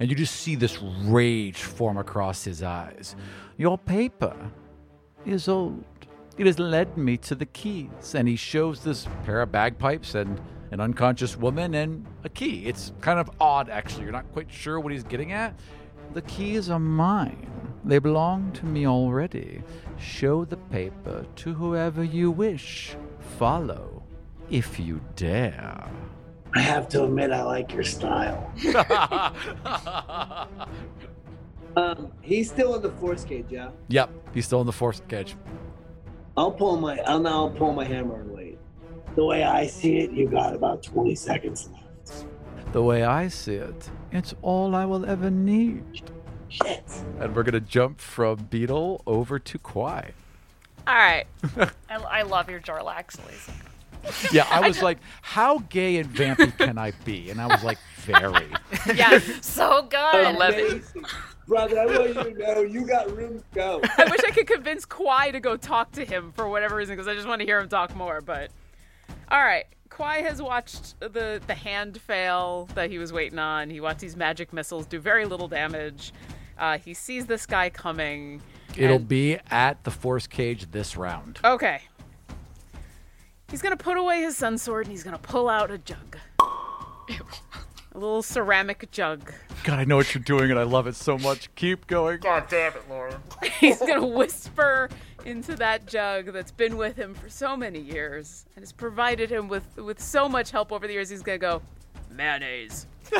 [0.00, 3.14] And you just see this rage form across his eyes.
[3.56, 4.34] Your paper
[5.26, 5.84] is old.
[6.38, 8.14] It has led me to the keys.
[8.14, 10.40] And he shows this pair of bagpipes and
[10.70, 12.66] an unconscious woman and a key.
[12.66, 14.04] It's kind of odd, actually.
[14.04, 15.58] You're not quite sure what he's getting at.
[16.14, 17.50] The keys are mine.
[17.84, 19.62] They belong to me already.
[19.98, 22.96] Show the paper to whoever you wish.
[23.38, 24.02] Follow,
[24.50, 25.88] if you dare.
[26.54, 28.52] I have to admit, I like your style.
[31.76, 33.70] Um, he's still in the force cage, yeah.
[33.88, 35.36] Yep, he's still in the force cage.
[36.36, 38.39] I'll pull my, I'll now pull my hammer wait.
[39.16, 42.26] The way I see it, you got about 20 seconds left.
[42.72, 45.84] The way I see it, it's all I will ever need.
[46.48, 46.84] Shit.
[47.18, 50.12] And we're gonna jump from Beetle over to Kwai.
[50.86, 51.26] All right.
[51.88, 53.52] I, I love your Jarlaxle, Lisa.
[54.32, 57.30] Yeah, I was like, how gay and vampy can I be?
[57.30, 58.46] And I was like, very.
[58.94, 59.18] Yeah.
[59.40, 60.34] So good.
[60.36, 60.82] Amazing.
[61.46, 63.80] Brother, I want you to know you got room to go.
[63.98, 67.08] I wish I could convince Kwai to go talk to him for whatever reason because
[67.08, 68.20] I just want to hear him talk more.
[68.20, 68.50] But
[69.30, 73.70] all right, Kwai has watched the the hand fail that he was waiting on.
[73.70, 76.12] He watched these magic missiles do very little damage.
[76.58, 78.42] Uh, he sees this guy coming.
[78.76, 81.38] It'll and- be at the force cage this round.
[81.44, 81.82] okay.
[83.50, 87.18] He's gonna put away his sun sword and he's gonna pull out a jug, a
[87.94, 89.32] little ceramic jug.
[89.64, 91.52] God, I know what you're doing, and I love it so much.
[91.56, 92.20] Keep going.
[92.20, 93.20] God damn it, Laura.
[93.58, 94.88] He's gonna whisper
[95.24, 99.48] into that jug that's been with him for so many years and has provided him
[99.48, 101.08] with with so much help over the years.
[101.08, 101.62] He's gonna go
[102.10, 102.86] mayonnaise.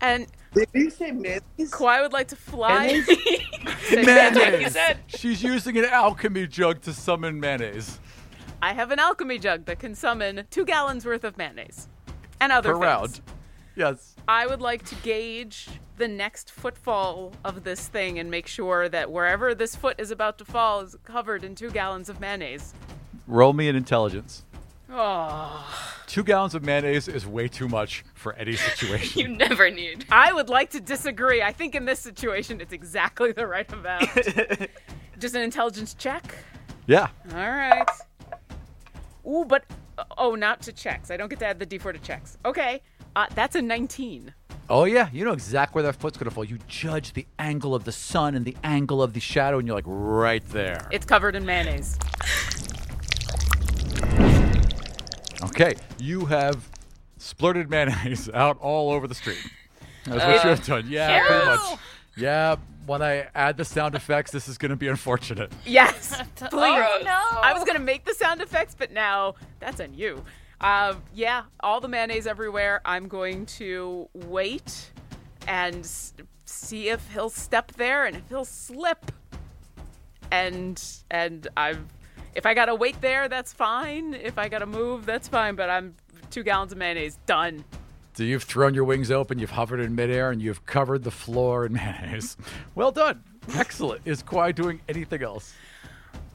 [0.00, 1.70] and Did you say mayonnaise?
[1.70, 3.02] Kwai would like to fly.
[3.06, 3.16] Mayonnaise?
[4.06, 4.76] Mayonnaise.
[5.06, 7.98] He She's using an alchemy jug to summon mayonnaise
[8.62, 11.88] "I have an alchemy jug that can summon two gallons worth of mayonnaise
[12.40, 12.84] and other per things.
[12.84, 13.20] round.
[13.76, 14.14] Yes.
[14.26, 19.10] I would like to gauge the next footfall of this thing and make sure that
[19.10, 22.74] wherever this foot is about to fall is covered in two gallons of mayonnaise.
[23.26, 24.44] Roll me an intelligence.
[24.90, 25.66] Oh.
[26.06, 29.20] Two gallons of mayonnaise is way too much for any situation.
[29.20, 30.06] You never need.
[30.10, 31.42] I would like to disagree.
[31.42, 34.08] I think in this situation, it's exactly the right amount.
[35.18, 36.36] Just an intelligence check.
[36.86, 37.08] yeah.
[37.32, 37.88] All right.
[39.26, 39.64] Ooh, but
[40.18, 41.10] oh, not to checks.
[41.10, 42.38] I don't get to add the d4 to checks.
[42.44, 42.80] Okay,
[43.16, 44.32] uh, that's a 19.
[44.68, 46.44] Oh yeah, you know exactly where that foot's gonna fall.
[46.44, 49.76] You judge the angle of the sun and the angle of the shadow, and you're
[49.76, 50.86] like right there.
[50.90, 51.98] It's covered in mayonnaise.
[55.42, 56.68] Okay, you have
[57.18, 59.38] splurted mayonnaise out all over the street.
[60.04, 60.86] That's what you have done.
[60.88, 61.78] Yeah, pretty much.
[62.16, 62.56] Yeah,
[62.86, 65.52] when I add the sound effects, this is going to be unfortunate.
[65.64, 66.50] Yes, please.
[66.52, 67.40] Oh, no.
[67.40, 70.24] I was gonna make the sound effects, but now that's on you.
[70.60, 72.80] Um, yeah, all the mayonnaise everywhere.
[72.84, 74.90] I'm going to wait
[75.46, 75.88] and
[76.44, 79.12] see if he'll step there and if he'll slip.
[80.30, 81.84] And and I've
[82.34, 84.14] if I gotta wait there, that's fine.
[84.14, 85.54] If I gotta move, that's fine.
[85.54, 85.94] But I'm
[86.30, 87.64] two gallons of mayonnaise done.
[88.14, 91.66] So you've thrown your wings open, you've hovered in midair, and you've covered the floor
[91.66, 92.36] in mayonnaise.
[92.74, 93.22] Well done.
[93.54, 94.02] Excellent.
[94.04, 95.54] Is Kwai doing anything else?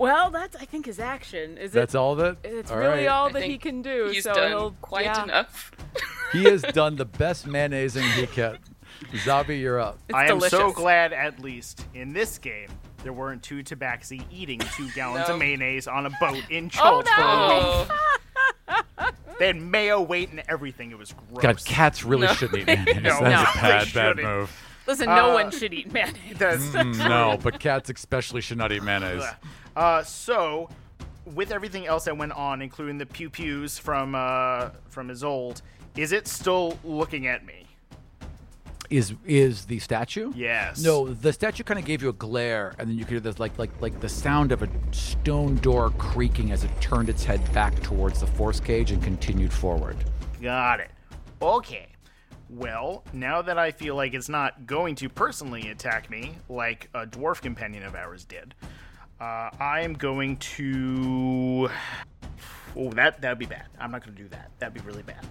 [0.01, 1.57] Well, that's I think his action.
[1.59, 1.97] Is That's it?
[1.97, 2.37] all that.
[2.43, 3.07] It's All really right.
[3.07, 4.09] all I that he can do.
[4.11, 5.23] He's so done he'll quite yeah.
[5.23, 5.71] enough.
[6.33, 8.57] He has done the best mayonnaising he can.
[9.13, 9.99] Zabby, you're up.
[10.09, 12.69] It's I am so glad, at least in this game,
[13.03, 15.35] there weren't two tabaxi eating two gallons No.
[15.35, 17.87] of mayonnaise on a boat in Oh, Chult for a week.
[18.97, 20.89] Oh, They had mayo weight and everything.
[20.91, 21.41] It was gross.
[21.43, 22.33] God, cats really No.
[22.33, 23.03] shouldn't eat mayonnaise.
[23.03, 24.67] No, That's no, a bad, bad move.
[24.87, 26.37] Listen, no Uh, one should eat mayonnaise.
[26.37, 29.23] That's no, but cats especially should not eat mayonnaise.
[29.75, 30.69] Uh, so,
[31.33, 35.61] with everything else that went on, including the pew pews from uh, from Isolde,
[35.95, 37.65] is it still looking at me?
[38.89, 40.33] Is is the statue?
[40.35, 40.83] Yes.
[40.83, 43.39] No, the statue kind of gave you a glare, and then you could hear this
[43.39, 47.41] like like like the sound of a stone door creaking as it turned its head
[47.53, 49.95] back towards the force cage and continued forward.
[50.41, 50.91] Got it.
[51.41, 51.87] Okay.
[52.49, 57.07] Well, now that I feel like it's not going to personally attack me like a
[57.07, 58.53] dwarf companion of ours did,
[59.21, 61.69] uh, I am going to.
[62.73, 63.65] Oh, that that'd be bad.
[63.81, 64.49] I'm not going to do that.
[64.59, 65.25] That'd be really bad.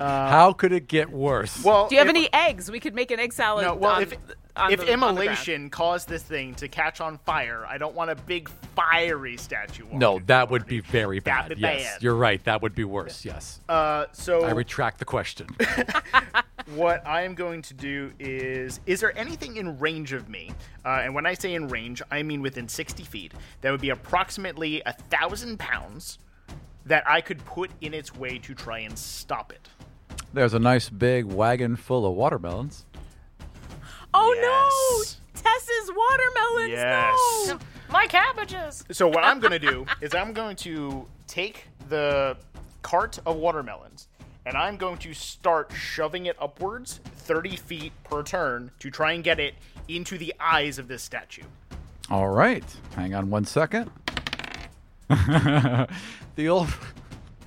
[0.00, 1.62] Uh, How could it get worse?
[1.62, 2.70] well, Do you have if- any eggs?
[2.70, 3.66] We could make an egg salad.
[3.66, 4.18] No, well, on, if on
[4.70, 8.10] if the, on the immolation caused this thing to catch on fire, I don't want
[8.10, 9.84] a big fiery statue.
[9.92, 11.56] no, that would be very That'd bad.
[11.56, 12.02] be yes, bad.
[12.02, 12.42] you're right.
[12.44, 13.24] That would be worse.
[13.24, 15.48] Yes, Uh, so I retract the question.
[16.74, 20.50] what I am going to do is: Is there anything in range of me?
[20.84, 23.32] Uh, and when I say in range, I mean within 60 feet.
[23.60, 26.18] That would be approximately a thousand pounds
[26.86, 29.68] that I could put in its way to try and stop it.
[30.32, 32.85] There's a nice big wagon full of watermelons.
[34.26, 35.18] Oh Yes.
[35.34, 36.70] no, Tess's watermelons.
[36.70, 37.48] Yes.
[37.48, 37.58] No.
[37.90, 38.84] My cabbages.
[38.90, 42.36] So what I'm going to do is I'm going to take the
[42.82, 44.08] cart of watermelons
[44.44, 49.22] and I'm going to start shoving it upwards 30 feet per turn to try and
[49.22, 49.54] get it
[49.88, 51.42] into the eyes of this statue.
[52.10, 53.90] All right, hang on one second.
[55.08, 55.88] the
[56.48, 56.68] old,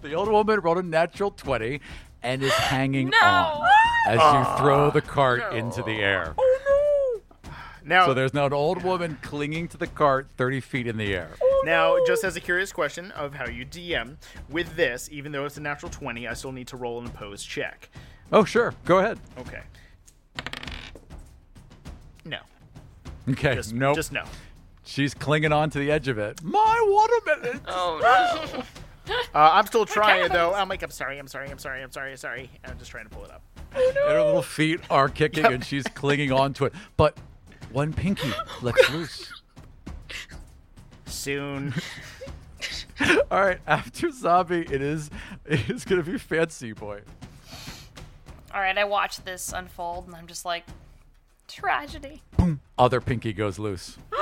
[0.02, 1.82] the old woman rolled a natural twenty,
[2.24, 3.68] and is hanging on
[4.08, 4.58] as you ah.
[4.58, 6.34] throw the cart into the air.
[6.38, 6.60] Oh,
[7.90, 11.12] Now, So there's now an old woman clinging to the cart, thirty feet in the
[11.16, 11.32] air.
[11.64, 14.18] now, just as a curious question of how you DM
[14.48, 17.50] with this, even though it's a natural 20, I still need to roll an opposed
[17.50, 17.90] check.
[18.32, 19.18] Oh, sure, go ahead.
[19.40, 19.62] Okay.
[22.26, 22.38] No,
[23.28, 23.96] Okay, just nope.
[23.96, 24.24] just no.
[24.86, 26.44] She's clinging on to the edge of it.
[26.44, 27.62] My watermelon.
[27.68, 28.00] oh
[28.54, 28.64] no.
[29.34, 30.54] Uh, I'm still trying though.
[30.54, 32.52] I'm like, I'm sorry, I'm sorry, I'm sorry, I'm sorry, sorry.
[32.64, 33.42] I'm just trying to pull it up.
[33.76, 36.74] Oh And her little feet are kicking, and she's clinging on to it.
[36.96, 37.18] But
[37.72, 38.32] one pinky
[38.62, 39.32] lets loose.
[41.06, 41.74] Soon.
[43.32, 45.10] All right, after Zabby, it is
[45.46, 47.02] it is gonna be fancy boy.
[48.54, 50.66] All right, I watch this unfold, and I'm just like,
[51.48, 52.22] tragedy.
[52.78, 53.98] Other pinky goes loose.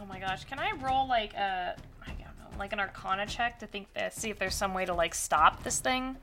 [0.00, 3.58] Oh my gosh, can I roll like a, I don't know, like an Arcana check
[3.58, 6.16] to think that see if there's some way to like stop this thing,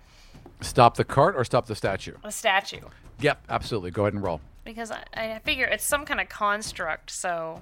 [0.61, 2.13] Stop the cart or stop the statue.
[2.23, 2.81] a statue?
[3.19, 3.91] Yep, absolutely.
[3.91, 4.41] Go ahead and roll.
[4.63, 7.61] Because I, I figure it's some kind of construct, so.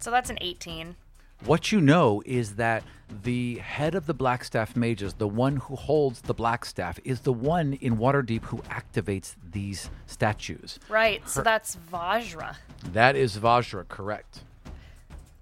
[0.00, 0.96] So that's an 18.
[1.44, 2.82] What you know is that
[3.22, 7.74] the head of the Blackstaff mages, the one who holds the Blackstaff, is the one
[7.74, 10.78] in Waterdeep who activates these statues.
[10.88, 12.56] Right, so that's Vajra.
[12.92, 14.40] That is Vajra, correct?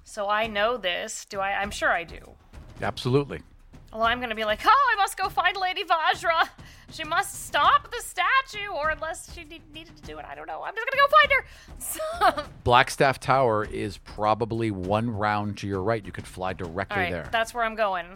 [0.05, 1.25] So I know this.
[1.25, 1.53] Do I?
[1.53, 2.33] I'm sure I do.
[2.83, 3.41] Absolutely.
[3.93, 6.49] Well, I'm gonna be like, oh, I must go find Lady Vajra.
[6.93, 10.47] She must stop the statue, or unless she need- needed to do it, I don't
[10.47, 10.63] know.
[10.63, 12.51] I'm just gonna go find her.
[12.65, 16.05] Blackstaff Tower is probably one round to your right.
[16.05, 17.29] You could fly directly all right, there.
[17.31, 18.07] that's where I'm going.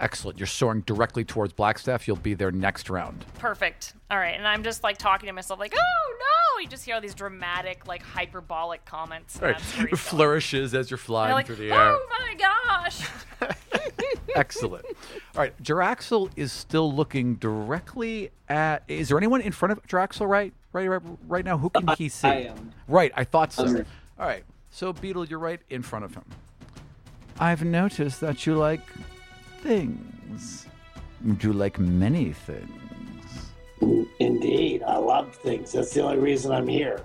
[0.00, 0.38] Excellent.
[0.38, 2.06] You're soaring directly towards Blackstaff.
[2.06, 3.24] You'll be there next round.
[3.38, 3.94] Perfect.
[4.10, 6.60] All right, and I'm just like talking to myself, like, oh no!
[6.60, 9.34] You just hear all these dramatic, like hyperbolic comments.
[9.36, 9.58] And Right.
[9.58, 10.18] that's where he's going.
[10.18, 11.92] Flourishes as you're flying like, through the oh air.
[11.92, 13.08] oh my gosh!
[14.34, 14.84] Excellent.
[14.86, 18.82] All right, Jarlaxle is still looking directly at.
[18.88, 21.58] Is there anyone in front of Jarlaxle right, right, right, right now?
[21.58, 22.28] Who can he see?
[22.28, 22.72] I am.
[22.88, 23.66] Right, I thought so.
[24.18, 26.24] All right, so Beetle, you're right in front of him.
[27.38, 28.80] I've noticed that you like
[29.62, 30.66] things.
[31.38, 33.50] do you like many things.
[34.18, 35.72] Indeed, I love things.
[35.72, 37.00] That's the only reason I'm here.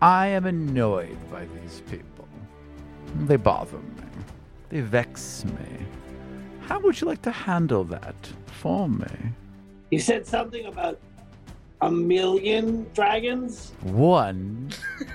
[0.00, 2.28] I am annoyed by these people.
[3.26, 4.04] They bother me.
[4.68, 5.86] They vex me.
[6.60, 8.16] How would you like to handle that
[8.46, 9.06] for me?
[9.90, 10.98] You said something about
[11.80, 13.72] a million dragons?
[13.82, 14.70] One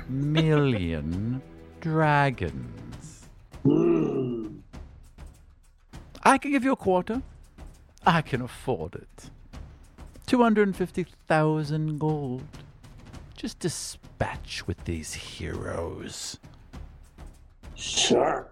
[0.09, 1.41] million
[1.81, 3.27] dragons.
[3.63, 4.57] Hmm.
[6.27, 7.21] I can give you a quarter.
[8.05, 9.29] I can afford it.
[10.25, 12.43] 250,000 gold.
[13.37, 16.37] Just dispatch with these heroes.
[17.75, 18.49] Sure.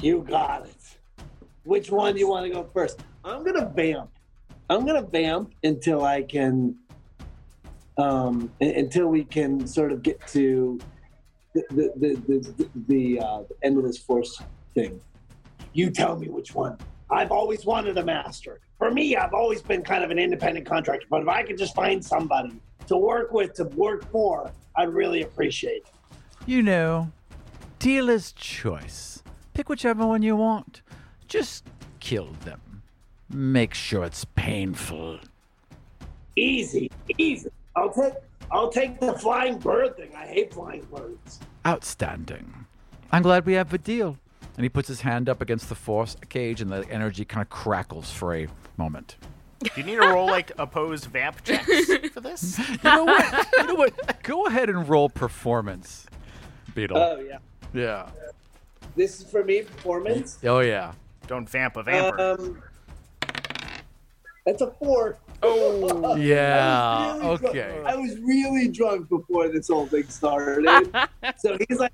[0.00, 1.24] You got it.
[1.64, 3.00] Which one do you want to go first?
[3.26, 4.08] I'm gonna vamp.
[4.70, 6.74] I'm gonna vamp until I can
[7.98, 10.80] um until we can sort of get to
[11.52, 11.92] the the
[12.26, 14.40] the, the, the uh, end of this force
[14.74, 14.98] thing.
[15.74, 16.78] You tell me which one.
[17.12, 18.60] I've always wanted a master.
[18.78, 21.74] For me, I've always been kind of an independent contractor, but if I could just
[21.74, 25.94] find somebody to work with, to work for, I'd really appreciate it.
[26.46, 27.12] You know,
[27.78, 29.22] dealer's choice.
[29.52, 30.80] Pick whichever one you want.
[31.28, 31.64] Just
[32.00, 32.82] kill them.
[33.28, 35.20] Make sure it's painful.
[36.34, 37.50] Easy, easy.
[37.76, 38.14] I'll take
[38.50, 40.10] I'll take the flying bird thing.
[40.16, 41.40] I hate flying birds.
[41.66, 42.66] Outstanding.
[43.10, 44.18] I'm glad we have a deal.
[44.56, 47.50] And he puts his hand up against the force cage, and the energy kind of
[47.50, 49.16] crackles for a moment.
[49.60, 51.66] Do you need to roll like opposed vamp checks
[52.12, 52.58] for this?
[52.68, 53.46] You know what?
[53.56, 54.22] you know what?
[54.24, 56.06] Go ahead and roll performance,
[56.74, 56.98] Beetle.
[56.98, 57.38] Oh yeah.
[57.72, 58.08] yeah.
[58.96, 60.38] This is for me performance.
[60.44, 60.92] Oh yeah.
[61.28, 62.20] Don't vamp a vamper.
[62.20, 62.62] Um
[64.44, 65.16] that's a four.
[65.42, 67.14] oh, Yeah.
[67.14, 67.70] I really Okay.
[67.70, 67.86] Drunk.
[67.86, 70.66] I was really drunk before this whole thing started.
[71.38, 71.92] so he's like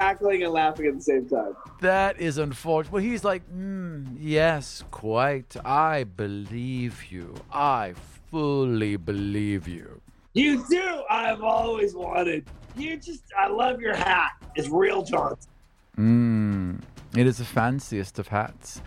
[0.00, 1.54] cackling and laughing at the same time.
[1.80, 2.92] That is unfortunate.
[2.92, 5.56] Well, he's like, mm, yes, quite.
[5.64, 7.34] I believe you.
[7.52, 7.94] I
[8.30, 10.00] fully believe you.
[10.32, 11.02] You do.
[11.08, 12.44] I've always wanted.
[12.76, 13.22] You just.
[13.38, 14.32] I love your hat.
[14.56, 15.50] It's real Johnson.
[15.96, 16.80] Mm,
[17.16, 18.82] it is the fanciest of hats.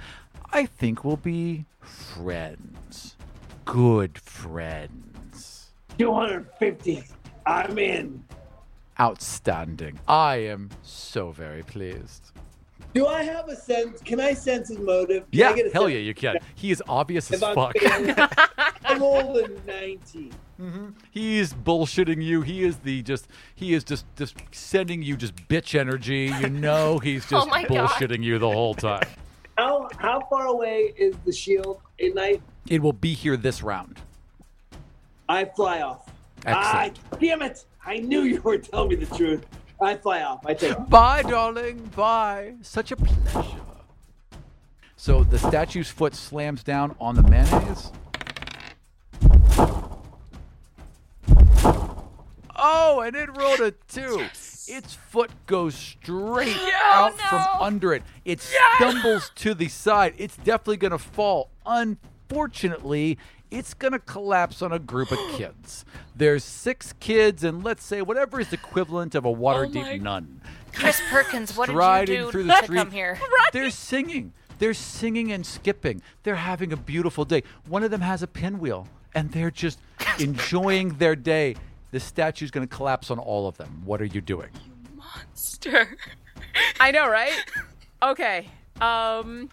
[0.51, 3.15] I think we'll be friends.
[3.63, 5.71] Good friends.
[5.97, 7.03] Two hundred fifty.
[7.45, 8.23] I'm in.
[8.99, 9.99] Outstanding.
[10.07, 12.31] I am so very pleased.
[12.93, 14.01] Do I have a sense?
[14.01, 15.29] Can I sense his motive?
[15.31, 16.37] Can Yeah, I get a hell sense yeah, you can.
[16.55, 17.75] He is obvious as I'm fuck.
[18.85, 20.33] I'm older than nineteen.
[21.11, 22.41] He is bullshitting you.
[22.41, 23.27] He is the just.
[23.53, 26.33] He is just just sending you just bitch energy.
[26.39, 27.65] You know he's Oh just God.
[27.67, 29.07] bullshitting you the whole time.
[29.57, 32.41] How how far away is the shield at night?
[32.67, 33.99] It will be here this round.
[35.29, 36.09] I fly off.
[36.45, 36.99] Excellent.
[37.11, 37.65] Ah, damn it!
[37.87, 39.45] I knew you were telling me the truth.
[39.81, 40.45] I fly off.
[40.45, 40.89] I take off.
[40.89, 41.89] Bye, darling.
[41.95, 42.55] Bye.
[42.61, 43.61] Such a pleasure.
[44.97, 47.93] So the statue's foot slams down on the mayonnaise.
[52.57, 54.19] Oh, and it rolled a two.
[54.67, 58.03] Its foot goes straight out from under it.
[58.25, 60.13] It stumbles to the side.
[60.17, 61.51] It's definitely going to fall.
[61.65, 63.17] Unfortunately,
[63.51, 65.85] it's going to collapse on a group of kids.
[66.15, 70.41] There's six kids, and let's say whatever is equivalent of a Waterdeep my- nun.
[70.73, 72.77] Chris Perkins, what did you Striding do through the to street.
[72.77, 73.19] come here?
[73.53, 74.33] They're singing.
[74.59, 76.01] They're singing and skipping.
[76.23, 77.43] They're having a beautiful day.
[77.67, 79.79] One of them has a pinwheel, and they're just
[80.19, 81.55] enjoying their day.
[81.91, 83.81] The statue's going to collapse on all of them.
[83.85, 84.49] What are you doing?
[84.65, 85.97] You Monster.
[86.79, 87.33] I know, right?
[88.03, 88.49] Okay.
[88.81, 89.49] Um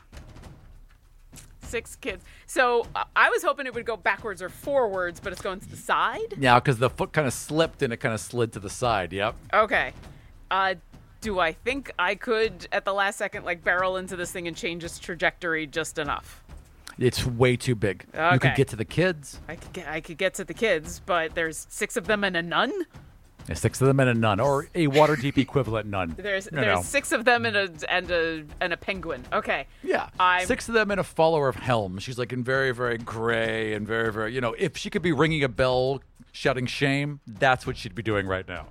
[1.62, 2.24] six kids.
[2.54, 5.68] So uh, I was hoping it would go backwards or forwards, but it's going to
[5.68, 6.34] the side.
[6.38, 9.12] Yeah, because the foot kind of slipped and it kind of slid to the side.
[9.12, 9.34] Yep.
[9.52, 9.92] Okay.
[10.52, 10.76] Uh
[11.20, 14.56] do I think I could at the last second like barrel into this thing and
[14.56, 16.44] change its trajectory just enough?
[16.96, 18.06] It's way too big.
[18.14, 19.40] You could get to the kids.
[19.48, 22.36] I could get I could get to the kids, but there's six of them and
[22.36, 22.72] a nun.
[23.46, 26.14] There's six of them and a nun, or a Waterdeep equivalent nun.
[26.18, 26.82] There's You there's know.
[26.82, 29.22] six of them and a and a and a penguin.
[29.32, 29.66] Okay.
[29.82, 31.98] Yeah, I'm- six of them and a follower of Helm.
[31.98, 34.34] She's like in very, very gray and very, very.
[34.34, 36.00] You know, if she could be ringing a bell,
[36.32, 38.66] shouting shame, that's what she'd be doing right now.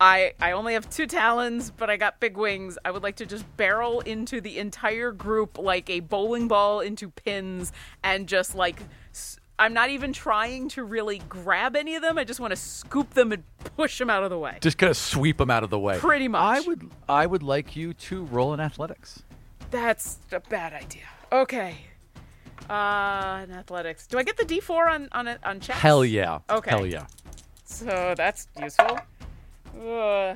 [0.00, 2.78] I I only have two talons, but I got big wings.
[2.84, 7.10] I would like to just barrel into the entire group like a bowling ball into
[7.10, 7.72] pins
[8.04, 8.80] and just like
[9.12, 12.16] s- I'm not even trying to really grab any of them.
[12.16, 13.42] I just want to scoop them and
[13.76, 14.58] push them out of the way.
[14.60, 15.98] Just kind of sweep them out of the way.
[15.98, 16.40] Pretty much.
[16.40, 19.22] I would, I would like you to roll in athletics.
[19.70, 21.02] That's a bad idea.
[21.32, 21.76] Okay.
[22.70, 24.06] Uh, in athletics.
[24.06, 25.78] Do I get the D4 on on it on checks?
[25.78, 26.38] Hell yeah.
[26.50, 26.70] Okay.
[26.70, 27.06] Hell yeah.
[27.64, 28.98] So that's useful.
[29.80, 30.34] Uh,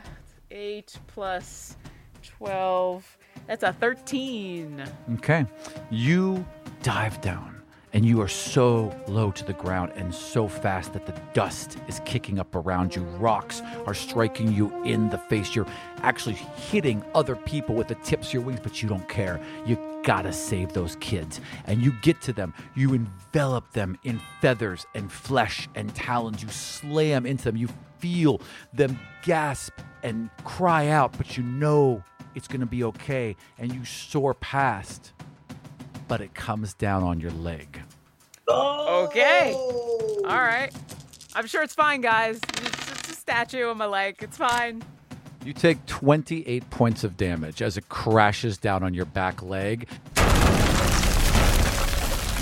[0.51, 1.77] 8 plus
[2.23, 3.19] 12.
[3.47, 4.85] That's a 13.
[5.15, 5.47] Okay.
[5.91, 6.45] You
[6.83, 7.52] dive down
[7.93, 12.01] and you are so low to the ground and so fast that the dust is
[12.05, 13.03] kicking up around you.
[13.03, 15.55] Rocks are striking you in the face.
[15.55, 15.67] You're
[15.99, 19.41] actually hitting other people with the tips of your wings, but you don't care.
[19.67, 21.41] You gotta save those kids.
[21.67, 22.55] And you get to them.
[22.75, 26.43] You envelop them in feathers and flesh and talons.
[26.43, 27.57] You slam into them.
[27.57, 28.41] You feel
[28.73, 32.03] them gasp and cry out, but you know
[32.35, 33.37] it's gonna be okay.
[33.59, 35.13] And you soar past
[36.13, 37.81] but it comes down on your leg.
[38.47, 39.55] Okay.
[39.57, 40.21] Oh.
[40.27, 40.71] All right.
[41.35, 42.37] I'm sure it's fine, guys.
[42.37, 44.17] It's just a statue on my leg.
[44.21, 44.83] It's fine.
[45.43, 49.89] You take 28 points of damage as it crashes down on your back leg.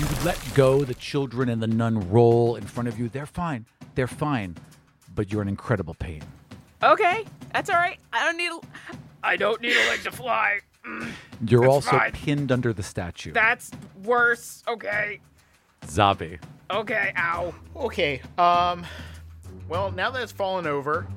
[0.01, 0.83] You let go.
[0.83, 3.07] The children and the nun roll in front of you.
[3.07, 3.65] They're fine.
[3.95, 4.57] They're fine.
[5.15, 6.23] But you're in incredible pain.
[6.83, 7.23] Okay.
[7.53, 8.01] That's all right.
[8.11, 8.51] I don't need.
[8.51, 8.59] A,
[9.23, 10.59] I don't need a leg to fly.
[11.45, 12.11] You're That's also fine.
[12.11, 13.31] pinned under the statue.
[13.33, 13.71] that's
[14.03, 14.63] worse.
[14.67, 15.19] Okay.
[15.85, 16.39] Zabby.
[16.69, 17.13] Okay.
[17.17, 17.53] Ow.
[17.75, 18.21] Okay.
[18.37, 18.85] Um.
[19.69, 21.07] Well, now that it's fallen over,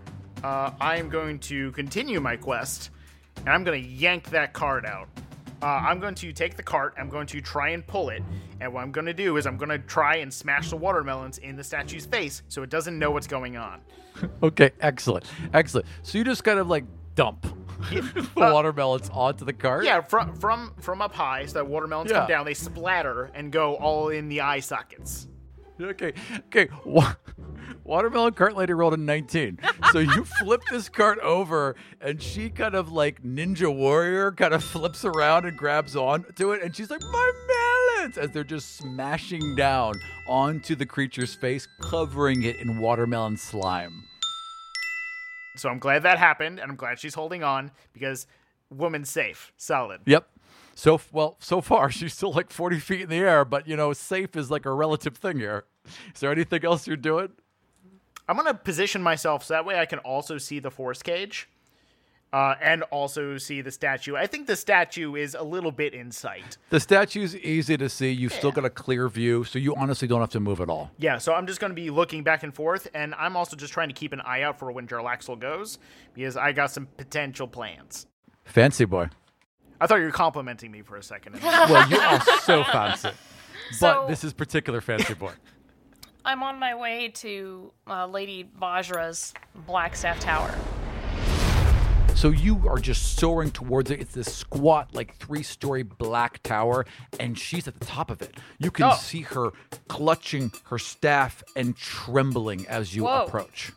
[0.43, 2.91] uh, I am going to continue my quest,
[3.39, 5.09] and I'm going to yank that cart out.
[5.61, 6.95] Uh, I'm going to take the cart.
[6.99, 8.23] I'm going to try and pull it,
[8.61, 11.39] and what I'm going to do is I'm going to try and smash the watermelons
[11.39, 13.81] in the statue's face so it doesn't know what's going on.
[14.45, 15.25] Okay, excellent.
[15.53, 15.87] Excellent.
[16.03, 16.85] So you just kind of like
[17.17, 17.45] dump
[17.91, 19.85] the uh, watermelons onto the cart?
[19.85, 22.21] Yeah, from from from up high, so that watermelons Yeah.
[22.21, 25.29] come down, they splatter and go all in the eye sockets.
[25.81, 26.13] Okay,
[26.47, 26.69] okay.
[26.85, 27.15] Wa-
[27.85, 29.59] watermelon cart lady rolled a 19.
[29.93, 34.63] So you flip this cart over, and she kind of like ninja warrior kind of
[34.63, 37.33] flips around and grabs on to it, and she's like, "My
[37.99, 39.95] melons!" As they're just smashing down
[40.29, 44.05] onto the creature's face, covering it in watermelon slime.
[45.57, 48.27] So I'm glad that happened, and I'm glad she's holding on because
[48.71, 50.01] woman's safe, solid.
[50.07, 50.29] Yep.
[50.75, 53.93] So well, so far she's still like 40 feet in the air, but you know,
[53.93, 55.65] safe is like a relative thing here.
[56.15, 57.29] Is there anything else you're doing?
[58.29, 61.49] I'm gonna position myself so that way I can also see the force cage,
[62.35, 64.17] uh, and also see the statue.
[64.17, 66.59] I think the statue is a little bit in sight.
[66.71, 68.11] The statue's easy to see.
[68.11, 70.91] You've still got a clear view, so you honestly don't have to move at all.
[70.99, 73.87] Yeah, so I'm just gonna be looking back and forth, and I'm also just trying
[73.89, 75.79] to keep an eye out for when Jarlaxle goes
[76.13, 78.07] because I got some potential plans.
[78.45, 79.11] Fancy boy.
[79.81, 81.39] I thought you were complimenting me for a second.
[81.43, 83.11] Well, you are so fancy.
[83.81, 85.31] But So- this is particular fancy boy.
[86.27, 89.35] I'm on my way to uh, Lady Vajra's
[89.69, 90.53] Blackstaff Tower.
[92.15, 94.01] So you are just soaring towards it.
[94.01, 96.87] It's this squat, like three story black tower,
[97.21, 98.35] and she's at the top of it.
[98.59, 98.95] You can Oh.
[98.95, 99.51] see her
[99.89, 103.25] clutching her staff and trembling as you Whoa.
[103.27, 103.73] approach.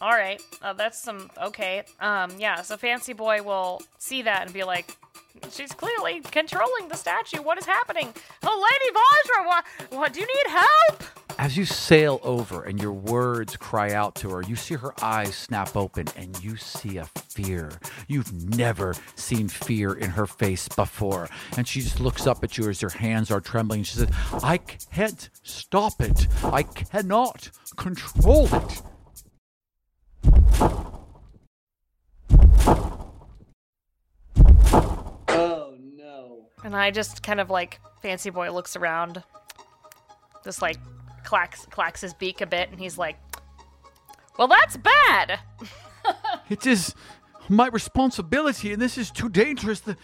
[0.00, 1.84] All right, uh, that's some okay.
[2.00, 2.62] Um, yeah.
[2.62, 4.96] So Fancy Boy will see that and be like,
[5.52, 7.40] "She's clearly controlling the statue.
[7.40, 8.12] What is happening?
[8.42, 9.64] Oh, Lady Vajra, what?
[9.90, 10.12] What?
[10.12, 11.04] Do you need help?"
[11.38, 15.34] As you sail over and your words cry out to her, you see her eyes
[15.34, 17.70] snap open and you see a fear.
[18.08, 21.28] You've never seen fear in her face before.
[21.58, 23.82] And she just looks up at you as her hands are trembling.
[23.82, 24.08] She says,
[24.42, 26.26] I can't stop it.
[26.42, 28.82] I cannot control it.
[35.28, 36.46] Oh no.
[36.64, 39.22] And I just kind of like Fancy Boy looks around,
[40.42, 40.78] just like
[41.26, 43.18] clacks clacks his beak a bit, and he's like,
[44.38, 45.40] "Well, that's bad."
[46.48, 46.94] It is
[47.48, 49.80] my responsibility, and this is too dangerous.
[49.80, 49.96] The,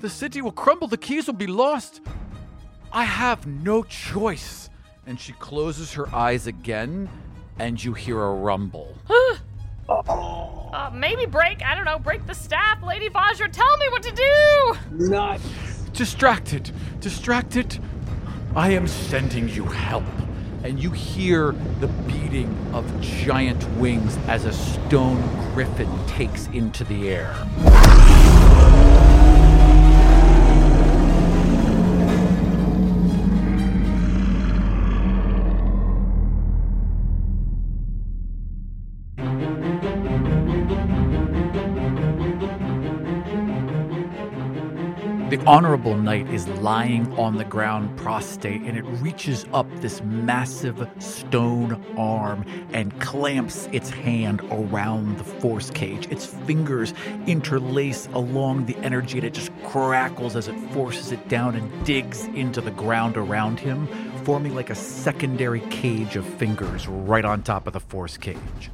[0.00, 2.00] the city will crumble, the keys will be lost.
[2.92, 4.70] I have no choice.
[5.06, 7.08] And she closes her eyes again,
[7.58, 8.96] and you hear a rumble.
[9.86, 11.62] Uh, maybe break.
[11.62, 11.98] I don't know.
[11.98, 13.52] Break the staff, Lady Vajra.
[13.52, 15.08] Tell me what to do.
[15.10, 15.40] Not.
[15.92, 17.78] Distracted, distracted.
[18.56, 20.04] I am sending you help.
[20.64, 25.20] And you hear the beating of giant wings as a stone
[25.52, 27.36] griffin takes into the air.
[45.34, 50.88] The honorable knight is lying on the ground prostrate, and it reaches up this massive
[51.00, 56.06] stone arm and clamps its hand around the force cage.
[56.06, 56.94] Its fingers
[57.26, 62.26] interlace along the energy, and it just crackles as it forces it down and digs
[62.26, 63.88] into the ground around him,
[64.22, 68.70] forming like a secondary cage of fingers right on top of the force cage.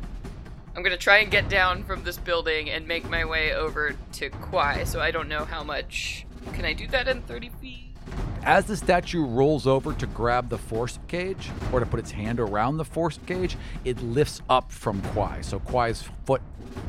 [0.76, 4.28] I'm gonna try and get down from this building and make my way over to
[4.28, 4.84] Kwai.
[4.84, 6.26] So I don't know how much.
[6.52, 7.96] Can I do that in 30 feet?
[8.42, 12.40] As the statue rolls over to grab the force cage or to put its hand
[12.40, 15.42] around the force cage, it lifts up from Kwai.
[15.42, 16.40] So Kwai's foot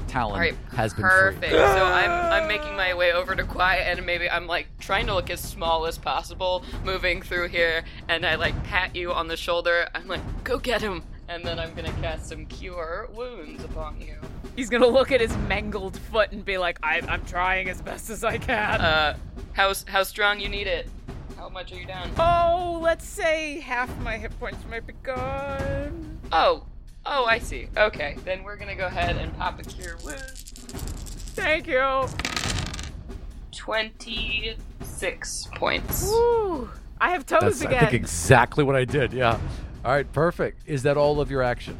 [0.08, 1.44] talon All right, has been perfect.
[1.46, 1.58] free.
[1.58, 5.14] So I'm I'm making my way over to Kwai, and maybe I'm like trying to
[5.14, 9.38] look as small as possible, moving through here, and I like pat you on the
[9.38, 9.90] shoulder.
[9.94, 14.16] I'm like, go get him, and then I'm gonna cast some Cure Wounds upon you.
[14.56, 18.10] He's gonna look at his mangled foot and be like, I, I'm trying as best
[18.10, 18.82] as I can.
[18.82, 19.18] Uh,
[19.54, 20.90] how how strong you need it?
[21.38, 22.12] How much are you down?
[22.20, 26.20] oh, let's say half my hit points might be gone.
[26.32, 26.66] Oh,
[27.06, 27.68] oh, I see.
[27.76, 30.22] Okay, then we're gonna go ahead and pop a Cure Wound.
[31.34, 32.06] Thank you.
[33.52, 36.04] Twenty-six points.
[36.08, 36.70] Woo.
[37.00, 37.76] I have toes That's, again.
[37.76, 39.12] I think, exactly what I did.
[39.14, 39.40] Yeah.
[39.84, 40.62] All right, perfect.
[40.68, 41.76] Is that all of your action?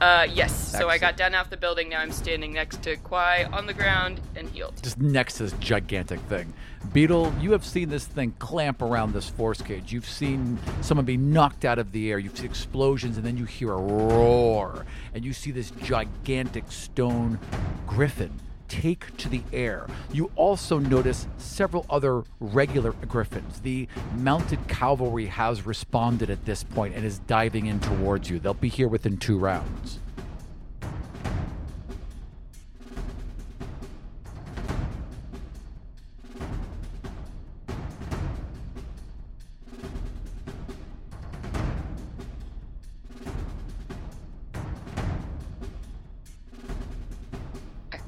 [0.00, 0.72] Uh, yes.
[0.72, 1.88] So I got down off the building.
[1.88, 4.74] Now I'm standing next to Kwai on the ground and healed.
[4.82, 6.52] Just next to this gigantic thing.
[6.92, 9.92] Beetle, you have seen this thing clamp around this force cage.
[9.92, 12.18] You've seen someone be knocked out of the air.
[12.18, 14.84] You've seen explosions, and then you hear a roar.
[15.14, 17.38] And you see this gigantic stone
[17.86, 19.86] griffin take to the air.
[20.12, 23.60] You also notice several other regular griffins.
[23.60, 28.38] The mounted cavalry has responded at this point and is diving in towards you.
[28.38, 29.98] They'll be here within two rounds.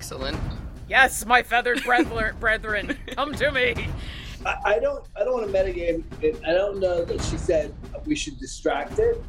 [0.07, 0.45] Excellent.
[0.88, 3.88] Yes, my feathered brethren, brethren, come to me.
[4.44, 5.04] I, I don't.
[5.16, 6.04] I don't want to metagame.
[6.22, 6.40] it.
[6.46, 9.22] I don't know that she said we should distract it.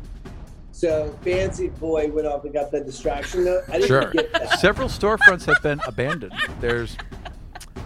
[0.71, 3.63] So fancy boy went off and got that distraction note.
[3.67, 4.11] I didn't Sure.
[4.11, 4.59] get that.
[4.59, 6.33] Several storefronts have been abandoned.
[6.59, 6.95] There's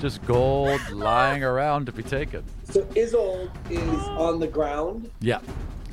[0.01, 2.43] just gold lying around to be taken.
[2.65, 5.09] So Isolde is on the ground.
[5.21, 5.39] Yeah.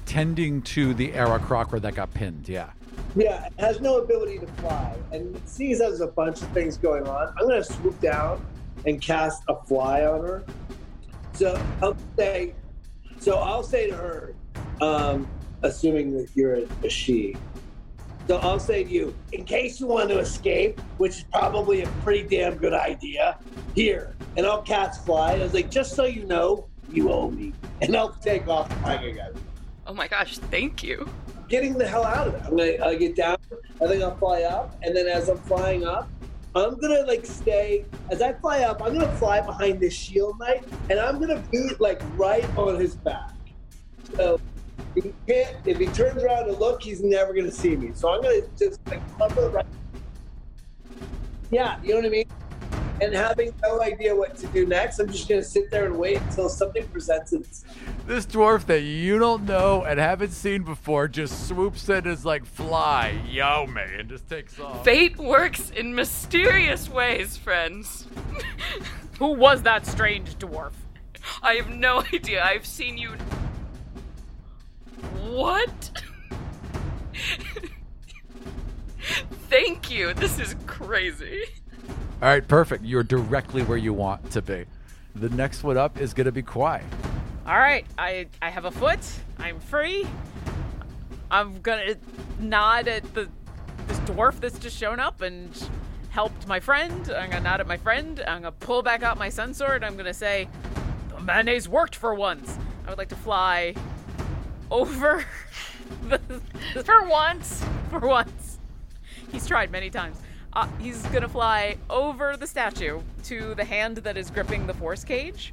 [0.06, 2.48] Tending to the Aarakocra that got pinned.
[2.48, 2.70] Yeah.
[3.16, 4.96] Yeah, has no ability to fly.
[5.12, 8.44] And seeing as there's a bunch of things going on, I'm going to swoop down
[8.86, 10.44] and cast a fly on her.
[11.32, 12.54] So I'll say,
[13.18, 14.34] so I'll say to her,
[14.80, 15.26] um,
[15.62, 17.36] assuming that you're a, a she.
[18.28, 21.86] So I'll say to you, in case you want to escape, which is probably a
[22.04, 23.38] pretty damn good idea,
[23.74, 24.14] here.
[24.36, 25.32] And I'll cast fly.
[25.32, 27.52] I was like, just so you know, you owe me.
[27.80, 28.70] And I'll take off
[29.86, 31.08] Oh my gosh, thank you.
[31.48, 32.42] Getting the hell out of it.
[32.44, 33.36] I'm gonna I get down.
[33.82, 36.08] I think I'll fly up, and then as I'm flying up,
[36.54, 37.84] I'm gonna like stay.
[38.10, 41.70] As I fly up, I'm gonna fly behind this shield knight, and I'm gonna be
[41.78, 43.32] like right on his back.
[44.16, 44.40] So
[44.94, 45.56] he can't.
[45.64, 47.90] If he turns around to look, he's never gonna see me.
[47.94, 49.66] So I'm gonna just like hover right.
[51.50, 52.24] Yeah, you know what I mean.
[53.00, 56.20] And having no idea what to do next, I'm just gonna sit there and wait
[56.20, 57.76] until something presents itself.
[58.06, 62.44] This dwarf that you don't know and haven't seen before just swoops in as like
[62.44, 64.84] fly, yo me, and just takes off.
[64.84, 68.06] Fate works in mysterious ways, friends.
[69.18, 70.72] Who was that strange dwarf?
[71.42, 72.44] I have no idea.
[72.44, 73.10] I've seen you.
[75.28, 75.90] What?
[79.48, 80.14] Thank you.
[80.14, 81.44] This is crazy.
[82.20, 82.84] All right, perfect.
[82.84, 84.64] You're directly where you want to be.
[85.14, 86.82] The next one up is gonna be Kwai.
[87.46, 88.98] All right, I I have a foot.
[89.38, 90.06] I'm free.
[91.30, 91.94] I'm gonna
[92.40, 93.28] nod at the
[93.86, 95.50] this dwarf that's just shown up and
[96.10, 97.08] helped my friend.
[97.10, 98.20] I'm gonna nod at my friend.
[98.26, 99.84] I'm gonna pull back out my sun sword.
[99.84, 100.48] I'm gonna say,
[101.14, 102.58] the mayonnaise worked for once.
[102.86, 103.74] I would like to fly
[104.70, 105.24] over
[106.08, 106.18] the,
[106.84, 107.64] For once.
[107.90, 108.58] for once.
[109.30, 110.18] He's tried many times.
[110.52, 115.04] Uh, he's gonna fly over the statue to the hand that is gripping the force
[115.04, 115.52] cage.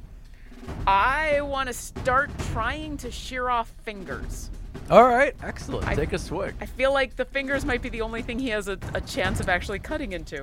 [0.86, 4.50] I want to start trying to shear off fingers.
[4.90, 5.86] All right, excellent.
[5.86, 6.54] I- Take a swig.
[6.60, 9.38] I feel like the fingers might be the only thing he has a, a chance
[9.40, 10.42] of actually cutting into.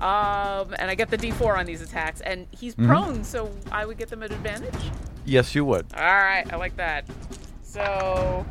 [0.00, 3.98] Um, and I get the D4 on these attacks, and he's prone, so I would
[3.98, 4.74] get them at advantage.
[5.24, 5.86] Yes, you would.
[5.94, 7.04] All right, I like that.
[7.62, 8.46] So,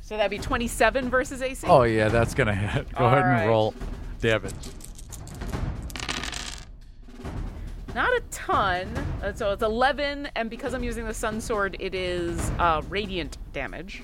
[0.00, 1.66] so that'd be 27 versus AC.
[1.68, 2.90] Oh yeah, that's gonna hit.
[2.94, 3.40] Go All ahead right.
[3.42, 3.74] and roll
[4.20, 4.52] damage.
[7.94, 8.86] Not a ton.
[9.22, 13.38] Uh, So it's 11, and because I'm using the Sun Sword, it is uh, radiant
[13.52, 14.02] damage.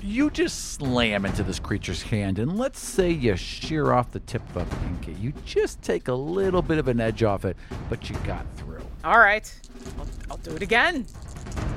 [0.00, 4.42] You just slam into this creature's hand, and let's say you shear off the tip
[4.54, 5.12] of a pinky.
[5.14, 7.56] You just take a little bit of an edge off it,
[7.88, 8.82] but you got through.
[9.02, 9.52] All right,
[9.98, 11.06] I'll, I'll do it again.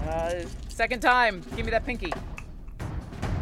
[0.07, 1.41] Uh, second time.
[1.55, 2.11] Give me that pinky.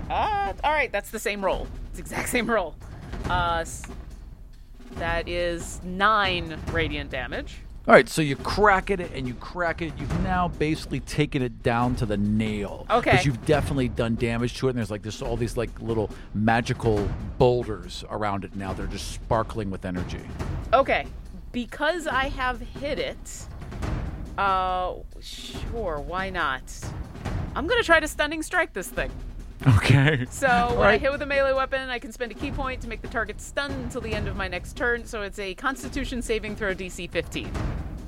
[0.10, 1.68] Uh, all right, that's the same roll.
[1.90, 2.76] It's the exact same roll.
[3.28, 3.84] Uh, s-
[4.96, 7.58] that is nine radiant damage.
[7.88, 9.94] All right, so you crack it and you crack it.
[10.00, 12.88] You've now basically taken it down to the nail.
[12.90, 13.12] Okay.
[13.12, 16.10] Because you've definitely done damage to it, and there's like this all these like little
[16.34, 17.08] magical
[17.38, 18.74] boulders around it now.
[18.74, 20.22] They're just sparkling with energy.
[20.74, 21.06] Okay,
[21.52, 23.46] because I have hit it.
[24.36, 26.64] Uh, sure, why not?
[27.56, 29.12] I'm gonna try to stunning strike this thing.
[29.68, 30.26] Okay.
[30.30, 30.48] So
[30.78, 33.02] when I hit with a melee weapon, I can spend a ki point to make
[33.02, 35.06] the target stunned until the end of my next turn.
[35.06, 37.52] So it's a Constitution saving throw DC 15.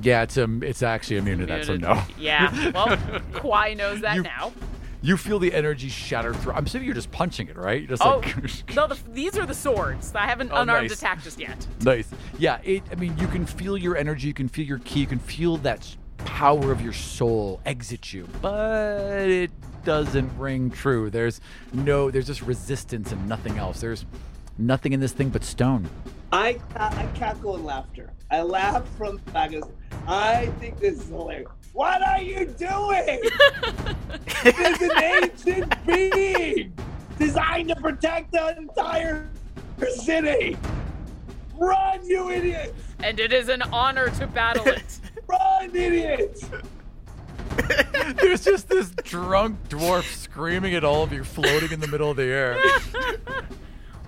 [0.01, 2.01] Yeah, it's um, it's actually immune to that, so no.
[2.19, 2.71] Yeah.
[2.71, 2.97] Well,
[3.33, 4.53] Kwai knows that You- now.
[4.99, 6.53] You feel the energy shatter through.
[6.53, 7.81] I'm assuming you're just punching it, right?
[7.81, 8.35] You're just Oh like.
[8.75, 8.87] no!
[8.87, 10.13] The, these are the swords.
[10.15, 10.97] I haven't Oh, unarmed nice.
[10.97, 11.65] attack just yet.
[11.83, 12.09] Nice.
[12.39, 15.05] Yeah, it, I mean, you can feel your energy, you can feel your ki, you
[15.07, 19.51] can feel that power of your soul exit you, but it
[19.87, 21.09] doesn't ring true.
[21.09, 21.39] There's
[21.71, 23.79] no, there's just resistance and nothing else.
[23.79, 24.05] There's
[24.57, 25.89] nothing in this thing but stone.
[26.33, 28.11] I I cackle in laughter.
[28.29, 29.53] I laugh from the back.
[30.05, 31.47] I think this is hilarious.
[31.71, 33.21] What are you doing?
[34.43, 36.73] There's an ancient being
[37.17, 39.29] designed to protect the entire
[39.87, 40.57] city.
[41.55, 42.73] Run, you idiots!
[42.99, 44.99] And it is an honor to battle it.
[45.27, 46.49] Run, idiots!
[48.21, 52.17] There's just this drunk dwarf screaming at all of you, floating in the middle of
[52.17, 52.57] the air.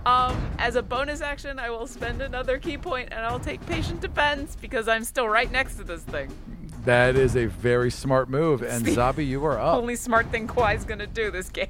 [0.06, 4.00] Um, as a bonus action, I will spend another ki point and I'll take patient
[4.00, 6.34] defense because I'm still right next to this thing.
[6.86, 9.76] That is a very smart move, and Zabby, you are up.
[9.76, 11.68] Only smart thing Kwai's gonna do this game.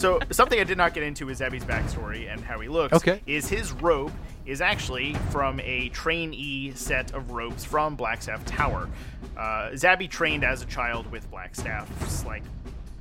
[0.00, 2.94] so something I did not get into is Zabby's backstory and how he looks.
[2.94, 3.22] Okay.
[3.26, 4.12] Is his robe
[4.50, 8.88] is actually from a trainee set of robes from Blackstaff Tower.
[9.36, 12.42] Uh, Zabby trained as a child with Blackstaffs, like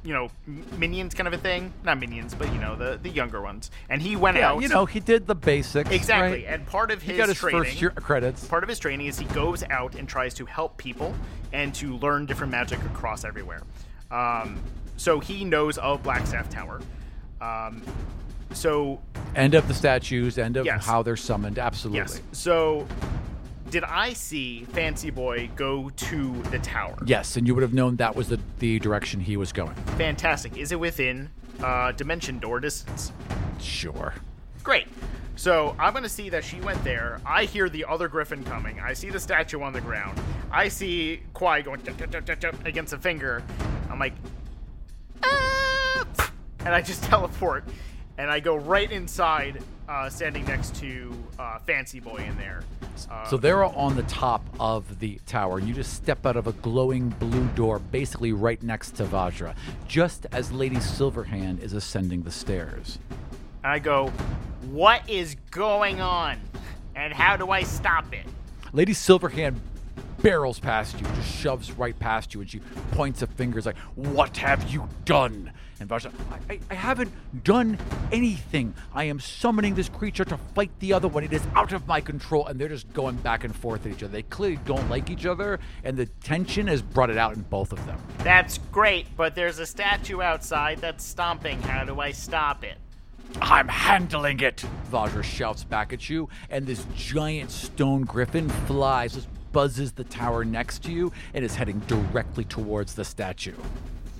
[0.03, 0.29] you know
[0.77, 1.73] minions kind of a thing.
[1.83, 3.71] Not minions, but you know the the younger ones.
[3.89, 4.61] And he went Yeah, out.
[4.61, 5.89] you know, he did the basics.
[5.89, 6.45] exactly.
[6.45, 6.53] right?
[6.53, 7.63] And part of he his got his training.
[7.63, 8.45] first year credits.
[8.45, 11.13] Part of his training is he goes out and tries to help people
[11.51, 13.63] and to learn different magic across everywhere.
[14.11, 14.61] Um,
[14.97, 16.79] so he knows of Blackstaff Tower.
[17.41, 17.81] Um,
[18.53, 18.99] so
[19.35, 20.85] End of the statues, end of Yes.
[20.85, 21.59] how they're summoned.
[21.59, 21.99] Absolutely.
[21.99, 22.87] yes, so
[23.69, 26.97] did I see Fancy Boy go to the tower?
[27.05, 29.75] Yes, and you would have known that was the, the direction he was going.
[29.97, 30.57] Fantastic.
[30.57, 31.29] Is it within
[31.63, 33.11] uh, dimension door distance?
[33.59, 34.13] Sure.
[34.63, 34.87] Great.
[35.35, 37.21] So I'm gonna see that she went there.
[37.25, 38.79] I hear the other griffin coming.
[38.81, 40.19] I see the statue on the ground.
[40.51, 41.81] I see Kwai going
[42.65, 43.41] against a finger.
[43.89, 44.13] I'm like,
[45.23, 46.05] "Ah!"
[46.65, 47.63] and I just teleport,
[48.19, 52.63] and I go right inside, uh, standing next to uh, Fancy Boy in there.
[53.09, 56.45] Uh, So they're on the top of the tower, and you just step out of
[56.45, 59.55] a glowing blue door, basically right next to Vajra,
[59.87, 62.99] just as Lady Silverhand is ascending the stairs.
[63.63, 64.11] I go,
[64.69, 66.41] what is going on,
[66.95, 68.25] and how do I stop it?
[68.73, 69.55] Lady Silverhand
[70.21, 72.59] barrels past you, just shoves right past you, and she
[72.91, 75.51] points a finger, like, What have you done?
[75.79, 77.11] And Vajra, I, I, I haven't
[77.45, 77.77] done
[78.11, 78.73] anything.
[78.93, 81.23] I am summoning this creature to fight the other one.
[81.23, 82.47] It is out of my control.
[82.47, 84.11] And they're just going back and forth at each other.
[84.11, 87.71] They clearly don't like each other, and the tension has brought it out in both
[87.71, 88.01] of them.
[88.19, 91.61] That's great, but there's a statue outside that's stomping.
[91.61, 92.77] How do I stop it?
[93.41, 94.65] I'm handling it!
[94.91, 100.83] Vajra shouts back at you, and this giant stone griffin flies, buzzes the tower next
[100.83, 103.55] to you, and is heading directly towards the statue.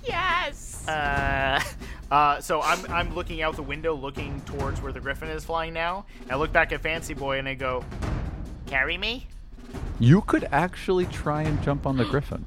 [0.06, 0.86] yes.
[0.88, 1.60] Uh,
[2.10, 5.72] uh, so I'm I'm looking out the window, looking towards where the griffin is flying
[5.74, 6.06] now.
[6.30, 7.84] I look back at Fancy Boy and I go,
[8.66, 9.26] "Carry me."
[10.00, 12.46] You could actually try and jump on the griffin.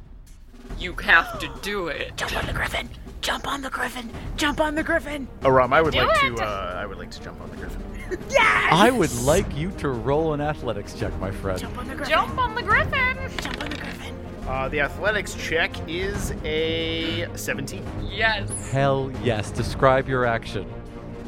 [0.80, 2.16] You have to do it.
[2.18, 2.90] Jump on the griffin.
[3.22, 4.10] Jump on the griffin.
[4.36, 5.28] Jump on the griffin.
[5.44, 6.36] Oh, Rom, I would Do like it!
[6.38, 6.44] to.
[6.44, 7.82] Uh, I would like to jump on the griffin.
[8.30, 8.70] Yes.
[8.72, 11.60] I would like you to roll an athletics check, my friend.
[11.60, 12.12] Jump on the griffin.
[12.12, 13.18] Jump on the griffin!
[13.41, 14.16] Jump on the griffin.
[14.48, 17.84] Uh, the athletics check is a 17.
[18.12, 18.70] Yes.
[18.72, 19.50] Hell yes.
[19.52, 20.72] Describe your action.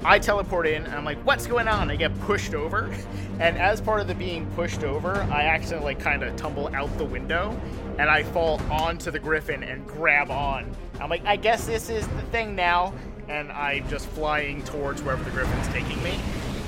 [0.04, 1.90] I teleport in and I'm like, what's going on?
[1.90, 2.94] I get pushed over.
[3.38, 7.04] And as part of the being pushed over, I accidentally kind of tumble out the
[7.04, 7.60] window
[7.98, 10.70] and I fall onto the griffin and grab on.
[11.00, 12.94] I'm like, I guess this is the thing now.
[13.28, 16.20] And I'm just flying towards wherever the griffin's taking me.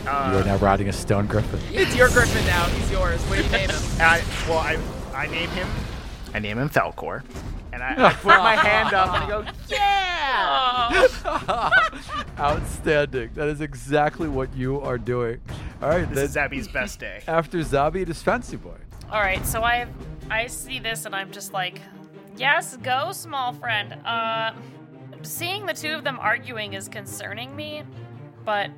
[0.04, 1.60] You are Uh, now riding a stone griffin.
[1.72, 2.66] It's your griffin now.
[2.66, 3.22] He's yours.
[3.24, 3.80] What do you name him?
[4.00, 4.78] I, well, I,
[5.14, 5.68] I name him,
[6.34, 7.24] I name him Falcor.
[7.74, 11.08] And I, I put my hand up and I go, yeah!
[12.40, 13.30] Outstanding.
[13.36, 15.40] That is exactly what you are doing.
[15.82, 17.22] All right, This is then Zabby's best day.
[17.28, 18.78] after Zabby, it is Fancy Boy.
[19.12, 19.86] All right, so I
[20.30, 21.82] I see this and I'm just like,
[22.36, 23.94] yes, go, small friend.
[24.06, 24.54] Uh,
[25.22, 27.84] seeing the two of them arguing is concerning me,
[28.46, 28.70] but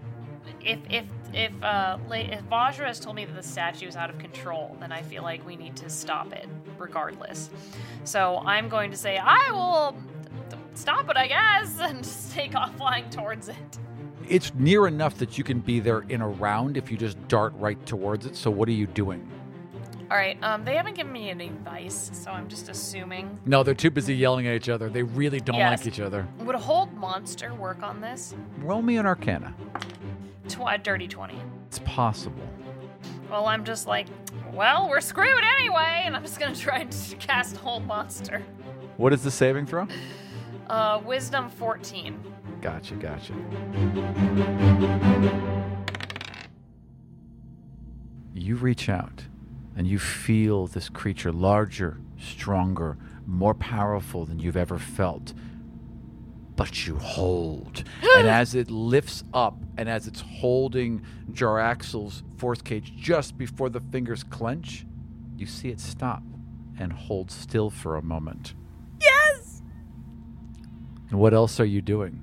[0.61, 4.17] if if if uh, if Vajra has told me that the statue is out of
[4.17, 6.47] control, then I feel like we need to stop it,
[6.77, 7.49] regardless.
[8.03, 9.95] So I'm going to say I will
[10.73, 13.55] stop it, I guess, and just take off flying towards it.
[14.27, 17.53] It's near enough that you can be there in a round if you just dart
[17.57, 18.35] right towards it.
[18.35, 19.27] So what are you doing?
[20.11, 20.41] All right.
[20.43, 23.39] Um, they haven't given me any advice, so I'm just assuming.
[23.45, 24.89] No, they're too busy yelling at each other.
[24.89, 25.79] They really don't Yes.
[25.79, 26.27] like each other.
[26.39, 28.33] Would a hold monster work on this?
[28.59, 29.53] Roll me an Arcana.
[30.47, 31.39] Tw- a dirty twenty.
[31.67, 32.41] It's possible.
[33.29, 34.07] Well, I'm just like,
[34.51, 38.41] well, we're screwed anyway, and I'm just gonna try and cast hold monster.
[38.97, 39.87] What is the saving throw?
[40.67, 42.19] Uh, wisdom 14.
[42.61, 43.33] Gotcha, gotcha.
[48.33, 49.23] You reach out
[49.79, 55.33] and you feel this creature larger, stronger, more powerful than you've ever felt.
[56.57, 57.85] But you hold.
[58.17, 61.01] and as it lifts up and as it's holding
[61.31, 64.85] Jarlaxle's force cage just before the fingers clench,
[65.37, 66.23] you see it stop
[66.77, 68.55] and hold still for a moment.
[68.99, 69.61] Yes!
[71.09, 72.21] And what else are you doing?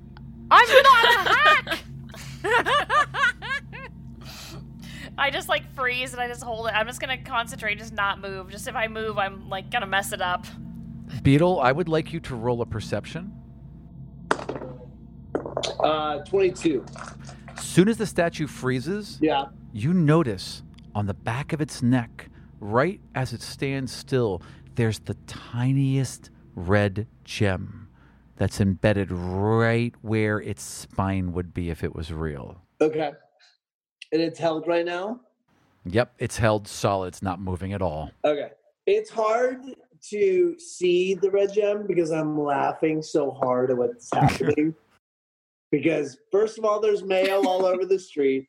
[0.51, 1.79] I'm not a hack!
[5.17, 6.73] I just like freeze and I just hold it.
[6.75, 8.49] I'm just gonna concentrate, just not move.
[8.51, 10.45] Just if I move, I'm like gonna mess it up.
[11.23, 13.31] Beetle, I would like you to roll a perception.
[15.79, 16.85] Uh, 22.
[17.59, 19.45] Soon as the statue freezes, Yeah.
[19.71, 20.63] you notice
[20.93, 22.29] on the back of its neck,
[22.59, 24.41] right as it stands still,
[24.75, 27.89] there's the tiniest red gem
[28.35, 32.61] that's embedded right where its spine would be if it was real.
[32.81, 33.13] Okay.
[34.11, 35.19] And it's held right now?
[35.85, 37.07] Yep, it's held solid.
[37.07, 38.11] It's not moving at all.
[38.25, 38.51] Okay.
[38.85, 39.61] It's hard
[40.09, 44.73] to see the red gem because I'm laughing so hard at what's happening.
[45.71, 48.47] because first of all, there's mayo all over the street.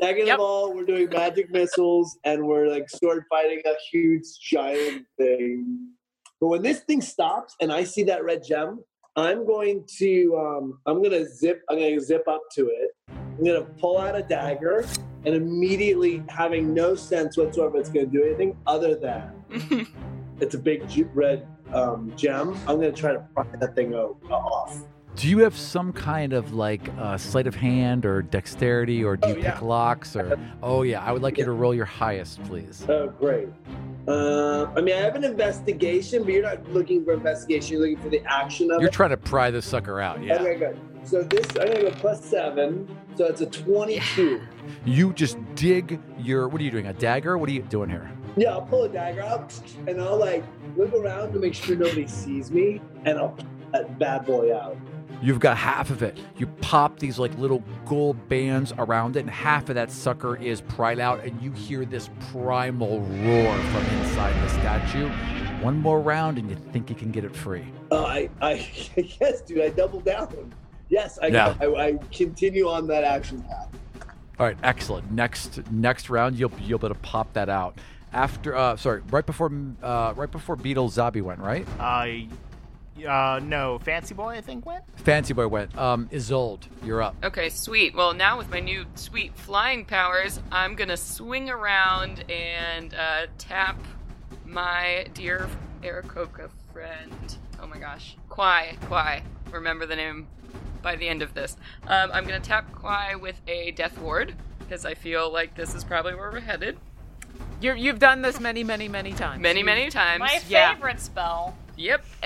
[0.00, 0.34] Second Yep.
[0.34, 5.88] of all, we're doing magic missiles and we're like sword fighting a huge giant thing.
[6.38, 8.84] But when this thing stops and I see that red gem,
[9.16, 12.90] I'm going to um, I'm gonna zip I'm gonna zip up to it.
[13.38, 14.86] I'm gonna pull out a dagger
[15.24, 19.32] and immediately having no sense whatsoever it's gonna do anything other than
[20.40, 20.84] it's a big
[21.14, 22.50] red um, gem.
[22.66, 24.78] I'm gonna try to pry that thing off.
[25.16, 29.28] Do you have some kind of like uh, sleight of hand or dexterity, or do
[29.28, 29.52] Oh, you yeah.
[29.52, 30.14] pick locks?
[30.14, 32.84] Or oh yeah, I would like you to roll your highest, please.
[32.88, 33.48] Oh, great.
[34.06, 37.72] Uh, I mean, I have an investigation, but you're not looking for investigation.
[37.72, 38.92] You're looking for the action of You're it.
[38.92, 40.22] trying to pry this sucker out.
[40.22, 40.36] Yeah.
[40.40, 40.78] Okay, good.
[41.02, 42.86] So this, I'm gonna go plus seven.
[43.16, 44.42] So it's a 22.
[44.84, 46.48] You just dig your.
[46.48, 46.86] What are you doing?
[46.86, 47.38] A dagger?
[47.38, 48.10] What are you doing here?
[48.36, 50.44] Yeah, I'll pull a dagger out and I'll like
[50.76, 54.76] look around to make sure nobody sees me, and I'll pull that bad boy out.
[55.22, 56.18] You've got half of it.
[56.36, 60.60] You pop these like little gold bands around it, and half of that sucker is
[60.60, 65.08] pried out, and you hear this primal roar from inside the statue.
[65.64, 67.64] One more round, and you think you can get it free.
[67.90, 68.68] Uh, I, I,
[69.20, 70.52] yes, dude, I double down.
[70.88, 71.54] Yes, I, Yeah.
[71.60, 73.68] I, I continue on that action path.
[74.38, 75.10] All right, excellent.
[75.10, 77.78] Next next round, you'll you'll be able to pop that out.
[78.12, 79.50] After, uh, sorry, right before,
[79.82, 81.66] uh, right before Beetle Zabby went, right?
[81.78, 82.26] Uh,
[83.06, 84.84] uh, no, Fancy Boy, I think went.
[85.00, 85.76] Fancy Boy went.
[85.76, 87.14] Um, Isolde, you're up.
[87.24, 87.94] Okay, sweet.
[87.94, 93.78] Well, now with my new sweet flying powers, I'm gonna swing around and uh, tap
[94.46, 95.48] my dear
[95.82, 97.36] Aarakocra friend.
[97.60, 99.22] Oh my gosh, Kwai, Kwai.
[99.50, 100.26] Remember the name
[100.86, 101.56] by the end of this.
[101.88, 105.82] Um, I'm gonna tap Kwai with a Death Ward because I feel like this is
[105.82, 106.78] probably where we're headed.
[107.60, 109.42] You're, you've done this many, many, many times.
[109.42, 110.20] Many, many times.
[110.20, 110.74] My Yeah.
[110.74, 111.56] favorite spell.
[111.76, 112.04] Yep,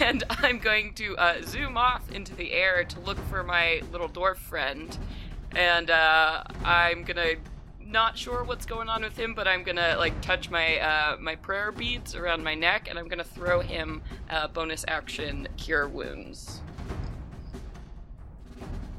[0.00, 4.08] and I'm going to uh, zoom off into the air to look for my little
[4.08, 4.96] dwarf friend,
[5.56, 7.34] and uh, I'm gonna
[7.84, 11.34] not sure what's going on with him, but I'm gonna like touch my uh, my
[11.34, 14.00] prayer beads around my neck, and I'm gonna throw him
[14.30, 16.60] uh, bonus action cure wounds.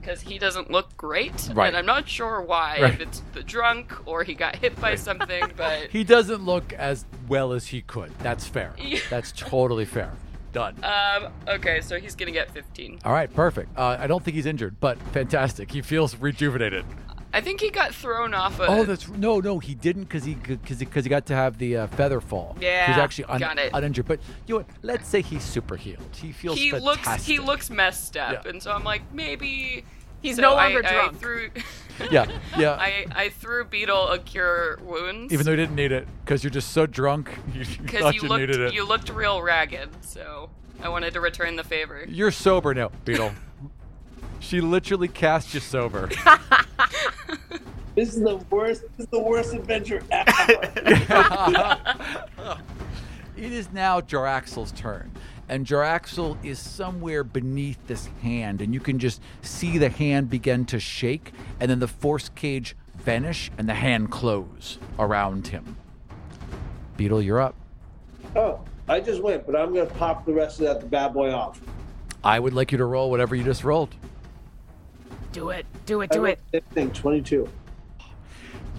[0.08, 1.68] Because he doesn't look great, Right.
[1.68, 2.80] and I'm not sure why.
[2.82, 2.94] Right.
[2.94, 7.04] If it's the drunk or he got hit by something, but He doesn't look as
[7.28, 8.18] well as he could.
[8.20, 8.74] That's fair.
[8.82, 9.00] Yeah.
[9.10, 10.14] That's totally fair.
[10.54, 10.76] Done.
[10.82, 13.00] um, okay, so he's gonna get 15.
[13.04, 13.78] All right, perfect.
[13.78, 15.70] Uh, I don't think he's injured, but fantastic.
[15.72, 16.86] He feels rejuvenated.
[17.34, 18.66] I think he got thrown off a.
[18.66, 21.58] Oh, that's no, no, he didn't because he because he, 'cause he got to have
[21.58, 22.56] the uh, feather fall.
[22.62, 23.72] Yeah, he's actually un- got it.
[23.74, 24.06] uninjured.
[24.08, 24.68] But you know what?
[24.84, 26.00] Let's say he's super healed.
[26.16, 27.06] He feels he fantastic.
[27.06, 28.50] looks he looks messed up, Yeah.
[28.52, 29.84] and so I'm like maybe
[30.22, 31.20] He's so no longer I drunk.
[31.20, 31.50] threw,
[32.12, 32.28] Yeah,
[32.58, 32.74] yeah.
[32.80, 36.52] I I threw Beetle a cure wounds Even though you didn't need it because you're
[36.52, 38.74] just so drunk, you, you because thought you, you, looked needed it.
[38.74, 40.50] you looked real ragged, so
[40.82, 42.06] I wanted to return the favor.
[42.08, 43.32] You're sober now, Beetle.
[44.40, 46.10] she literally cast you sober.
[47.96, 48.84] This is the worst.
[48.96, 51.78] This is the worst adventure ever.
[53.36, 55.12] It is now Jarlaxle's turn.
[55.50, 60.66] And Jarlaxle is somewhere beneath this hand, and you can just see the hand begin
[60.66, 65.78] to shake, and then the force cage vanish, and the hand close around him.
[66.98, 67.56] Beetle, you're up.
[68.36, 68.60] oh,
[68.90, 71.62] I just went, but I'm gonna pop the rest of that bad boy off.
[72.24, 73.96] I would like you to roll whatever you just rolled.
[75.32, 75.66] Do it.
[75.86, 76.10] Do it.
[76.12, 76.40] Do it.
[76.72, 77.48] Thing 22.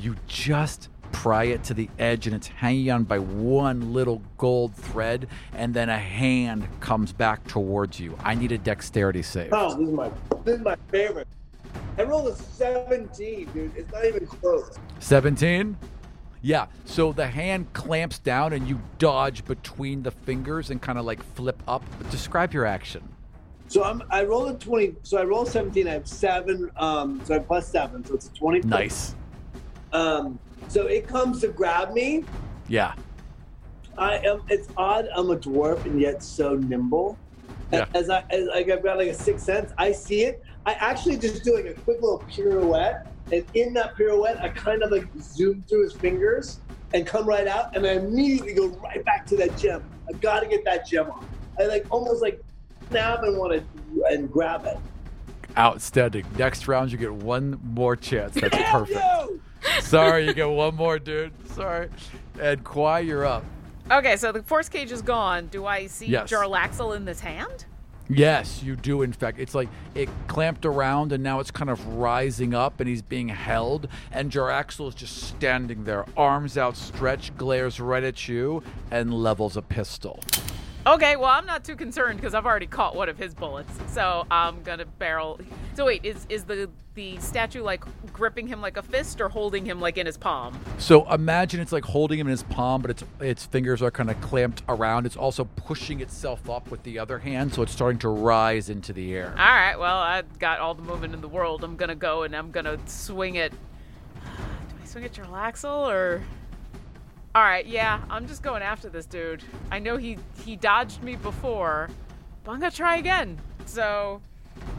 [0.00, 4.74] You just pry it to the edge, and it's hanging on by one little gold
[4.74, 8.16] thread, and then a hand comes back towards you.
[8.24, 9.50] I need a dexterity save.
[9.52, 10.10] Oh, this is my
[10.44, 11.28] this is my favorite.
[11.98, 13.76] I rolled a 17, dude.
[13.76, 14.78] It's not even close.
[15.00, 15.76] 17?
[16.42, 21.04] Yeah, so the hand clamps down and you dodge between the fingers and kind of
[21.04, 21.82] like flip up.
[22.10, 23.02] Describe your action.
[23.66, 24.96] So I'm I rolled a 20.
[25.02, 25.88] So I roll 17.
[25.88, 26.70] I have seven.
[26.76, 28.04] Um, so I have plus seven.
[28.04, 28.60] So it's a 20.
[28.60, 29.14] Nice.
[29.92, 30.38] Um,
[30.68, 32.24] so it comes to grab me.
[32.68, 32.94] Yeah.
[33.96, 34.42] I am.
[34.48, 35.08] It's odd.
[35.14, 37.18] I'm a dwarf and yet so nimble.
[37.72, 37.86] Yeah.
[37.94, 39.72] As I as like I've got like a sixth sense.
[39.76, 40.42] I see it.
[40.66, 44.82] I actually just do like a quick little pirouette, and in that pirouette, I kind
[44.82, 46.60] of like zoom through his fingers
[46.94, 49.82] and come right out, and I immediately go right back to that gem.
[50.08, 51.24] I got to get that gem off.
[51.58, 52.42] I like almost like
[52.90, 54.78] snap and want to and grab it.
[55.56, 56.24] Outstanding.
[56.36, 58.34] Next round, you get one more chance.
[58.34, 58.98] That's perfect.
[58.98, 59.40] no!
[59.80, 61.32] Sorry, you get one more, dude.
[61.50, 61.88] Sorry.
[62.40, 63.44] And Kwai, you're up.
[63.90, 65.46] Okay, so the force cage is gone.
[65.46, 66.30] Do I see Yes.
[66.30, 67.64] Jarlaxle in this hand?
[68.10, 69.02] Yes, you do.
[69.02, 72.88] In fact, it's like it clamped around and now it's kind of rising up and
[72.88, 73.86] he's being held.
[74.12, 79.62] And Jarlaxle is just standing there, arms outstretched, glares right at you, and levels a
[79.62, 80.20] pistol.
[80.88, 84.26] Okay, well I'm not too concerned because I've already caught one of his bullets, so
[84.30, 85.38] I'm gonna barrel.
[85.74, 89.66] So wait, is is the the statue like gripping him like a fist or holding
[89.66, 90.58] him like in his palm?
[90.78, 94.08] So imagine it's like holding him in his palm, but its its fingers are kind
[94.08, 95.04] of clamped around.
[95.04, 98.94] It's also pushing itself up with the other hand, so it's starting to rise into
[98.94, 99.28] the air.
[99.32, 101.64] All right, well I've got all the movement in the world.
[101.64, 103.52] I'm gonna go and I'm gonna swing it.
[104.14, 106.22] Do I swing at Jarlaxle or?
[107.34, 109.44] All right, yeah, I'm just going after this dude.
[109.70, 111.90] I know he he dodged me before,
[112.42, 113.38] but I'm gonna try again.
[113.66, 114.22] So,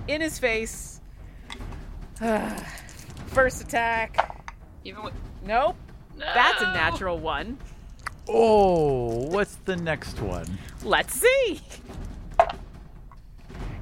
[0.07, 0.99] in his face.
[3.27, 4.43] First attack.
[4.83, 5.13] Even with,
[5.45, 5.75] Nope.
[6.17, 7.57] That's a natural one.
[8.27, 10.45] Oh, what's the next one?
[10.83, 11.61] Let's see.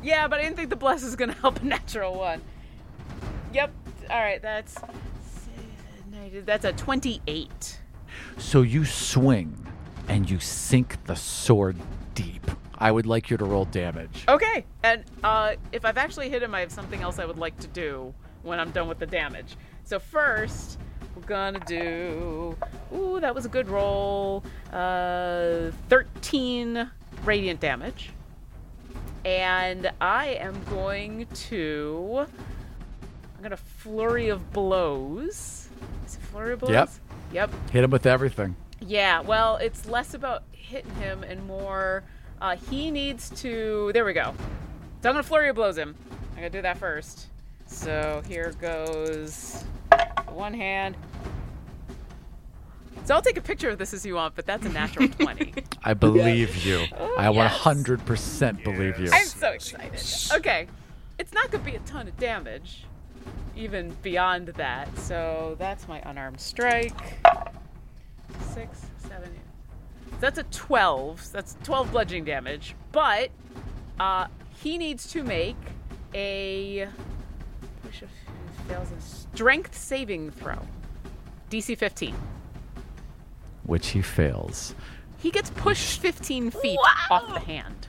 [0.03, 2.41] Yeah, but I didn't think the bless is gonna help a natural one.
[3.53, 3.72] Yep.
[4.10, 4.76] All right, that's
[6.45, 7.80] that's a twenty-eight.
[8.38, 9.68] So you swing
[10.07, 11.76] and you sink the sword
[12.14, 12.49] deep.
[12.77, 14.23] I would like you to roll damage.
[14.27, 17.57] Okay, and uh, if I've actually hit him, I have something else I would like
[17.59, 19.57] to do when I'm done with the damage.
[19.84, 20.77] So first,
[21.15, 22.55] we're gonna do.
[22.95, 24.43] Ooh, that was a good roll.
[24.72, 26.89] Uh, thirteen
[27.26, 28.11] radiant damage,
[29.26, 32.27] and I am going to.
[33.35, 35.69] I'm gonna flurry of blows.
[36.05, 36.72] Is it flurry of blows?
[36.72, 36.89] Yep.
[37.34, 37.52] Yep.
[37.72, 38.56] Hit him with everything.
[38.80, 42.04] Yeah, well, it's less about hitting him and more
[42.41, 43.91] uh, he needs to.
[43.94, 44.34] There we go.
[45.02, 45.95] So I'm gonna flurry of blows him.
[46.32, 47.28] I'm gonna do that first.
[47.66, 49.64] So here goes
[50.30, 50.95] one hand.
[53.06, 55.54] So I'll take a picture of this as you want, but that's a natural 20.
[55.84, 56.80] I believe you.
[57.18, 57.58] I Oh, yes.
[57.60, 59.10] 100% believe you.
[59.14, 60.38] I'm so excited.
[60.38, 60.68] Okay,
[61.18, 62.84] it's not gonna be a ton of damage,
[63.56, 64.95] even beyond that.
[64.98, 67.18] So that's my unarmed strike.
[68.54, 70.20] Six, seven, eight.
[70.20, 71.32] That's a 12.
[71.32, 72.76] That's 12 bludgeoning damage.
[72.91, 73.30] But
[73.99, 74.28] uh,
[74.62, 75.58] he needs to make
[76.14, 76.88] a
[77.84, 78.10] push of
[78.68, 80.60] fails a strength saving throw.
[81.49, 82.16] DC 15.
[83.64, 84.76] Which he fails.
[85.18, 86.80] He gets pushed 15 feet
[87.10, 87.88] off the hand.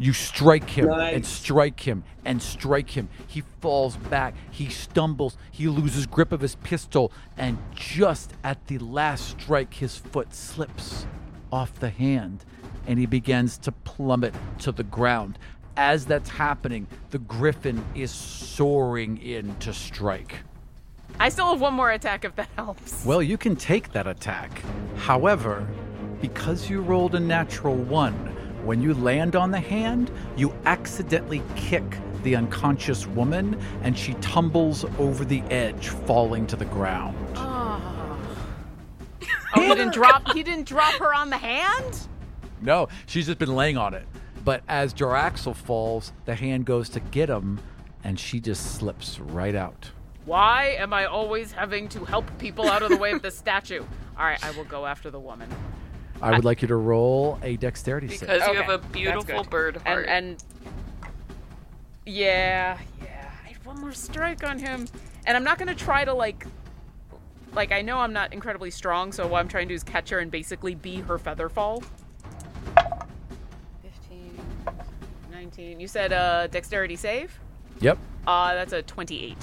[0.00, 3.10] You strike him and strike him and strike him.
[3.26, 4.34] He falls back.
[4.50, 5.36] He stumbles.
[5.50, 7.12] He loses grip of his pistol.
[7.36, 11.06] And just at the last strike, his foot slips
[11.52, 12.46] off the hand
[12.86, 15.38] and he begins to plummet to the ground.
[15.76, 20.36] As that's happening, the griffin is soaring in to strike.
[21.18, 23.04] I still have one more attack if that helps.
[23.04, 24.62] Well, you can take that attack.
[24.96, 25.68] However,
[26.22, 28.34] because you rolled a natural one,
[28.64, 31.84] when you land on the hand, you accidentally kick
[32.22, 37.16] the unconscious woman and she tumbles over the edge, falling to the ground.
[37.36, 38.18] Oh.
[39.56, 40.32] oh, he didn't drop.
[40.32, 42.08] He didn't drop her on the hand.
[42.60, 44.06] No, she's just been laying on it.
[44.44, 47.60] But as Jarlaxle falls, the hand goes to get him
[48.04, 49.90] and she just slips right out.
[50.24, 53.84] Why am I always having to help people out of the way of the statue?
[54.18, 55.48] All right, I will go after the woman.
[56.22, 58.20] I would like you to roll a dexterity save.
[58.20, 60.06] Because you have a beautiful bird heart.
[60.06, 60.44] And and
[62.06, 64.86] yeah, yeah, I had one more strike on him,
[65.26, 66.46] and I'm not gonna try to like,
[67.52, 70.10] like I know I'm not incredibly strong, so what I'm trying to do is catch
[70.10, 71.82] her and basically be her feather fall.
[73.82, 74.40] 15,
[75.30, 75.80] 19.
[75.80, 77.38] You said uh, dexterity save.
[77.80, 77.98] Yep.
[78.26, 79.36] Uh, that's a 28.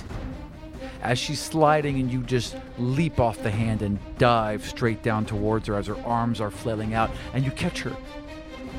[1.01, 5.67] As she's sliding, and you just leap off the hand and dive straight down towards
[5.67, 7.95] her as her arms are flailing out, and you catch her.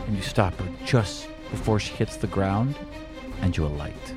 [0.06, 2.76] And you stop her just before she hits the ground,
[3.42, 4.14] and you alight.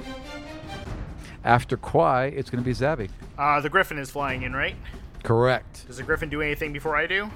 [1.43, 3.09] After Kwai, it's going to be Zabby.
[3.37, 4.75] Uh, the griffin is flying in, right?
[5.23, 5.85] Correct.
[5.87, 7.29] Does the griffin do anything before I do?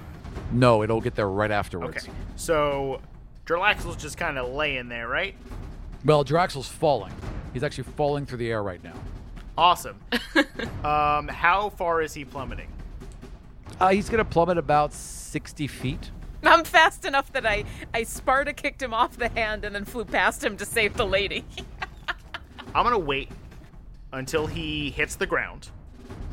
[0.52, 2.04] No, it'll get there right afterwards.
[2.04, 2.14] Okay.
[2.36, 3.02] So
[3.46, 5.36] Draxel's just kind of laying there, right?
[6.04, 7.14] Well, Draxel's falling.
[7.54, 8.96] He's actually falling through the air right now.
[9.58, 10.00] Awesome.
[10.84, 12.70] um, how far is he plummeting?
[13.80, 16.12] Uh, he's going to plummet about 60 feet.
[16.44, 20.06] I'm fast enough that I I Sparta kicked him off the hand and then flew
[20.06, 21.44] past him to save the lady.
[22.76, 23.32] I'm gonna wait
[24.12, 25.70] until he hits the ground,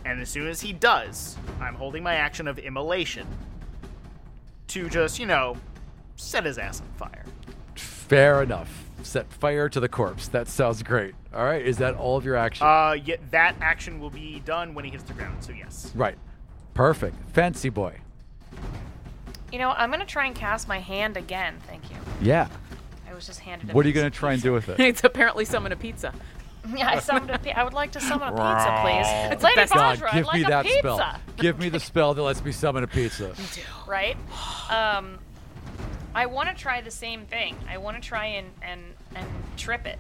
[0.05, 3.27] and as soon as he does, I'm holding my action of immolation
[4.69, 5.57] to just, you know,
[6.17, 7.25] set his ass on fire.
[8.13, 8.85] Fair enough.
[9.03, 10.29] Set fire to the corpse.
[10.29, 11.15] That sounds great.
[11.35, 12.67] All right, is that all of your action?
[12.67, 15.43] Uh, yeah, that action will be done when he hits the ground.
[15.43, 15.91] So yes.
[15.95, 16.19] right.
[16.75, 17.17] Perfect.
[17.33, 17.97] Fancy boy.
[19.51, 21.57] You know, I'm gonna try and cast my hand again.
[21.67, 21.97] Thank you.
[22.21, 22.49] Yeah.
[23.11, 23.71] I was just handed.
[23.71, 24.79] A What are you gonna try and do with it?
[24.81, 26.13] it's apparently summon a pizza.
[26.77, 29.33] Yeah, I summoned a pi- I would like to summon a pizza, please.
[29.33, 30.79] It's Lady best- God, Vajra, I'd give like me a that pizza.
[30.81, 31.17] spell.
[31.37, 33.35] Give me the spell that lets me summon a pizza.
[33.89, 34.17] Right?
[34.71, 35.19] Um,
[36.15, 37.57] I want to try the same thing.
[37.69, 38.81] I want to try and and
[39.15, 39.27] and
[39.57, 39.99] trip it.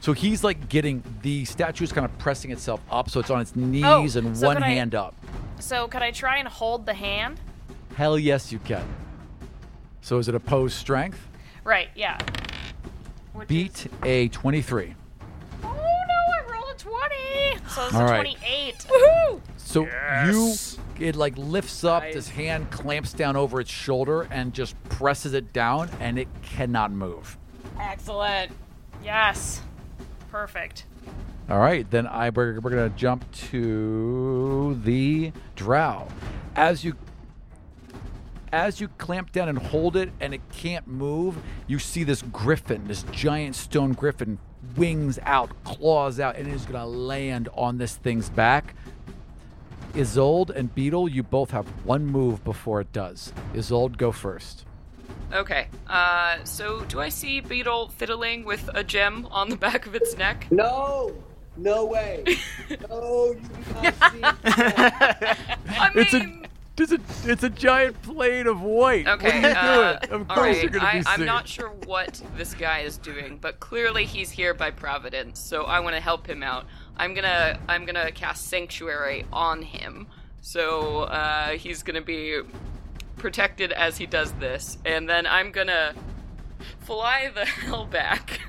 [0.00, 3.40] So he's like getting the statue is kind of pressing itself up, so it's on
[3.40, 5.14] its knees oh, and Oh, so one could I- hand up.
[5.60, 7.40] So could I try and hold the hand?
[7.96, 8.84] Hell yes, you can.
[10.02, 11.18] So is it opposed strength?
[11.64, 11.88] Right.
[11.96, 12.18] Yeah.
[13.32, 14.94] Which Beat Is, a 23.
[15.64, 15.72] oh no!
[15.74, 17.68] I rolled a twenty.
[17.68, 18.14] So it's All a right.
[18.36, 18.86] twenty-eight.
[18.88, 19.40] Woohoo!
[19.68, 20.78] So Yes.
[20.98, 22.14] you, it like lifts up, Nice.
[22.14, 26.90] this hand clamps down over its shoulder and just presses it down, and it cannot
[26.90, 27.36] move.
[27.78, 28.50] Excellent.
[29.04, 29.60] Yes.
[30.30, 30.86] Perfect.
[31.50, 36.08] All right, then I we're, we're gonna jump to the drow.
[36.56, 36.94] As you
[38.50, 41.36] as you clamp down and hold it and it can't move,
[41.66, 44.38] you see this griffin, this giant stone griffin,
[44.78, 48.74] wings out, claws out, and it is gonna land on this thing's back.
[49.94, 53.32] Isolde and Beetle, you both have one move before it does.
[53.54, 54.64] Isolde, go first.
[55.32, 55.68] Okay.
[55.86, 60.16] Uh, so do I see Beetle fiddling with a gem on the back of its
[60.16, 60.46] neck?
[60.50, 61.14] No,
[61.56, 62.24] no way.
[62.88, 64.20] No, you do not see.
[64.22, 66.46] I It's a mean,
[66.76, 66.98] it's a
[67.30, 69.06] it's a giant plane of white.
[69.08, 69.26] Okay.
[69.26, 70.12] what are you uh, doing?
[70.12, 72.98] Of all course right, you're gonna I, be I'm not sure what this guy is
[72.98, 75.40] doing, but clearly he's here by providence.
[75.40, 76.66] So I want to help him out.
[76.98, 80.06] I'm gonna I'm gonna cast sanctuary on him.
[80.40, 82.40] So uh, he's gonna be
[83.16, 85.94] protected as he does this, and then I'm gonna
[86.80, 88.40] fly the hell back.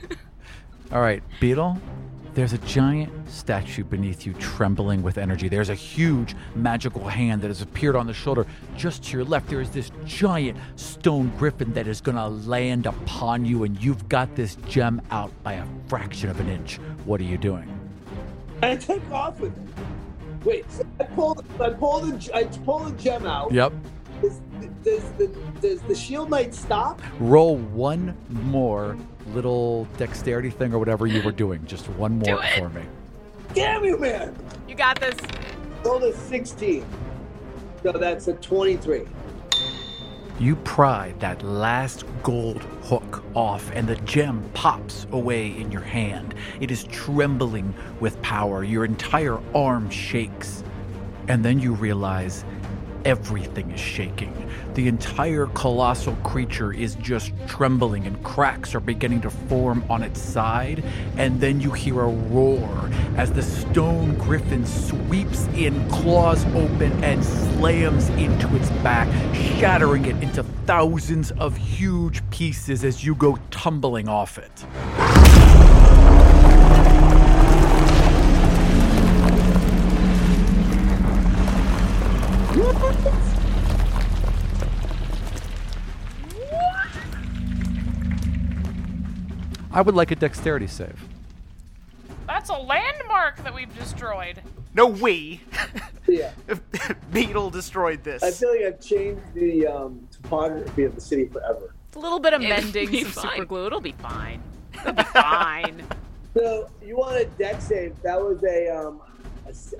[0.91, 1.77] All right, Beetle.
[2.35, 5.49] There's a giant statue beneath you, trembling with energy.
[5.49, 8.45] There's a huge magical hand that has appeared on the shoulder.
[8.77, 12.85] Just to your left, there is this giant stone griffin that is going to land
[12.85, 16.77] upon you, and you've got this gem out by a fraction of an inch.
[17.03, 17.78] What are you doing?
[18.64, 20.45] I take off with it.
[20.45, 23.52] Wait, so I pull, I pull the, I pull the gem out.
[23.52, 23.73] Yep.
[24.22, 24.41] Does,
[24.84, 25.27] does the
[25.61, 27.02] does the shield knight stop?
[27.19, 28.98] Roll one more
[29.34, 31.65] little dexterity thing or whatever you were doing.
[31.65, 32.60] Just one more Do it.
[32.60, 32.84] for me.
[33.53, 34.36] Damn you, man!
[34.68, 35.15] You got this.
[35.84, 36.86] Rolled a 16.
[37.84, 39.06] So that's a 23.
[40.39, 46.33] You pry that last gold hook off, and the gem pops away in your hand.
[46.61, 48.63] It is trembling with power.
[48.63, 50.63] Your entire arm shakes.
[51.27, 52.45] And then you realize
[53.05, 54.34] everything is shaking.
[54.73, 60.21] The entire colossal creature is just trembling, and cracks are beginning to form on its
[60.21, 60.84] side.
[61.17, 67.23] And then you hear a roar as the stone griffin sweeps in, claws open, and
[67.23, 74.07] slams into its back, shattering it into thousands of huge pieces as you go tumbling
[74.07, 74.65] off it.
[89.71, 90.99] I would like a dexterity save.
[92.27, 94.41] That's a landmark that we've destroyed.
[94.73, 95.41] No, we.
[96.07, 96.31] Yeah.
[97.13, 98.23] Beetle destroyed this.
[98.23, 101.75] I feel like I've changed the um, topography of the city forever.
[101.87, 103.31] It's A little bit of It'll mending, be some fine.
[103.33, 103.67] super glue.
[103.67, 104.41] It'll be fine.
[104.73, 105.83] It'll be fine.
[106.33, 108.01] So you want a deck save?
[108.01, 109.09] That was a um, a s-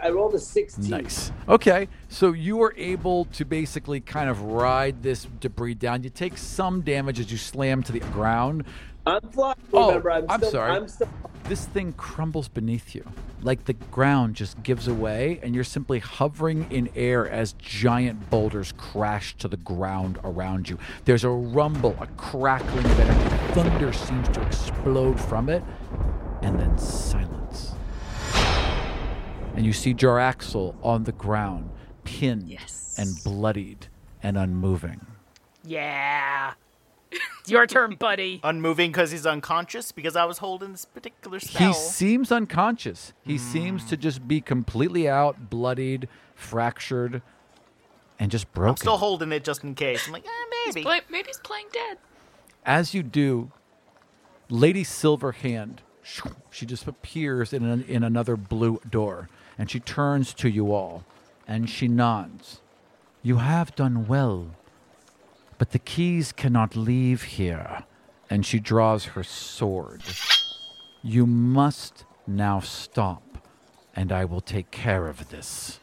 [0.02, 0.90] I rolled a sixteen.
[0.90, 1.32] Nice.
[1.48, 6.04] Okay, so you were able to basically kind of ride this debris down.
[6.04, 8.66] You take some damage as you slam to the ground.
[9.06, 9.56] I'm flying.
[9.74, 10.72] Oh, Remember, I'm, I'm still, sorry.
[10.72, 11.10] I'm still.
[11.46, 13.04] This thing crumbles beneath you.
[13.41, 18.74] Like the ground just gives away, and you're simply hovering in air as giant boulders
[18.78, 20.78] crash to the ground around you.
[21.06, 23.54] There's a rumble, a crackling of energy.
[23.54, 25.64] Thunder seems to explode from it,
[26.41, 27.39] and then silence.
[29.60, 31.69] And you see Jarlaxle on the ground,
[32.06, 32.95] pinned Yes.
[32.98, 33.88] and bloodied
[34.23, 35.06] and unmoving.
[35.65, 36.53] Yeah.
[37.11, 37.22] It's
[37.52, 38.40] your turn, buddy.
[38.41, 41.68] Unmoving because he's unconscious because I was holding this particular spell.
[41.68, 43.11] He seems unconscious.
[43.22, 47.22] He seems to just be completely out, bloodied, fractured,
[48.18, 48.69] and just broken.
[48.69, 50.07] I'm still holding it just in case.
[50.07, 50.84] I'm like, eh, maybe.
[50.84, 51.98] Play- maybe he's playing dead.
[52.65, 53.52] As you do,
[54.49, 55.80] Lady Silverhand,
[56.49, 59.27] she just appears in, an, in another blue door,
[59.60, 61.03] and she turns to you all,
[61.45, 62.61] and she nods.
[63.22, 64.48] You have done well,
[65.57, 67.84] but the keys cannot leave here.
[68.30, 70.03] And she draws her sword.
[71.03, 73.40] You must now stop,
[73.95, 75.80] and I will take care of this.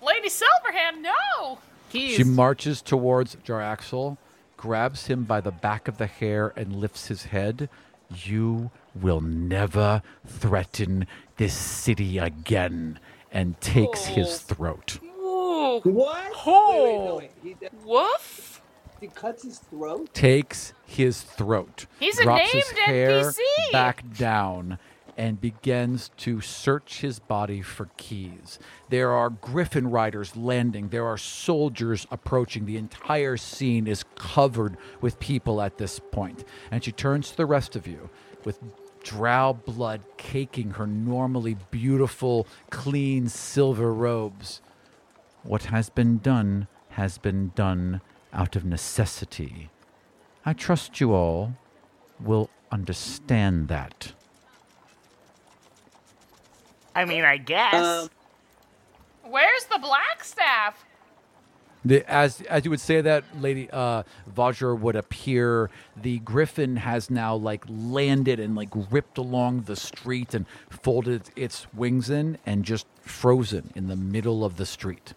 [0.00, 1.58] Lady Silverhand, no!
[1.90, 2.16] Keys.
[2.16, 4.16] She marches towards Jarlaxle,
[4.56, 7.68] grabs him by the back of the hair, and lifts his head.
[8.08, 11.06] You will never threaten
[11.36, 12.98] this city again,
[13.30, 14.54] and takes his oh.
[14.54, 14.98] throat.
[15.04, 16.32] Ooh, What?
[16.46, 16.72] Oh.
[16.72, 17.60] Wait, wait, no, wait.
[17.60, 18.62] He, woof.
[19.00, 20.12] he cuts his throat.
[20.14, 21.86] Takes his throat.
[22.00, 23.72] He's a drops his named hair NPC.
[23.72, 24.78] back down
[25.16, 28.58] and begins to search his body for keys.
[28.90, 30.88] There are griffin riders landing.
[30.88, 32.66] There are soldiers approaching.
[32.66, 36.44] The entire scene is covered with people at this point.
[36.70, 38.10] And she turns to the rest of you
[38.44, 38.60] with
[39.06, 44.60] drow blood caking her normally beautiful, clean silver robes.
[45.44, 48.00] What has been done has been done
[48.32, 49.70] out of necessity.
[50.44, 51.54] I trust you all
[52.18, 54.12] will understand that.
[56.96, 57.74] I mean, I guess.
[57.74, 58.10] Um,
[59.22, 60.84] Where's the black staff?
[61.86, 64.02] The, as as you would say that, Lady uh,
[64.34, 65.70] Vajra would appear.
[65.96, 71.72] The griffin has now like landed and like ripped along the street and folded its
[71.72, 75.14] wings in and just frozen in the middle of the street.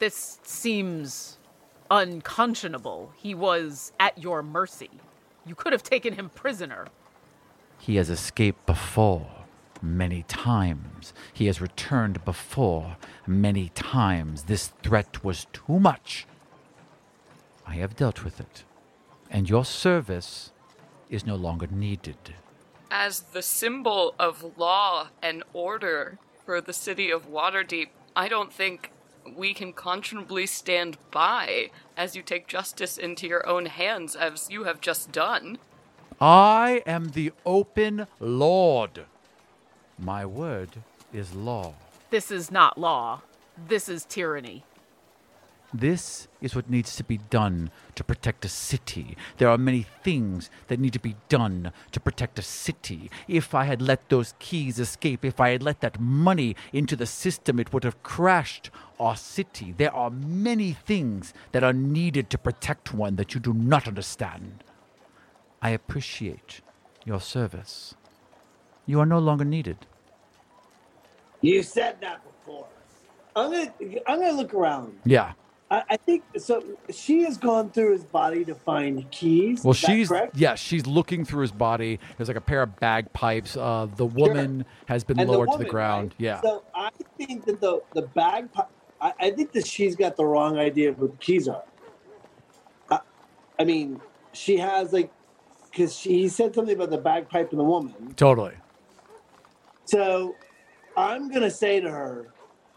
[0.00, 1.38] This seems
[1.88, 3.12] unconscionable.
[3.16, 4.90] He was at your mercy.
[5.46, 6.88] You could have taken him prisoner.
[7.78, 9.33] He has escaped before
[9.84, 11.12] many times.
[11.32, 12.96] He has returned before
[13.26, 14.44] many times.
[14.44, 16.26] This threat was too much.
[17.66, 18.64] I have dealt with it,
[19.30, 20.52] and your service
[21.08, 22.34] is no longer needed.
[22.90, 28.90] As the symbol of law and order for the city of Waterdeep, I don't think
[29.36, 34.64] we can conscionably stand by as you take justice into your own hands, as you
[34.64, 35.58] have just done.
[36.20, 39.06] I am the open Lord.
[39.98, 40.70] My word
[41.12, 41.74] is law.
[42.10, 43.22] This is not law.
[43.68, 44.64] This is tyranny.
[45.72, 49.16] This is what needs to be done to protect a city.
[49.38, 53.10] There are many things that need to be done to protect a city.
[53.26, 57.06] If I had let those keys escape, if I had let that money into the
[57.06, 59.74] system, it would have crashed our city.
[59.76, 64.62] There are many things that are needed to protect one that you do not understand.
[65.60, 66.60] I appreciate
[67.04, 67.94] your service.
[68.86, 69.78] You are no longer needed.
[71.40, 72.66] you said that before.
[73.36, 73.72] I'm gonna.
[74.06, 74.98] I'm gonna look around.
[75.04, 75.32] Yeah.
[75.70, 76.62] I, I think so.
[76.90, 79.64] She has gone through his body to find keys.
[79.64, 81.98] Well, is she's yeah, she's looking through his body.
[82.16, 83.56] There's like a pair of bagpipes.
[83.56, 86.14] Uh, the woman has been And lowered to the ground.
[86.18, 86.20] right?
[86.20, 86.40] Yeah.
[86.42, 88.48] So I think that the the bag.
[89.00, 91.64] I, I think that she's got the wrong idea of what the keys are.
[92.90, 93.00] I,
[93.58, 94.00] I mean,
[94.32, 95.10] she has like,
[95.70, 98.14] because she said something about the bagpipe and the woman.
[98.16, 98.54] Totally.
[99.84, 100.36] So
[100.96, 102.28] I'm gonna say to her,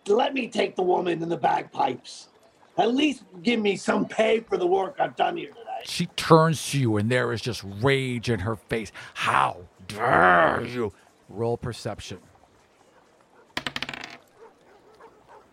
[0.08, 2.30] "Let me take the woman and the bagpipes.
[2.78, 6.72] At least give me some pay for the work I've done here today." She turns
[6.72, 8.92] to you, and there is just rage in her face.
[9.14, 9.58] How
[9.88, 10.94] dare you?
[11.30, 12.20] Roll perception.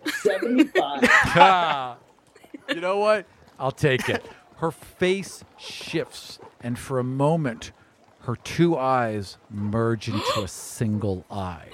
[0.06, 1.00] Seventy-five.
[1.36, 1.96] Ah.
[2.68, 3.26] you know what?
[3.58, 4.24] I'll take it.
[4.56, 7.72] Her face shifts, and for a moment,
[8.24, 11.68] her two eyes merge into a single eye.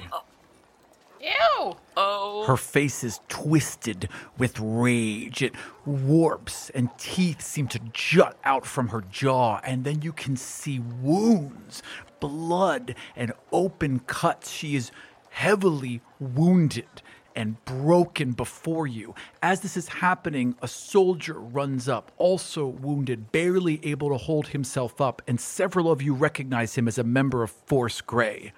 [1.20, 1.76] Ew!
[1.96, 2.44] Oh.
[2.46, 5.42] Her face is twisted with rage.
[5.42, 5.54] It
[5.84, 9.60] warps, and teeth seem to jut out from her jaw.
[9.62, 11.82] And then you can see wounds,
[12.18, 14.50] blood, and open cuts.
[14.50, 14.90] She is
[15.30, 17.02] heavily wounded
[17.34, 19.14] and broken before you.
[19.42, 25.00] As this is happening, a soldier runs up, also wounded, barely able to hold himself
[25.00, 28.52] up, and several of you recognize him as a member of Force Grey.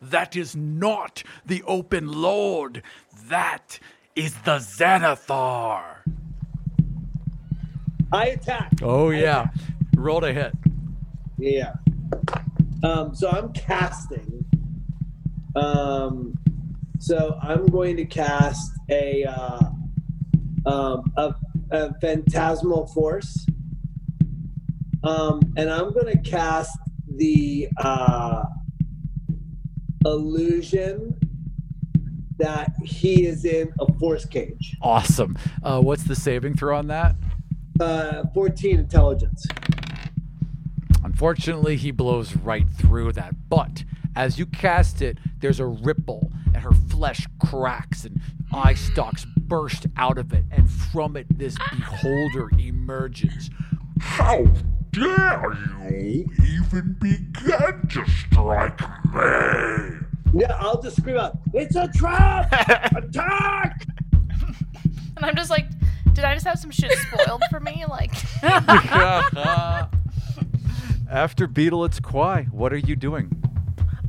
[0.00, 2.82] That is not the open lord.
[3.28, 3.78] That
[4.16, 5.98] is the Xanathar.
[8.12, 8.72] I attack.
[8.82, 9.48] Oh yeah.
[9.96, 10.52] Rolled a hit.
[11.38, 11.74] Yeah.
[12.82, 14.44] Um, so I'm casting.
[15.54, 16.38] Um,
[17.02, 19.58] so I'm going to cast a uh,
[20.64, 21.34] um, a,
[21.72, 23.44] a phantasmal force.
[25.02, 28.44] Um, and I'm going to cast the uh,
[30.04, 31.18] illusion
[32.38, 34.76] that he is in a force cage.
[34.80, 35.36] Awesome.
[35.64, 37.16] Uh, what's the saving throw on that?
[37.80, 39.44] Uh, 14 intelligence.
[41.02, 43.34] Unfortunately, he blows right through that.
[43.48, 43.82] But
[44.16, 48.20] as you cast it, there's a ripple, and her flesh cracks, and
[48.52, 53.50] eye stalks burst out of it, and from it, this beholder emerges.
[54.00, 54.44] How
[54.90, 55.56] dare
[55.90, 58.80] you even begin to strike
[59.14, 60.40] me?
[60.40, 62.52] Yeah, I'll just scream out, "It's a trap!
[62.96, 63.86] Attack!"
[65.16, 65.66] And I'm just like,
[66.14, 67.84] did I just have some shit spoiled for me?
[67.88, 68.12] Like,
[71.10, 72.44] After Beadle, it's Kwai.
[72.50, 73.30] What are you doing?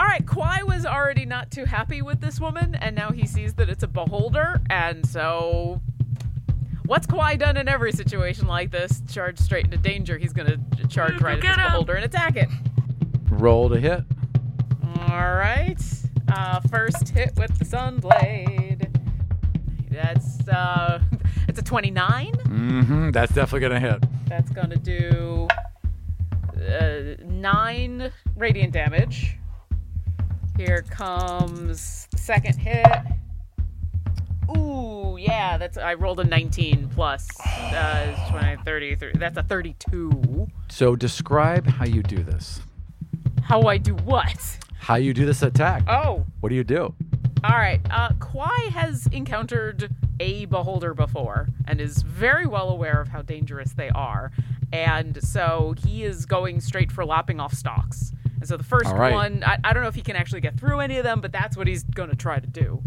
[0.03, 3.53] All right, Kwai was already not too happy with this woman, and now he sees
[3.53, 5.79] that it's a beholder, and so.
[6.85, 9.01] What's Kwai done in every situation like this?
[9.09, 10.17] Charge straight into danger.
[10.17, 10.57] He's gonna
[10.89, 11.71] charge right at Get this him.
[11.71, 12.49] beholder and attack it.
[13.29, 14.03] Roll to hit.
[15.07, 15.81] All right.
[16.27, 18.93] Uh, first hit with the Sunblade.
[19.89, 21.01] That's uh,
[21.47, 22.33] it's a 29.
[22.33, 23.11] Mm-hmm.
[23.11, 24.03] That's definitely gonna hit.
[24.27, 25.47] That's gonna do
[26.57, 29.37] uh, nine radiant damage.
[30.57, 32.85] Here comes second hit.
[34.55, 39.17] Ooh, yeah, that's I rolled a 19 plus uh, 20, 30, 30.
[39.17, 40.47] That's a 32.
[40.69, 42.61] So describe how you do this.
[43.41, 44.59] How I do what?
[44.77, 45.83] How you do this attack.
[45.87, 46.93] Oh, What do you do?
[47.43, 47.81] All right.
[47.89, 49.89] Uh, Kwai has encountered
[50.19, 54.31] a beholder before and is very well aware of how dangerous they are.
[54.71, 58.11] And so he is going straight for lopping off stalks.
[58.43, 59.13] And so the first right.
[59.13, 61.31] one, I, I don't know if he can actually get through any of them, but
[61.31, 62.83] that's what he's going to try to do.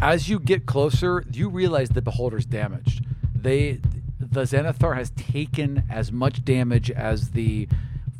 [0.00, 3.04] As you get closer, you realize the beholder's damaged.
[3.32, 3.78] They,
[4.18, 7.68] the Xanathar has taken as much damage as the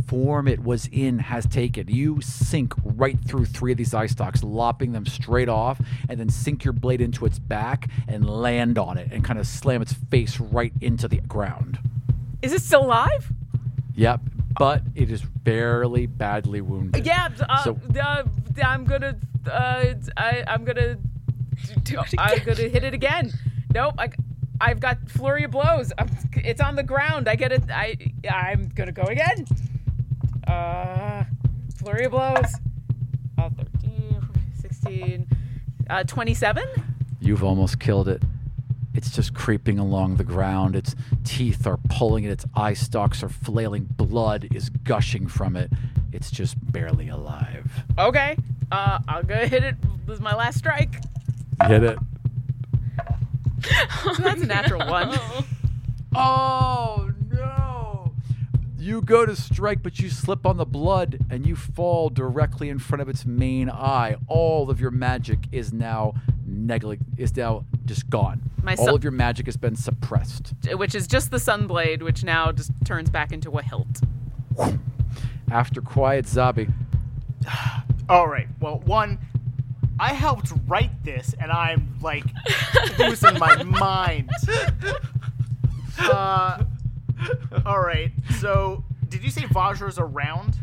[0.07, 1.89] form it was in has taken.
[1.89, 6.29] You sink right through three of these eye stalks, lopping them straight off, and then
[6.29, 9.95] sink your blade into its back and land on it and kind of slam its
[9.95, 11.81] face right into the ground.
[12.41, 13.33] Is it still alive?
[13.97, 14.21] Yep,
[14.59, 17.05] but it is barely badly wounded.
[17.07, 17.29] Yeah.
[17.49, 18.23] Uh, So- uh,
[18.65, 19.17] I'm gonna.
[19.51, 20.97] Uh, I, I'm gonna.
[22.19, 23.33] I'm gonna hit it again.
[23.75, 23.95] Nope.
[23.99, 24.11] I,
[24.61, 25.93] I've got flurry of blows.
[25.99, 27.29] I'm, it's on the ground.
[27.29, 27.65] I get it.
[27.71, 27.97] I.
[28.31, 29.47] I'm gonna go again.
[30.47, 31.25] Uh,
[31.77, 32.55] flurry of blows.
[33.39, 33.49] Uh,
[33.81, 34.29] 13,
[34.61, 35.27] 16,
[35.91, 36.65] uh, 27.
[37.21, 38.23] You've almost killed it.
[38.95, 40.77] It's just creeping along the ground.
[40.77, 40.95] Its
[41.25, 43.85] teeth are pulling at its eye stalks are flailing.
[43.85, 45.71] Blood is gushing from it.
[46.13, 47.85] It's just barely alive.
[47.99, 48.37] Okay.
[48.71, 49.77] Uh, I'll go hit it.
[50.07, 50.97] This is my last strike.
[51.67, 51.99] Hit it.
[54.05, 55.19] So that's a natural one.
[56.15, 58.13] Oh no!
[58.77, 62.79] You go to strike, but you slip on the blood and you fall directly in
[62.79, 64.17] front of its main eye.
[64.29, 66.13] All of your magic is now
[66.47, 68.43] neglig- is now just gone.
[68.63, 70.53] My All su- of your magic has been suppressed.
[70.75, 74.01] which is just the sunblade, which now just turns back into a hilt.
[75.51, 76.73] After quiet Zabby.
[78.09, 78.49] All right.
[78.61, 79.19] Well, one,
[80.01, 82.25] I helped write this, and I'm like
[82.99, 84.31] losing my mind.
[85.99, 86.65] Uh,
[87.65, 88.11] all right.
[88.41, 90.57] So, did you say Vajra's around?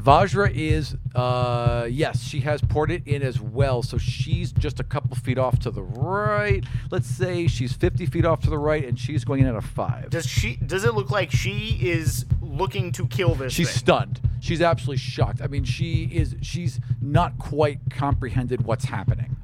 [0.00, 3.82] Vajra is, uh, yes, she has poured it in as well.
[3.82, 6.64] So she's just a couple feet off to the right.
[6.90, 9.60] Let's say she's 50 feet off to the right, and she's going in at a
[9.60, 10.10] five.
[10.10, 10.56] Does she?
[10.56, 13.52] Does it look like she is looking to kill this?
[13.52, 13.78] She's thing?
[13.78, 14.20] stunned.
[14.40, 15.42] She's absolutely shocked.
[15.42, 16.34] I mean, she is.
[16.40, 19.36] She's not quite comprehended what's happening.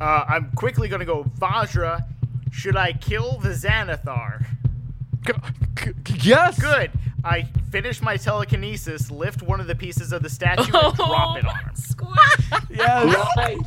[0.00, 1.24] Uh, I'm quickly gonna go.
[1.38, 2.06] Vajra,
[2.50, 4.46] should I kill the Xanathar?
[6.22, 6.58] Yes.
[6.58, 6.92] Good.
[7.26, 7.42] I
[7.72, 11.56] finish my telekinesis, lift one of the pieces of the statue, and drop it on
[11.58, 11.72] him.
[12.70, 13.36] Yes.
[13.36, 13.58] Nice.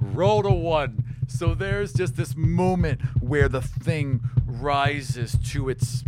[0.00, 1.04] Roll to one.
[1.26, 6.04] So there's just this moment where the thing rises to its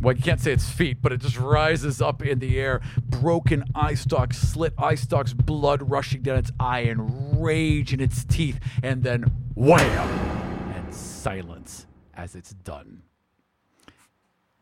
[0.00, 2.80] well, you can't say its feet, but it just rises up in the air.
[3.02, 8.24] Broken eye stalks, slit eye stalks, blood rushing down its eye, and rage in its
[8.24, 9.24] teeth, and then
[9.56, 9.80] wham!
[9.80, 13.02] And silence as it's done.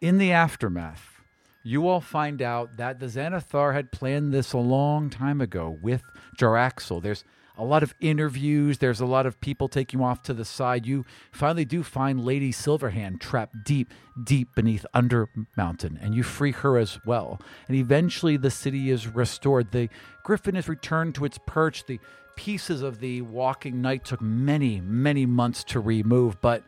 [0.00, 1.22] In the aftermath,
[1.62, 6.02] you all find out that the Xanathar had planned this a long time ago with
[6.38, 7.02] Jarlaxle.
[7.02, 7.24] There's
[7.56, 10.84] a lot of interviews, there's a lot of people taking you off to the side.
[10.84, 16.52] You finally do find Lady Silverhand trapped deep, deep beneath Under Mountain, and you free
[16.52, 17.40] her as well.
[17.66, 19.72] And eventually the city is restored.
[19.72, 19.88] The
[20.22, 21.86] griffin is returned to its perch.
[21.86, 22.00] The
[22.36, 26.64] pieces of the walking knight took many, many months to remove, but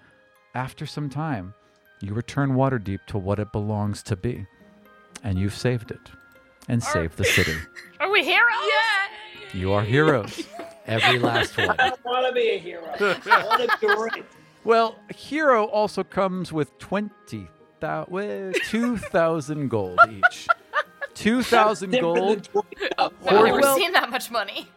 [0.54, 1.52] after some time,
[2.00, 4.46] you return Waterdeep to what it belongs to be.
[5.22, 6.00] And you've saved it.
[6.68, 7.54] And saved the city.
[8.00, 8.72] Are we heroes?
[9.54, 10.46] You are heroes.
[10.86, 11.74] Every last one.
[11.78, 12.84] I want to be a hero.
[13.00, 14.24] I want to be great.
[14.64, 17.48] Well, hero also comes with 20,
[17.80, 20.46] 2,000 gold each.
[21.14, 22.44] 2,000 gold.
[22.44, 22.68] 20.
[22.98, 24.68] I've never well- seen that much money.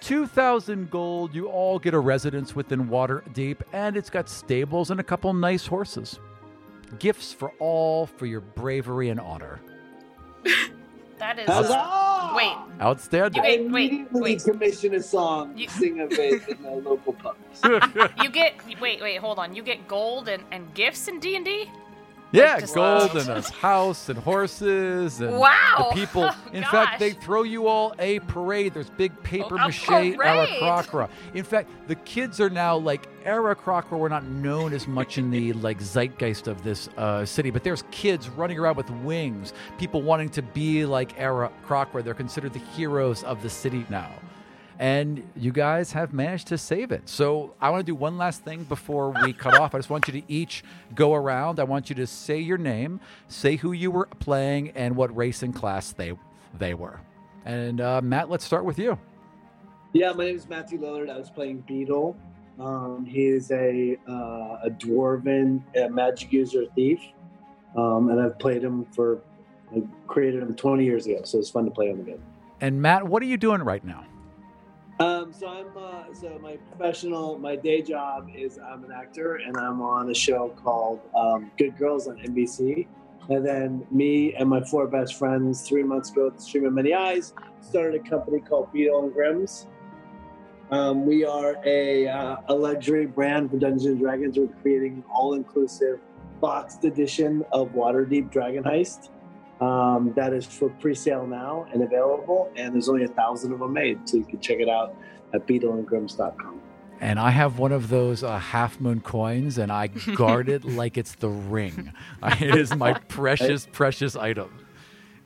[0.00, 1.34] 2,000 gold.
[1.34, 5.66] You all get a residence within Waterdeep, and it's got stables and a couple nice
[5.66, 6.18] horses.
[6.98, 9.60] Gifts for all for your bravery and honor.
[11.18, 11.46] That is.
[11.46, 12.32] Huzzah!
[12.34, 13.42] Wait, Outstanding.
[13.42, 14.42] I Wait, wait, wait.
[14.42, 17.60] commission a song, You- sing of it in the local pubs.
[18.22, 18.54] you get.
[18.80, 19.54] Wait, wait, hold on.
[19.54, 21.70] You get gold and, and gifts in D and D.
[22.32, 25.88] Yeah, Just- gold and a house and horses and Wow.
[25.90, 26.30] the people.
[26.50, 26.70] Oh, In gosh.
[26.70, 28.74] fact, they throw you all a parade.
[28.74, 30.16] There's big paper A mache parade.
[30.18, 31.08] Aarakocra.
[31.34, 33.98] In fact, the kids are now like era crocra.
[33.98, 37.82] We're not known as much in the like zeitgeist of this uh, city, but there's
[37.90, 39.52] kids running around with wings.
[39.78, 42.04] People wanting to be like Aarakocra.
[42.04, 44.10] They're considered the heroes of the city now.
[44.80, 47.06] And you guys have managed to save it.
[47.06, 49.74] So I want to do one last thing before we cut off.
[49.74, 51.60] I just want you to each go around.
[51.60, 52.98] I want you to say your name,
[53.28, 56.14] say who you were playing, and what race and class they
[56.58, 56.98] they were.
[57.44, 58.98] And uh, Matt, let's start with you.
[59.92, 61.10] Yeah, my name is Matthew Lillard.
[61.10, 62.16] I was playing Beadle.
[62.58, 67.00] Um, he is a uh, a dwarven uh, magic user thief,
[67.76, 69.20] um, and I've played him for.
[69.76, 72.20] I created him 20 years ago, so it's fun to play him again.
[72.62, 74.04] And Matt, what are you doing right now?
[75.00, 79.56] Um, so I'm uh, so my professional, my day job is I'm an actor, and
[79.56, 82.86] I'm on a show called um, Good Girls on NBC.
[83.30, 86.74] And then me and my four best friends, three months ago at the Stream of
[86.74, 87.32] Many Eyes,
[87.62, 89.68] started a company called Beadle and Grimm's.
[90.70, 94.36] Um, we are a, uh, a luxury brand for Dungeons and Dragons.
[94.36, 95.98] We're creating an all-inclusive
[96.42, 99.08] boxed edition of Waterdeep Dragon Heist.
[99.60, 103.74] Um, that is for pre-sale now and available, and there's only a thousand of them
[103.74, 104.94] made, so you can check it out
[105.34, 106.60] at beadleandgrimms.com.
[107.00, 110.96] And I have one of those uh, half moon coins, and I guard it like
[110.96, 111.92] it's the ring.
[112.22, 114.50] it is my precious, precious item.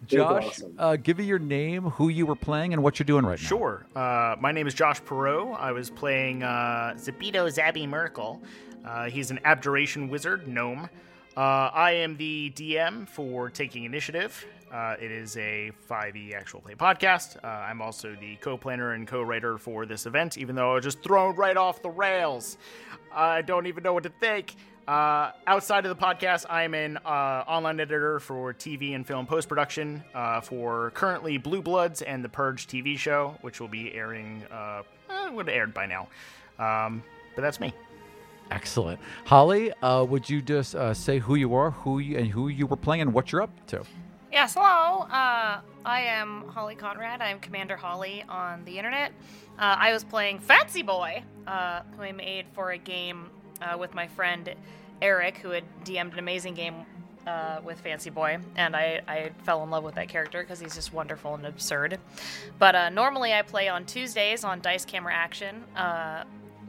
[0.06, 0.74] Josh, awesome.
[0.78, 3.46] uh, give me your name, who you were playing, and what you're doing right now.
[3.46, 3.86] Sure.
[3.96, 5.58] Uh, my name is Josh Perot.
[5.58, 8.42] I was playing uh, Zabito Zabby Merkel.
[8.84, 10.88] Uh, he's an abjuration wizard, gnome.
[11.36, 14.46] Uh, I am the DM for Taking Initiative.
[14.72, 17.42] Uh, it is a 5e actual play podcast.
[17.42, 20.74] Uh, I'm also the co planner and co writer for this event, even though I
[20.74, 22.56] was just thrown right off the rails.
[23.12, 24.54] I don't even know what to think.
[24.86, 29.48] Uh, outside of the podcast, I'm an uh, online editor for TV and film post
[29.48, 34.44] production uh, for currently Blue Bloods and the Purge TV show, which will be airing,
[34.52, 36.08] eh, would have aired by now.
[36.58, 37.02] Um,
[37.34, 37.72] but that's me.
[38.50, 39.00] Excellent.
[39.24, 42.66] Holly, uh, would you just uh, say who you are, who you, and who you
[42.66, 43.82] were playing, and what you're up to?
[44.30, 45.02] Yes, hello.
[45.10, 47.20] Uh, I am Holly Conrad.
[47.20, 49.12] I'm Commander Holly on the internet.
[49.58, 53.30] Uh, I was playing Fancy Boy, uh, who I made for a game
[53.62, 54.52] uh, with my friend
[55.00, 56.74] Eric, who had DM'd an amazing game
[57.26, 60.74] uh, with Fancy Boy, and I, I fell in love with that character because he's
[60.74, 61.98] just wonderful and absurd.
[62.58, 66.24] But uh, normally I play on Tuesdays on Dice Camera Action uh,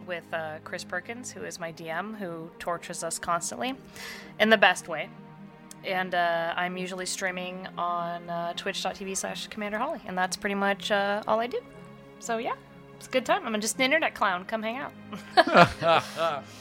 [0.07, 3.75] with uh, Chris Perkins, who is my DM, who tortures us constantly
[4.39, 5.09] in the best way
[5.85, 10.91] and uh, I'm usually streaming on uh, twitch.tv slash Commander Holly, and that's pretty much
[10.91, 11.59] uh, all I do.
[12.19, 12.55] So yeah,
[12.97, 13.45] it's a good time.
[13.45, 14.45] I'm just an internet clown.
[14.45, 16.03] Come hang out.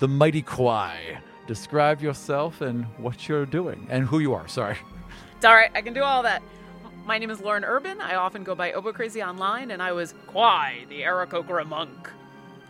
[0.00, 1.18] The Mighty Kwai.
[1.46, 4.48] Describe yourself and what you're doing, and who you are.
[4.48, 4.76] Sorry.
[5.36, 5.70] It's all right.
[5.72, 6.42] I can do all that.
[7.06, 8.00] My name is Lauren Urban.
[8.00, 12.10] I often go by Obo Crazy online, and I was Kwai, the Aarakocra monk.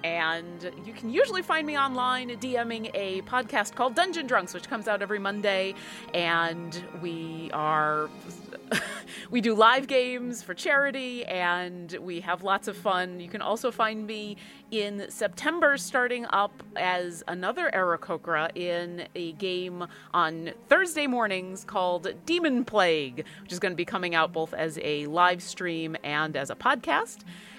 [0.04, 4.86] And you can usually find me online DMing a podcast called Dungeon Drunks, which comes
[4.86, 5.74] out every Monday.
[6.12, 8.10] And we are.
[9.30, 13.20] we do live games for charity and we have lots of fun.
[13.20, 14.36] You can also find me
[14.70, 22.64] in September starting up as another Aarakocra in a game on Thursday mornings called Demon
[22.64, 26.50] Plague, which is going to be coming out both as a live stream and as
[26.50, 27.18] a podcast.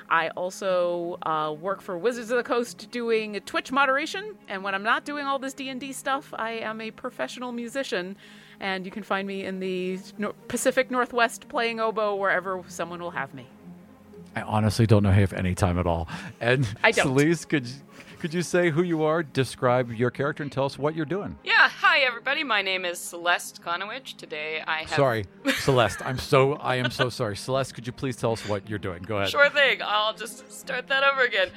[0.09, 4.83] I also uh, work for Wizards of the Coast doing Twitch moderation, and when I'm
[4.83, 8.15] not doing all this D&D stuff, I am a professional musician,
[8.59, 9.99] and you can find me in the
[10.47, 13.47] Pacific Northwest playing oboe wherever someone will have me.
[14.35, 16.09] I honestly don't know if any time at all.
[16.41, 17.15] And I don't.
[17.47, 17.67] Could
[18.19, 21.37] could you say who you are, describe your character, and tell us what you're doing?
[21.43, 22.43] Yeah, hi everybody.
[22.43, 24.17] My name is Celeste Conowitch.
[24.17, 25.25] Today I have Sorry,
[25.59, 26.05] Celeste.
[26.05, 27.35] I'm so I am so sorry.
[27.35, 29.03] Celeste, could you please tell us what you're doing?
[29.03, 29.29] Go ahead.
[29.29, 29.79] Sure thing.
[29.83, 31.49] I'll just start that over again.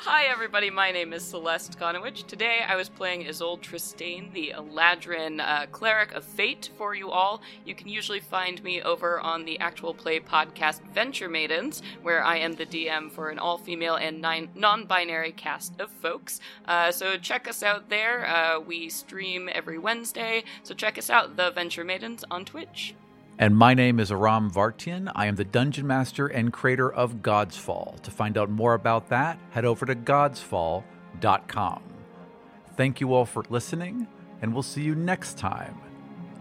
[0.00, 0.68] Hi, everybody.
[0.68, 2.26] My name is Celeste Conowitch.
[2.26, 7.40] Today I was playing Isolde Tristane, the Eladrin uh, cleric of fate for you all.
[7.64, 12.36] You can usually find me over on the actual play podcast Venture Maidens, where I
[12.36, 16.40] am the DM for an all female and non binary cast of folks.
[16.66, 18.26] Uh, so check us out there.
[18.26, 22.94] Uh, we stream every Wednesday, so check us out, The Venture Maidens, on Twitch.
[23.38, 25.12] And my name is Aram Vartian.
[25.14, 27.96] I am the dungeon master and creator of God's Fall.
[28.02, 31.82] To find out more about that, head over to godsfall.com.
[32.76, 34.06] Thank you all for listening,
[34.40, 35.78] and we'll see you next time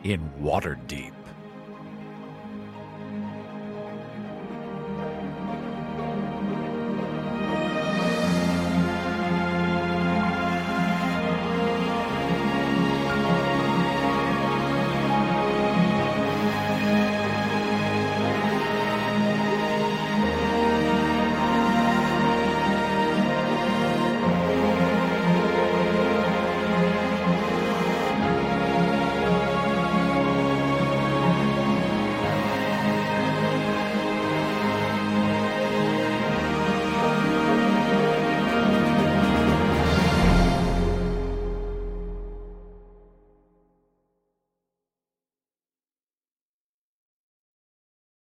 [0.06, 1.25] in Waterdeep.